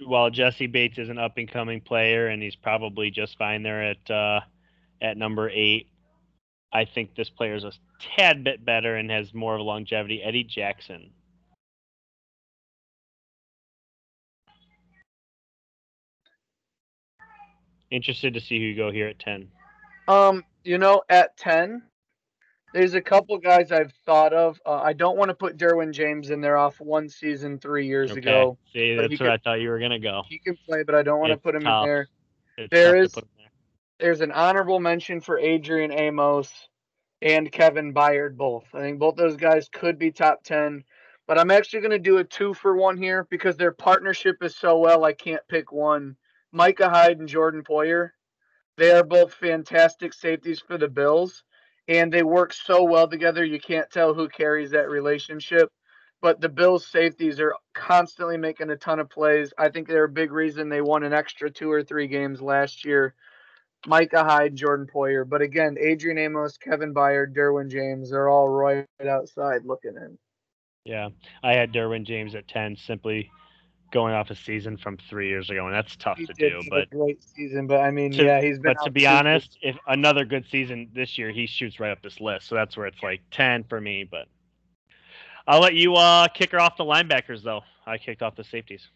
While 0.04 0.30
Jessie 0.30 0.66
Bates 0.66 0.98
is 0.98 1.08
an 1.08 1.18
up 1.18 1.38
and 1.38 1.48
coming 1.48 1.80
player, 1.80 2.26
and 2.26 2.42
he's 2.42 2.56
probably 2.56 3.10
just 3.10 3.38
fine 3.38 3.62
there 3.62 3.82
at 3.82 4.10
uh, 4.10 4.40
at 5.00 5.16
number 5.16 5.48
eight. 5.48 5.86
I 6.72 6.84
think 6.84 7.14
this 7.14 7.30
player 7.30 7.54
is 7.54 7.64
a 7.64 7.72
tad 8.16 8.42
bit 8.42 8.64
better 8.64 8.96
and 8.96 9.10
has 9.10 9.32
more 9.32 9.54
of 9.54 9.60
a 9.60 9.62
longevity. 9.62 10.20
Eddie 10.22 10.44
Jackson. 10.44 11.10
Interested 17.92 18.34
to 18.34 18.40
see 18.40 18.58
who 18.58 18.66
you 18.66 18.76
go 18.76 18.90
here 18.90 19.06
at 19.06 19.20
ten. 19.20 19.48
Um, 20.08 20.44
you 20.64 20.78
know, 20.78 21.02
at 21.08 21.36
ten, 21.36 21.82
there's 22.72 22.94
a 22.94 23.00
couple 23.00 23.36
guys 23.38 23.72
I've 23.72 23.92
thought 24.06 24.32
of. 24.32 24.60
Uh, 24.64 24.80
I 24.80 24.92
don't 24.92 25.16
want 25.16 25.28
to 25.30 25.34
put 25.34 25.56
Derwin 25.56 25.92
James 25.92 26.30
in 26.30 26.40
there 26.40 26.56
off 26.56 26.80
one 26.80 27.08
season 27.08 27.58
three 27.58 27.86
years 27.86 28.10
Okay. 28.12 28.20
ago. 28.20 28.58
See, 28.72 28.94
that's 28.94 29.10
he 29.10 29.16
where 29.16 29.30
could- 29.30 29.34
I 29.34 29.36
thought 29.38 29.60
you 29.60 29.70
were 29.70 29.78
gonna 29.78 29.98
go. 29.98 30.22
He 30.28 30.38
can 30.38 30.56
play, 30.66 30.82
but 30.82 30.94
I 30.94 31.02
don't 31.02 31.20
want 31.20 31.32
to 31.32 31.36
put 31.38 31.54
him 31.54 31.62
tough. 31.62 31.84
in 31.84 31.88
there. 31.88 32.08
It's 32.58 32.70
There 32.70 32.96
is- 32.96 33.12
there. 33.12 33.24
There's 33.98 34.20
an 34.22 34.32
honorable 34.32 34.80
mention 34.80 35.20
for 35.20 35.38
Adrian 35.38 35.92
Amos 35.92 36.68
and 37.20 37.52
Kevin 37.52 37.92
Byard 37.92 38.36
both. 38.36 38.64
I 38.74 38.80
think 38.80 38.98
both 38.98 39.16
those 39.16 39.36
guys 39.36 39.68
could 39.68 39.98
be 39.98 40.10
top 40.10 40.42
ten. 40.42 40.84
But 41.26 41.38
I'm 41.38 41.50
actually 41.50 41.80
going 41.80 41.90
to 41.92 41.98
do 41.98 42.16
a 42.18 42.24
two 42.24 42.54
for 42.54 42.74
one 42.74 42.96
here 42.96 43.24
because 43.30 43.56
their 43.56 43.70
partnership 43.72 44.42
is 44.42 44.56
so 44.56 44.78
well. 44.78 45.04
I 45.04 45.12
can't 45.12 45.46
pick 45.48 45.70
one. 45.70 46.16
Micah 46.50 46.88
Hyde 46.88 47.18
and 47.20 47.28
Jordan 47.28 47.62
Poyer. 47.62 48.10
They 48.76 48.90
are 48.90 49.04
both 49.04 49.34
fantastic 49.34 50.12
safeties 50.14 50.58
for 50.60 50.76
the 50.78 50.88
Bills, 50.88 51.44
and 51.88 52.12
they 52.12 52.22
work 52.22 52.52
so 52.52 52.84
well 52.84 53.08
together. 53.08 53.44
You 53.44 53.60
can't 53.60 53.90
tell 53.90 54.14
who 54.14 54.28
carries 54.28 54.70
that 54.70 54.88
relationship. 54.88 55.70
But 56.22 56.40
the 56.40 56.50
Bills' 56.50 56.86
safeties 56.86 57.40
are 57.40 57.54
constantly 57.72 58.36
making 58.36 58.68
a 58.68 58.76
ton 58.76 59.00
of 59.00 59.08
plays. 59.08 59.54
I 59.56 59.70
think 59.70 59.88
they're 59.88 60.04
a 60.04 60.08
big 60.08 60.32
reason 60.32 60.68
they 60.68 60.82
won 60.82 61.02
an 61.02 61.14
extra 61.14 61.50
two 61.50 61.70
or 61.70 61.82
three 61.82 62.08
games 62.08 62.42
last 62.42 62.84
year. 62.84 63.14
Micah 63.86 64.24
Hyde, 64.24 64.54
Jordan 64.54 64.86
Poyer. 64.94 65.26
But 65.26 65.40
again, 65.40 65.76
Adrian 65.80 66.18
Amos, 66.18 66.58
Kevin 66.58 66.92
Byard, 66.92 67.34
Derwin 67.34 67.70
James, 67.70 68.10
they're 68.10 68.28
all 68.28 68.48
right 68.48 68.86
outside 69.08 69.64
looking 69.64 69.96
in. 69.96 70.18
Yeah, 70.84 71.08
I 71.42 71.54
had 71.54 71.72
Derwin 71.72 72.04
James 72.04 72.34
at 72.34 72.48
ten, 72.48 72.76
simply 72.76 73.30
going 73.90 74.14
off 74.14 74.30
a 74.30 74.34
season 74.34 74.76
from 74.76 74.96
three 75.08 75.28
years 75.28 75.50
ago, 75.50 75.66
and 75.66 75.74
that's 75.74 75.96
tough 75.96 76.18
He 76.18 76.26
to 76.26 76.32
do. 76.34 76.60
But 76.70 76.82
a 76.82 76.86
great 76.86 77.22
season, 77.22 77.66
but 77.66 77.80
I 77.80 77.90
mean, 77.90 78.12
To- 78.12 78.24
yeah, 78.24 78.40
he's 78.40 78.58
been. 78.58 78.74
but 78.74 78.84
to 78.84 78.90
be 78.90 79.06
honest, 79.06 79.58
if 79.62 79.76
another 79.86 80.24
good 80.24 80.44
season 80.50 80.88
this 80.94 81.18
year, 81.18 81.30
he 81.30 81.46
shoots 81.46 81.80
right 81.80 81.90
up 81.90 82.02
this 82.02 82.20
list. 82.20 82.48
So 82.48 82.54
that's 82.54 82.76
where 82.76 82.86
it's 82.86 83.02
like 83.02 83.20
ten 83.30 83.64
for 83.64 83.80
me. 83.80 84.04
But 84.04 84.26
I'll 85.46 85.60
let 85.60 85.74
you 85.74 85.94
uh 85.94 86.28
kick 86.28 86.52
her 86.52 86.60
off 86.60 86.76
the 86.76 86.84
linebackers 86.84 87.42
though. 87.42 87.62
I 87.86 87.98
kicked 87.98 88.22
off 88.22 88.36
the 88.36 88.44
safeties. 88.44 88.88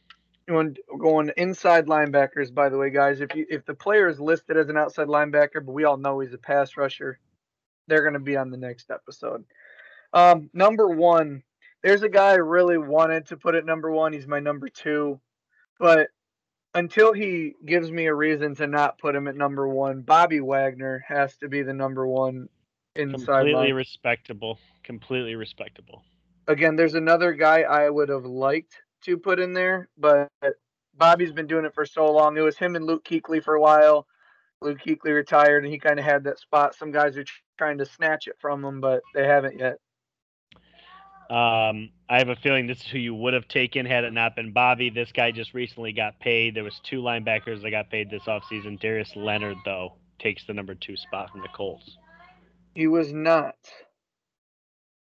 Going, 0.47 0.77
going 1.01 1.33
inside 1.39 1.87
linebackers, 1.87 2.53
by 2.55 2.69
the 2.69 2.77
way, 2.77 2.91
guys. 2.91 3.21
If 3.21 3.35
you 3.35 3.47
if 3.49 3.65
the 3.65 3.75
player 3.75 4.09
is 4.09 4.21
listed 4.21 4.57
as 4.57 4.69
an 4.69 4.77
outside 4.77 5.09
linebacker, 5.09 5.65
but 5.65 5.73
we 5.73 5.85
all 5.85 5.97
know 5.97 6.21
he's 6.21 6.35
a 6.35 6.39
pass 6.39 6.77
rusher, 6.77 7.19
they're 7.89 8.03
going 8.03 8.15
to 8.15 8.21
be 8.21 8.37
on 8.37 8.51
the 8.51 8.59
next 8.59 8.91
episode. 8.91 9.45
Um, 10.13 10.51
number 10.53 10.89
one, 10.89 11.43
there's 11.85 12.03
a 12.03 12.09
guy 12.09 12.31
I 12.31 12.37
really 12.37 12.79
wanted 12.79 13.27
to 13.27 13.37
put 13.37 13.55
at 13.55 13.67
number 13.67 13.91
one. 13.91 14.13
He's 14.15 14.27
my 14.27 14.41
number 14.41 14.69
two, 14.69 15.21
but 15.79 16.09
until 16.75 17.13
he 17.13 17.55
gives 17.65 17.91
me 17.93 18.07
a 18.07 18.15
reason 18.15 18.57
to 18.57 18.67
not 18.67 18.99
put 18.99 19.15
him 19.15 19.29
at 19.29 19.37
number 19.37 19.69
one, 19.69 20.01
Bobby 20.01 20.41
Wagner 20.41 21.05
has 21.07 21.37
to 21.37 21.49
be 21.49 21.63
the 21.63 21.75
number 21.75 22.07
one 22.07 22.49
inside 22.97 23.27
Completely 23.27 23.53
line. 23.53 23.75
respectable. 23.75 24.59
Completely 24.83 25.35
respectable. 25.37 26.03
again, 26.49 26.75
there's 26.75 26.95
another 26.95 27.33
guy 27.33 27.61
I 27.63 27.89
would 27.91 28.09
have 28.09 28.25
liked 28.25 28.75
to 29.03 29.19
put 29.19 29.39
in 29.39 29.53
there, 29.53 29.89
but 29.99 30.29
Bobby's 30.97 31.33
been 31.33 31.47
doing 31.47 31.65
it 31.67 31.75
for 31.75 31.85
so 31.85 32.11
long. 32.11 32.37
It 32.37 32.41
was 32.41 32.57
him 32.57 32.77
and 32.77 32.87
Luke 32.87 33.05
Kuechly 33.05 33.45
for 33.45 33.55
a 33.55 33.61
while. 33.61 34.07
Luke 34.63 34.79
Kuechly 34.79 35.15
retired, 35.15 35.65
and 35.65 35.73
he 35.73 35.79
kind 35.79 35.99
of 35.99 36.05
had 36.07 36.25
that 36.25 36.39
spot. 36.39 36.75
Some 36.75 36.93
guys 36.93 37.17
are 37.19 37.25
trying 37.59 37.79
to 37.79 37.85
snatch 37.85 38.27
it 38.27 38.37
from 38.41 38.65
him, 38.65 38.81
but 38.81 39.03
they 39.15 39.27
haven't 39.27 39.59
yet. 39.59 39.77
Um, 41.31 41.91
I 42.09 42.19
have 42.19 42.29
a 42.29 42.37
feeling 42.37 42.67
this 42.67 42.81
is 42.81 42.87
who 42.87 42.99
you 42.99 43.15
would 43.15 43.35
have 43.35 43.49
taken 43.49 43.87
had 43.87 44.05
it 44.05 44.13
not 44.13 44.37
been 44.37 44.53
Bobby. 44.53 44.91
This 44.91 45.11
guy 45.11 45.31
just 45.31 45.55
recently 45.55 45.93
got 45.93 46.21
paid. 46.21 46.55
There 46.55 46.65
was 46.65 46.81
two 46.85 47.01
linebackers 47.01 47.63
that 47.63 47.71
got 47.71 47.91
paid 47.91 48.11
this 48.11 48.25
offseason. 48.25 48.79
Darius 48.79 49.17
Leonard, 49.17 49.57
though, 49.65 49.95
takes 50.19 50.45
the 50.45 50.53
number 50.53 50.75
two 50.75 50.97
spot 50.97 51.31
from 51.31 51.41
the 51.41 51.49
Colts. 51.49 51.97
He 52.75 52.87
was 52.87 53.13
not 53.13 53.55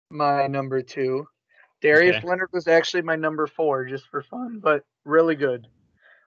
my 0.10 0.48
number 0.48 0.82
two. 0.82 1.28
Darius 1.82 2.18
Okay. 2.18 2.28
Leonard 2.28 2.50
was 2.54 2.68
actually 2.68 3.02
my 3.02 3.18
number 3.18 3.46
four, 3.46 3.86
just 3.86 4.08
for 4.08 4.24
fun, 4.24 4.60
but 4.64 4.84
really 5.04 5.36
good. 5.36 5.68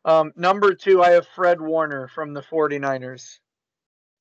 Um, 0.05 0.33
number 0.37 0.75
two, 0.75 1.03
I 1.03 1.11
have 1.13 1.27
Fred 1.29 1.61
Warner 1.61 2.09
from 2.09 2.35
the 2.35 2.43
49ers. 2.43 3.39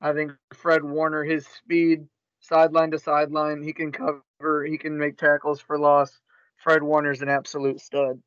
I 0.01 0.13
think 0.13 0.31
Fred 0.53 0.83
Warner, 0.83 1.23
his 1.23 1.45
speed, 1.45 2.07
sideline 2.47 2.91
to 2.91 2.99
sideline, 2.99 3.61
he 3.61 3.73
can 3.73 3.91
cover, 3.91 4.65
he 4.65 4.77
can 4.77 4.97
make 4.97 5.17
tackles 5.17 5.59
for 5.59 5.77
loss. 5.77 6.19
Fred 6.63 6.83
Warner's 6.83 7.21
an 7.21 7.29
absolute 7.29 7.79
stud. 7.79 8.21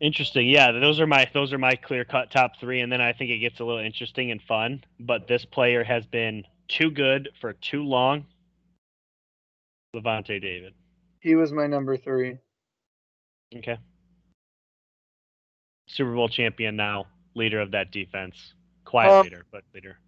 Interesting. 0.00 0.48
Yeah, 0.48 0.72
those 0.72 0.98
are 0.98 1.06
my 1.06 1.28
those 1.34 1.52
are 1.52 1.58
my 1.58 1.76
clear 1.76 2.04
cut 2.04 2.30
top 2.30 2.52
three, 2.58 2.80
and 2.80 2.90
then 2.90 3.02
I 3.02 3.12
think 3.12 3.30
it 3.30 3.38
gets 3.38 3.60
a 3.60 3.64
little 3.64 3.84
interesting 3.84 4.30
and 4.30 4.40
fun. 4.42 4.82
But 4.98 5.28
this 5.28 5.44
player 5.44 5.84
has 5.84 6.06
been 6.06 6.44
too 6.68 6.90
good 6.90 7.28
for 7.40 7.52
too 7.52 7.84
long. 7.84 8.24
Lavonte 9.94 10.40
David. 10.40 10.72
He 11.20 11.34
was 11.34 11.52
my 11.52 11.66
number 11.66 11.96
three. 11.98 12.38
Okay. 13.54 13.76
Super 15.86 16.14
Bowl 16.14 16.28
champion 16.28 16.76
now, 16.76 17.06
leader 17.34 17.60
of 17.60 17.72
that 17.72 17.90
defense. 17.90 18.54
Quiet 18.84 19.10
Um, 19.10 19.24
leader, 19.24 19.44
but 19.50 19.64
leader. 19.74 19.98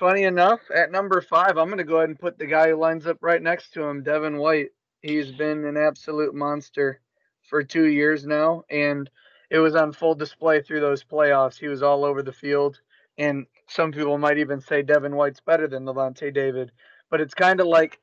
Funny 0.00 0.22
enough, 0.22 0.60
at 0.74 0.90
number 0.90 1.20
five, 1.20 1.58
I'm 1.58 1.66
going 1.66 1.76
to 1.76 1.84
go 1.84 1.98
ahead 1.98 2.08
and 2.08 2.18
put 2.18 2.38
the 2.38 2.46
guy 2.46 2.70
who 2.70 2.76
lines 2.76 3.06
up 3.06 3.18
right 3.20 3.42
next 3.42 3.74
to 3.74 3.82
him, 3.82 4.02
Devin 4.02 4.38
White. 4.38 4.70
He's 5.02 5.30
been 5.30 5.66
an 5.66 5.76
absolute 5.76 6.34
monster 6.34 7.02
for 7.42 7.62
two 7.62 7.84
years 7.84 8.24
now, 8.24 8.62
and 8.70 9.10
it 9.50 9.58
was 9.58 9.74
on 9.74 9.92
full 9.92 10.14
display 10.14 10.62
through 10.62 10.80
those 10.80 11.04
playoffs. 11.04 11.58
He 11.58 11.68
was 11.68 11.82
all 11.82 12.06
over 12.06 12.22
the 12.22 12.32
field, 12.32 12.80
and 13.18 13.44
some 13.68 13.92
people 13.92 14.16
might 14.16 14.38
even 14.38 14.62
say 14.62 14.80
Devin 14.80 15.14
White's 15.14 15.40
better 15.40 15.68
than 15.68 15.84
Lavonte 15.84 16.32
David. 16.32 16.72
But 17.10 17.20
it's 17.20 17.34
kind 17.34 17.60
of 17.60 17.66
like, 17.66 18.00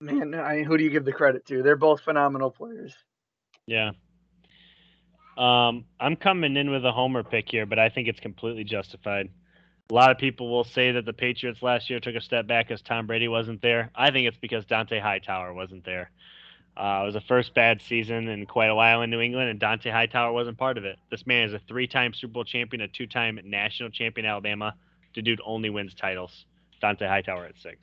man, 0.00 0.34
I, 0.34 0.64
who 0.64 0.76
do 0.76 0.82
you 0.82 0.90
give 0.90 1.04
the 1.04 1.12
credit 1.12 1.46
to? 1.46 1.62
They're 1.62 1.76
both 1.76 2.00
phenomenal 2.00 2.50
players. 2.50 2.96
Yeah. 3.66 3.92
Um, 5.38 5.84
I'm 6.00 6.16
coming 6.16 6.56
in 6.56 6.72
with 6.72 6.84
a 6.84 6.90
homer 6.90 7.22
pick 7.22 7.48
here, 7.52 7.66
but 7.66 7.78
I 7.78 7.88
think 7.88 8.08
it's 8.08 8.18
completely 8.18 8.64
justified. 8.64 9.28
A 9.90 9.94
lot 9.94 10.10
of 10.10 10.18
people 10.18 10.50
will 10.50 10.64
say 10.64 10.92
that 10.92 11.04
the 11.04 11.12
Patriots 11.12 11.62
last 11.62 11.90
year 11.90 12.00
took 12.00 12.14
a 12.14 12.20
step 12.20 12.46
back 12.46 12.70
as 12.70 12.80
Tom 12.80 13.06
Brady 13.06 13.28
wasn't 13.28 13.60
there. 13.60 13.90
I 13.94 14.10
think 14.10 14.26
it's 14.26 14.38
because 14.38 14.64
Dont'a 14.64 15.00
Hightower 15.00 15.52
wasn't 15.52 15.84
there. 15.84 16.10
Uh, 16.76 17.00
it 17.02 17.06
was 17.06 17.14
the 17.14 17.20
first 17.20 17.52
bad 17.54 17.82
season 17.82 18.28
in 18.28 18.46
quite 18.46 18.70
a 18.70 18.74
while 18.74 19.02
in 19.02 19.10
New 19.10 19.20
England, 19.20 19.50
and 19.50 19.60
Dont'a 19.60 19.92
Hightower 19.92 20.32
wasn't 20.32 20.56
part 20.56 20.78
of 20.78 20.84
it. 20.84 20.98
This 21.10 21.26
man 21.26 21.46
is 21.46 21.52
a 21.52 21.60
three-time 21.68 22.14
Super 22.14 22.32
Bowl 22.32 22.44
champion, 22.44 22.80
a 22.80 22.88
two-time 22.88 23.38
national 23.44 23.90
champion, 23.90 24.26
Alabama. 24.26 24.74
The 25.14 25.20
dude 25.20 25.42
only 25.44 25.68
wins 25.68 25.94
titles. 25.94 26.46
Dont'a 26.82 27.06
Hightower 27.06 27.44
at 27.44 27.58
six. 27.58 27.78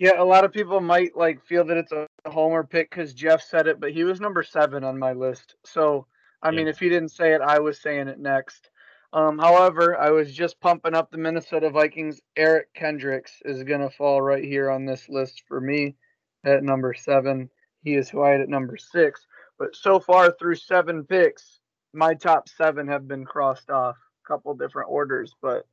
Yeah, 0.00 0.20
a 0.20 0.24
lot 0.24 0.44
of 0.44 0.52
people 0.52 0.80
might 0.80 1.16
like 1.16 1.44
feel 1.44 1.64
that 1.66 1.76
it's 1.76 1.92
a 1.92 2.08
homer 2.26 2.64
pick 2.64 2.90
because 2.90 3.14
Jeff 3.14 3.42
said 3.42 3.68
it, 3.68 3.78
but 3.78 3.92
he 3.92 4.02
was 4.02 4.20
number 4.20 4.42
seven 4.42 4.82
on 4.82 4.98
my 4.98 5.12
list. 5.12 5.54
So 5.64 6.06
I 6.42 6.48
Yeah. 6.50 6.56
mean, 6.56 6.68
if 6.68 6.80
he 6.80 6.88
didn't 6.88 7.10
say 7.10 7.32
it, 7.32 7.40
I 7.40 7.60
was 7.60 7.80
saying 7.80 8.08
it 8.08 8.18
next. 8.18 8.70
Um, 9.14 9.38
however, 9.38 9.96
I 9.96 10.10
was 10.10 10.34
just 10.34 10.60
pumping 10.60 10.94
up 10.94 11.10
the 11.10 11.18
Minnesota 11.18 11.70
Vikings. 11.70 12.20
Eric 12.36 12.74
Kendricks 12.74 13.40
is 13.44 13.62
gonna 13.62 13.88
fall 13.88 14.20
right 14.20 14.42
here 14.44 14.68
on 14.68 14.84
this 14.84 15.08
list 15.08 15.44
for 15.46 15.60
me 15.60 15.94
at 16.44 16.64
number 16.64 16.92
seven. 16.92 17.48
He 17.84 17.94
is 17.94 18.10
who 18.10 18.22
I 18.22 18.30
had 18.30 18.40
at 18.40 18.48
number 18.48 18.76
six. 18.76 19.24
But 19.56 19.76
so 19.76 20.00
far 20.00 20.32
through 20.32 20.56
seven 20.56 21.04
picks, 21.04 21.60
my 21.92 22.14
top 22.14 22.48
seven 22.48 22.88
have 22.88 23.06
been 23.06 23.24
crossed 23.24 23.70
off. 23.70 23.96
A 23.96 24.26
couple 24.26 24.52
different 24.54 24.90
orders, 24.90 25.32
but 25.40 25.64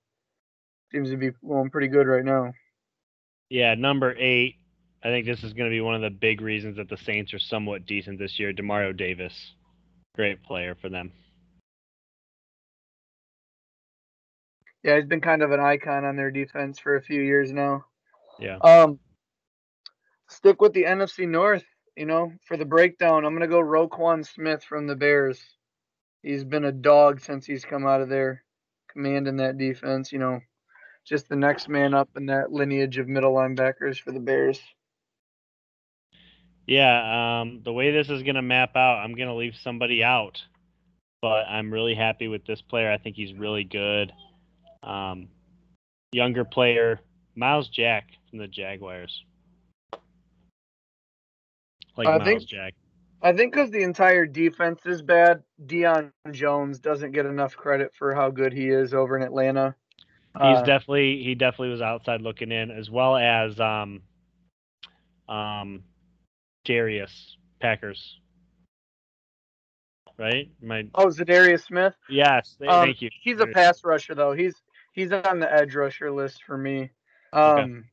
seems 0.92 1.10
to 1.10 1.18
be 1.18 1.32
going 1.46 1.72
pretty 1.72 1.88
good 1.88 2.06
right 2.06 2.24
now. 2.24 2.54
Yeah, 3.50 3.74
number 3.76 4.16
eight. 4.20 4.56
I 5.04 5.08
think 5.08 5.26
this 5.26 5.44
is 5.44 5.54
going 5.54 5.70
to 5.70 5.74
be 5.74 5.82
one 5.82 5.96
of 5.96 6.02
the 6.02 6.12
big 6.12 6.42
reasons 6.42 6.78
that 6.78 6.90
the 6.90 6.98
Saints 6.98 7.34
are 7.34 7.40
somewhat 7.40 7.88
decent 7.88 8.20
this 8.20 8.38
year. 8.38 8.54
Demario 8.54 8.96
Davis, 8.96 9.34
great 10.16 10.44
player 10.44 10.76
for 10.80 10.90
them. 10.90 11.12
Yeah, 14.84 14.96
he's 14.96 15.06
been 15.06 15.22
kind 15.22 15.44
of 15.44 15.52
an 15.52 15.60
icon 15.60 16.06
on 16.06 16.16
their 16.16 16.32
defense 16.32 16.80
for 16.80 16.96
a 16.96 17.02
few 17.02 17.22
years 17.22 17.52
now. 17.52 17.86
Yeah. 18.40 18.58
Um, 18.58 19.00
stick 20.28 20.62
with 20.62 20.74
the 20.74 20.86
NFC 20.86 21.28
North. 21.28 21.66
You 21.96 22.06
know, 22.06 22.32
for 22.48 22.58
the 22.58 22.66
breakdown, 22.66 23.26
I'm 23.26 23.34
gonna 23.34 23.48
go 23.48 23.62
Roquan 23.62 24.26
Smith 24.26 24.64
from 24.64 24.88
the 24.88 24.96
Bears. 24.96 25.40
He's 26.24 26.44
been 26.44 26.66
a 26.66 26.72
dog 26.72 27.20
since 27.20 27.46
he's 27.46 27.66
come 27.66 27.86
out 27.86 28.02
of 28.02 28.10
there, 28.10 28.44
commanding 28.92 29.38
that 29.38 29.58
defense. 29.58 30.12
You 30.12 30.20
know, 30.20 30.40
just 31.06 31.30
the 31.30 31.36
next 31.36 31.68
man 31.68 31.94
up 31.94 32.10
in 32.16 32.28
that 32.28 32.52
lineage 32.52 32.98
of 32.98 33.08
middle 33.08 33.34
linebackers 33.34 34.00
for 34.00 34.12
the 34.12 34.20
Bears. 34.20 34.60
Yeah, 36.68 37.42
um, 37.42 37.62
the 37.64 37.74
way 37.74 37.92
this 37.92 38.10
is 38.10 38.24
going 38.24 38.36
to 38.36 38.42
map 38.42 38.76
out, 38.76 39.00
I'm 39.00 39.16
going 39.16 39.28
to 39.28 39.36
leave 39.36 39.56
somebody 39.62 40.04
out, 40.04 40.42
but 41.22 41.46
I'm 41.50 41.74
really 41.74 41.96
happy 41.96 42.28
with 42.28 42.46
this 42.46 42.62
player. 42.62 42.92
I 42.92 42.98
think 42.98 43.16
he's 43.16 43.34
really 43.34 43.64
good. 43.64 44.14
Um, 44.84 45.28
younger 46.12 46.44
player, 46.44 47.00
Myles 47.36 47.70
Jack 47.70 48.10
from 48.30 48.40
the 48.40 48.48
Jaguars. 48.48 49.24
Like 51.98 52.08
I 52.08 52.18
Myles 52.18 52.24
think- 52.24 52.48
Jack. 52.48 52.74
I 53.24 53.34
think 53.34 53.54
because 53.54 53.70
the 53.70 53.84
entire 53.84 54.26
defense 54.26 54.84
is 54.88 55.04
bad, 55.04 55.44
Deion 55.64 56.12
Jones 56.32 56.80
doesn't 56.80 57.12
get 57.12 57.28
enough 57.28 57.56
credit 57.56 57.94
for 57.94 58.16
how 58.16 58.32
good 58.32 58.52
he 58.52 58.68
is 58.70 58.96
over 58.96 59.16
in 59.16 59.22
Atlanta. 59.22 59.76
He's 60.34 60.58
Uh, 60.58 60.64
definitely 60.64 61.22
he 61.22 61.36
definitely 61.36 61.70
was 61.70 61.82
outside 61.84 62.22
looking 62.22 62.52
in, 62.52 62.72
as 62.72 62.90
well 62.90 63.16
as 63.18 63.60
um, 63.60 64.02
um, 65.30 65.84
Darius 66.66 67.38
Packers. 67.60 68.20
Right? 70.18 70.50
My 70.60 70.88
oh, 70.96 71.08
Za'Darius 71.08 71.64
Smith. 71.66 71.94
yes, 72.10 72.58
Um, 72.62 72.86
thank 72.86 73.02
you. 73.04 73.10
He's 73.22 73.40
a 73.40 73.46
pass 73.48 73.84
rusher 73.84 74.16
though. 74.16 74.34
He's 74.34 74.56
he's 74.92 75.12
on 75.12 75.40
the 75.40 75.52
edge 75.52 75.76
rusher 75.76 76.12
list 76.12 76.44
for 76.44 76.58
me. 76.58 76.92
Um 77.34 77.50
Okay. 77.60 77.88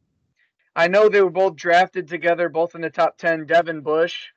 I 0.76 0.86
know 0.86 1.08
they 1.08 1.22
were 1.22 1.30
both 1.30 1.56
drafted 1.56 2.06
together, 2.06 2.48
both 2.48 2.76
in 2.76 2.80
the 2.82 2.90
top 2.90 3.18
ten. 3.18 3.46
Devin 3.46 3.80
Bush 3.80 4.28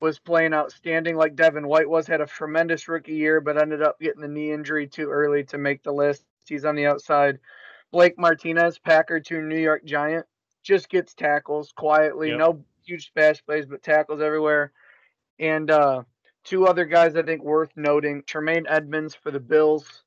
was 0.00 0.18
playing 0.18 0.52
outstanding 0.52 1.16
like 1.16 1.34
Devin 1.34 1.66
White 1.66 1.88
was, 1.88 2.06
had 2.06 2.20
a 2.20 2.26
tremendous 2.26 2.88
rookie 2.88 3.14
year, 3.14 3.40
but 3.40 3.60
ended 3.60 3.82
up 3.82 3.98
getting 3.98 4.20
the 4.20 4.28
knee 4.28 4.52
injury 4.52 4.86
too 4.86 5.08
early 5.08 5.44
to 5.44 5.56
make 5.58 5.82
the 5.82 5.92
list. 5.92 6.24
He's 6.46 6.64
on 6.66 6.76
the 6.76 6.86
outside. 6.86 7.38
Blake 7.90 8.18
Martinez, 8.18 8.78
Packer 8.78 9.18
to 9.18 9.40
New 9.40 9.58
York 9.58 9.84
Giant, 9.84 10.26
just 10.62 10.90
gets 10.90 11.14
tackles 11.14 11.72
quietly, 11.72 12.28
Yep. 12.28 12.38
no 12.38 12.64
huge 12.84 13.06
splash 13.06 13.42
plays, 13.44 13.64
but 13.66 13.82
tackles 13.82 14.20
everywhere. 14.20 14.72
And 15.38 15.70
uh 15.70 16.02
two 16.44 16.66
other 16.66 16.84
guys 16.84 17.16
I 17.16 17.22
think 17.22 17.42
worth 17.42 17.70
noting: 17.76 18.22
Tremaine 18.26 18.66
Edmunds 18.68 19.14
for 19.14 19.30
the 19.30 19.40
Bills, 19.40 20.04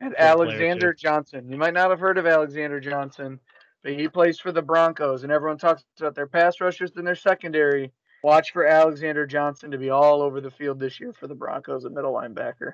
and 0.00 0.14
Alexander 0.18 0.92
Johnson. 0.92 1.48
You 1.50 1.56
might 1.56 1.74
not 1.74 1.90
have 1.90 2.00
heard 2.00 2.18
of 2.18 2.26
Alexander 2.26 2.80
Johnson, 2.80 3.40
but 3.82 3.92
he 3.92 4.08
plays 4.08 4.38
for 4.38 4.52
the 4.52 4.62
Broncos, 4.62 5.22
and 5.22 5.32
everyone 5.32 5.58
talks 5.58 5.84
about 5.98 6.14
their 6.14 6.26
pass 6.26 6.60
rushers 6.60 6.92
and 6.96 7.06
their 7.06 7.14
secondary. 7.14 7.92
Watch 8.22 8.52
for 8.52 8.66
Alexander 8.66 9.26
Johnson 9.26 9.70
to 9.70 9.78
be 9.78 9.90
all 9.90 10.22
over 10.22 10.40
the 10.40 10.50
field 10.50 10.80
this 10.80 10.98
year 10.98 11.12
for 11.12 11.26
the 11.28 11.34
Broncos 11.34 11.84
at 11.84 11.92
middle 11.92 12.12
linebacker. 12.12 12.72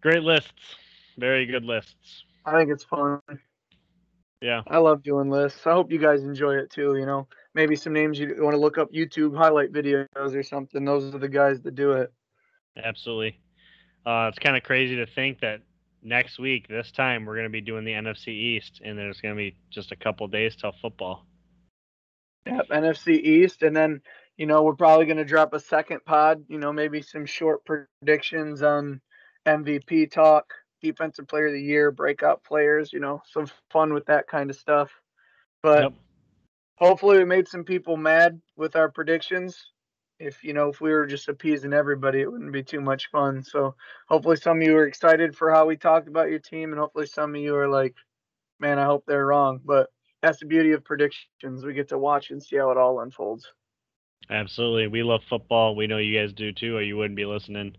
Great 0.00 0.22
lists. 0.22 0.76
Very 1.18 1.46
good 1.46 1.64
lists. 1.64 2.24
I 2.44 2.58
think 2.58 2.70
it's 2.70 2.84
fun. 2.84 3.20
Yeah. 4.40 4.62
I 4.66 4.78
love 4.78 5.02
doing 5.02 5.28
lists. 5.28 5.66
I 5.66 5.72
hope 5.72 5.92
you 5.92 5.98
guys 5.98 6.22
enjoy 6.22 6.56
it 6.56 6.70
too. 6.70 6.96
You 6.96 7.04
know, 7.04 7.28
maybe 7.54 7.76
some 7.76 7.92
names 7.92 8.18
you 8.18 8.34
want 8.38 8.54
to 8.54 8.60
look 8.60 8.78
up 8.78 8.90
YouTube 8.92 9.36
highlight 9.36 9.72
videos 9.72 10.06
or 10.16 10.42
something. 10.42 10.84
Those 10.84 11.14
are 11.14 11.18
the 11.18 11.28
guys 11.28 11.60
that 11.62 11.74
do 11.74 11.92
it. 11.92 12.12
Absolutely. 12.82 13.38
Uh, 14.06 14.28
it's 14.28 14.38
kind 14.38 14.56
of 14.56 14.62
crazy 14.62 14.96
to 14.96 15.06
think 15.06 15.40
that 15.40 15.60
next 16.02 16.38
week, 16.38 16.68
this 16.68 16.90
time, 16.90 17.26
we're 17.26 17.34
going 17.34 17.44
to 17.44 17.50
be 17.50 17.60
doing 17.60 17.84
the 17.84 17.92
NFC 17.92 18.28
East, 18.28 18.80
and 18.84 18.98
there's 18.98 19.20
going 19.20 19.34
to 19.34 19.38
be 19.38 19.56
just 19.70 19.92
a 19.92 19.96
couple 19.96 20.26
days 20.28 20.56
till 20.56 20.72
football. 20.80 21.26
Yep, 22.46 22.68
NFC 22.70 23.20
East, 23.20 23.62
and 23.62 23.76
then 23.76 24.00
you 24.36 24.46
know 24.46 24.62
we're 24.62 24.74
probably 24.74 25.04
going 25.04 25.18
to 25.18 25.24
drop 25.24 25.52
a 25.52 25.60
second 25.60 26.04
pod. 26.06 26.44
You 26.48 26.58
know, 26.58 26.72
maybe 26.72 27.02
some 27.02 27.26
short 27.26 27.62
predictions 27.64 28.62
on 28.62 29.00
MVP 29.46 30.10
talk, 30.10 30.52
defensive 30.80 31.28
player 31.28 31.48
of 31.48 31.52
the 31.52 31.62
year, 31.62 31.90
breakout 31.90 32.42
players. 32.42 32.92
You 32.92 33.00
know, 33.00 33.22
some 33.30 33.46
fun 33.70 33.92
with 33.92 34.06
that 34.06 34.26
kind 34.26 34.48
of 34.48 34.56
stuff. 34.56 34.90
But 35.62 35.82
Yep. 35.82 35.92
hopefully, 36.76 37.18
we 37.18 37.24
made 37.26 37.48
some 37.48 37.64
people 37.64 37.98
mad 37.98 38.40
with 38.56 38.74
our 38.76 38.90
predictions. 38.90 39.66
If 40.20 40.44
you 40.44 40.52
know, 40.52 40.68
if 40.68 40.80
we 40.80 40.92
were 40.92 41.06
just 41.06 41.28
appeasing 41.28 41.72
everybody, 41.72 42.20
it 42.20 42.30
wouldn't 42.30 42.52
be 42.52 42.62
too 42.62 42.80
much 42.80 43.10
fun. 43.10 43.42
So 43.42 43.74
hopefully, 44.08 44.36
some 44.36 44.60
of 44.60 44.66
you 44.66 44.76
are 44.76 44.86
excited 44.86 45.34
for 45.36 45.50
how 45.50 45.66
we 45.66 45.76
talked 45.76 46.08
about 46.08 46.30
your 46.30 46.38
team, 46.38 46.70
and 46.70 46.78
hopefully, 46.78 47.06
some 47.06 47.34
of 47.34 47.40
you 47.40 47.56
are 47.56 47.68
like, 47.68 47.94
"Man, 48.58 48.78
I 48.78 48.84
hope 48.84 49.04
they're 49.06 49.26
wrong." 49.26 49.60
But 49.64 49.88
that's 50.20 50.38
the 50.38 50.46
beauty 50.46 50.72
of 50.72 50.84
predictions. 50.84 51.64
We 51.64 51.72
get 51.72 51.88
to 51.88 51.98
watch 51.98 52.30
and 52.30 52.42
see 52.42 52.56
how 52.56 52.70
it 52.70 52.76
all 52.76 53.00
unfolds. 53.00 53.50
Absolutely. 54.28 54.86
We 54.86 55.02
love 55.02 55.22
football. 55.28 55.74
We 55.74 55.86
know 55.86 55.98
you 55.98 56.18
guys 56.18 56.32
do 56.32 56.52
too, 56.52 56.76
or 56.76 56.82
you 56.82 56.96
wouldn't 56.96 57.16
be 57.16 57.24
listening. 57.24 57.76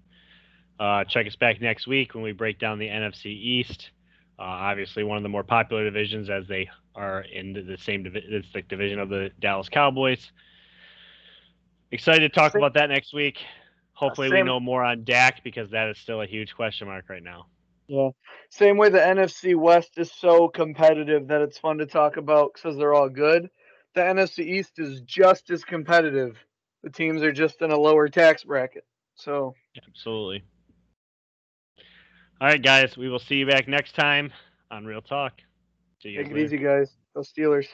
Uh, 0.80 1.04
check 1.04 1.28
us 1.28 1.36
back 1.36 1.62
next 1.62 1.86
week 1.86 2.16
when 2.16 2.24
we 2.24 2.32
break 2.32 2.58
down 2.58 2.80
the 2.80 2.88
NFC 2.88 3.28
East. 3.28 3.92
Uh, 4.40 4.44
obviously, 4.44 5.04
one 5.04 5.18
of 5.18 5.24
the 5.24 5.30
more 5.30 5.44
popular 5.44 5.84
divisions 5.84 6.30
as 6.30 6.48
they 6.48 6.68
are 6.96 7.22
in 7.22 7.54
the, 7.54 7.78
same 7.78 8.04
it's 8.14 8.52
the 8.52 8.64
division 8.64 9.00
of 9.00 9.10
the 9.10 9.30
Dallas 9.40 9.70
Cowboys. 9.70 10.32
Excited 11.92 12.22
to 12.22 12.30
talk 12.30 12.56
about 12.56 12.74
that 12.76 12.90
next 12.90 13.14
week. 13.14 13.40
Hopefully, 13.94 14.32
we 14.32 14.42
know 14.44 14.60
more 14.60 14.84
on 14.84 15.04
Dak 15.04 15.44
because 15.44 15.70
that 15.72 15.90
is 15.90 15.98
still 15.98 16.22
a 16.22 16.26
huge 16.26 16.56
question 16.56 16.88
mark 16.88 17.10
right 17.10 17.24
now. 17.24 17.48
Yeah. 17.88 18.10
Same 18.50 18.78
way 18.78 18.90
the 18.90 19.00
NFC 19.00 19.56
West 19.56 19.98
is 19.98 20.12
so 20.12 20.48
competitive 20.48 21.28
that 21.28 21.42
it's 21.42 21.58
fun 21.58 21.78
to 21.80 21.86
talk 21.86 22.16
about 22.16 22.54
because 22.54 22.78
they're 22.78 22.94
all 22.94 23.10
good. 23.10 23.50
The 23.96 24.02
NFC 24.02 24.46
East 24.46 24.80
is 24.80 25.02
just 25.02 25.50
as 25.50 25.66
competitive. 25.66 26.38
The 26.84 26.90
teams 26.90 27.22
are 27.22 27.34
just 27.34 27.62
in 27.62 27.72
a 27.72 27.78
lower 27.78 28.08
tax 28.08 28.46
bracket. 28.46 28.86
So 29.16 29.54
Absolutely. 29.88 30.44
All 32.40 32.48
right, 32.48 32.64
guys. 32.64 32.98
We 32.98 33.10
will 33.10 33.20
see 33.20 33.36
you 33.36 33.46
back 33.46 33.68
next 33.68 33.94
time 33.94 34.32
on 34.72 34.86
Real 34.86 35.02
Talk. 35.02 35.34
See 36.02 36.10
you 36.10 36.18
take 36.20 36.32
it 36.32 36.34
later. 36.34 36.46
easy, 36.46 36.58
guys. 36.58 36.92
Go 37.14 37.22
Steelers. 37.22 37.68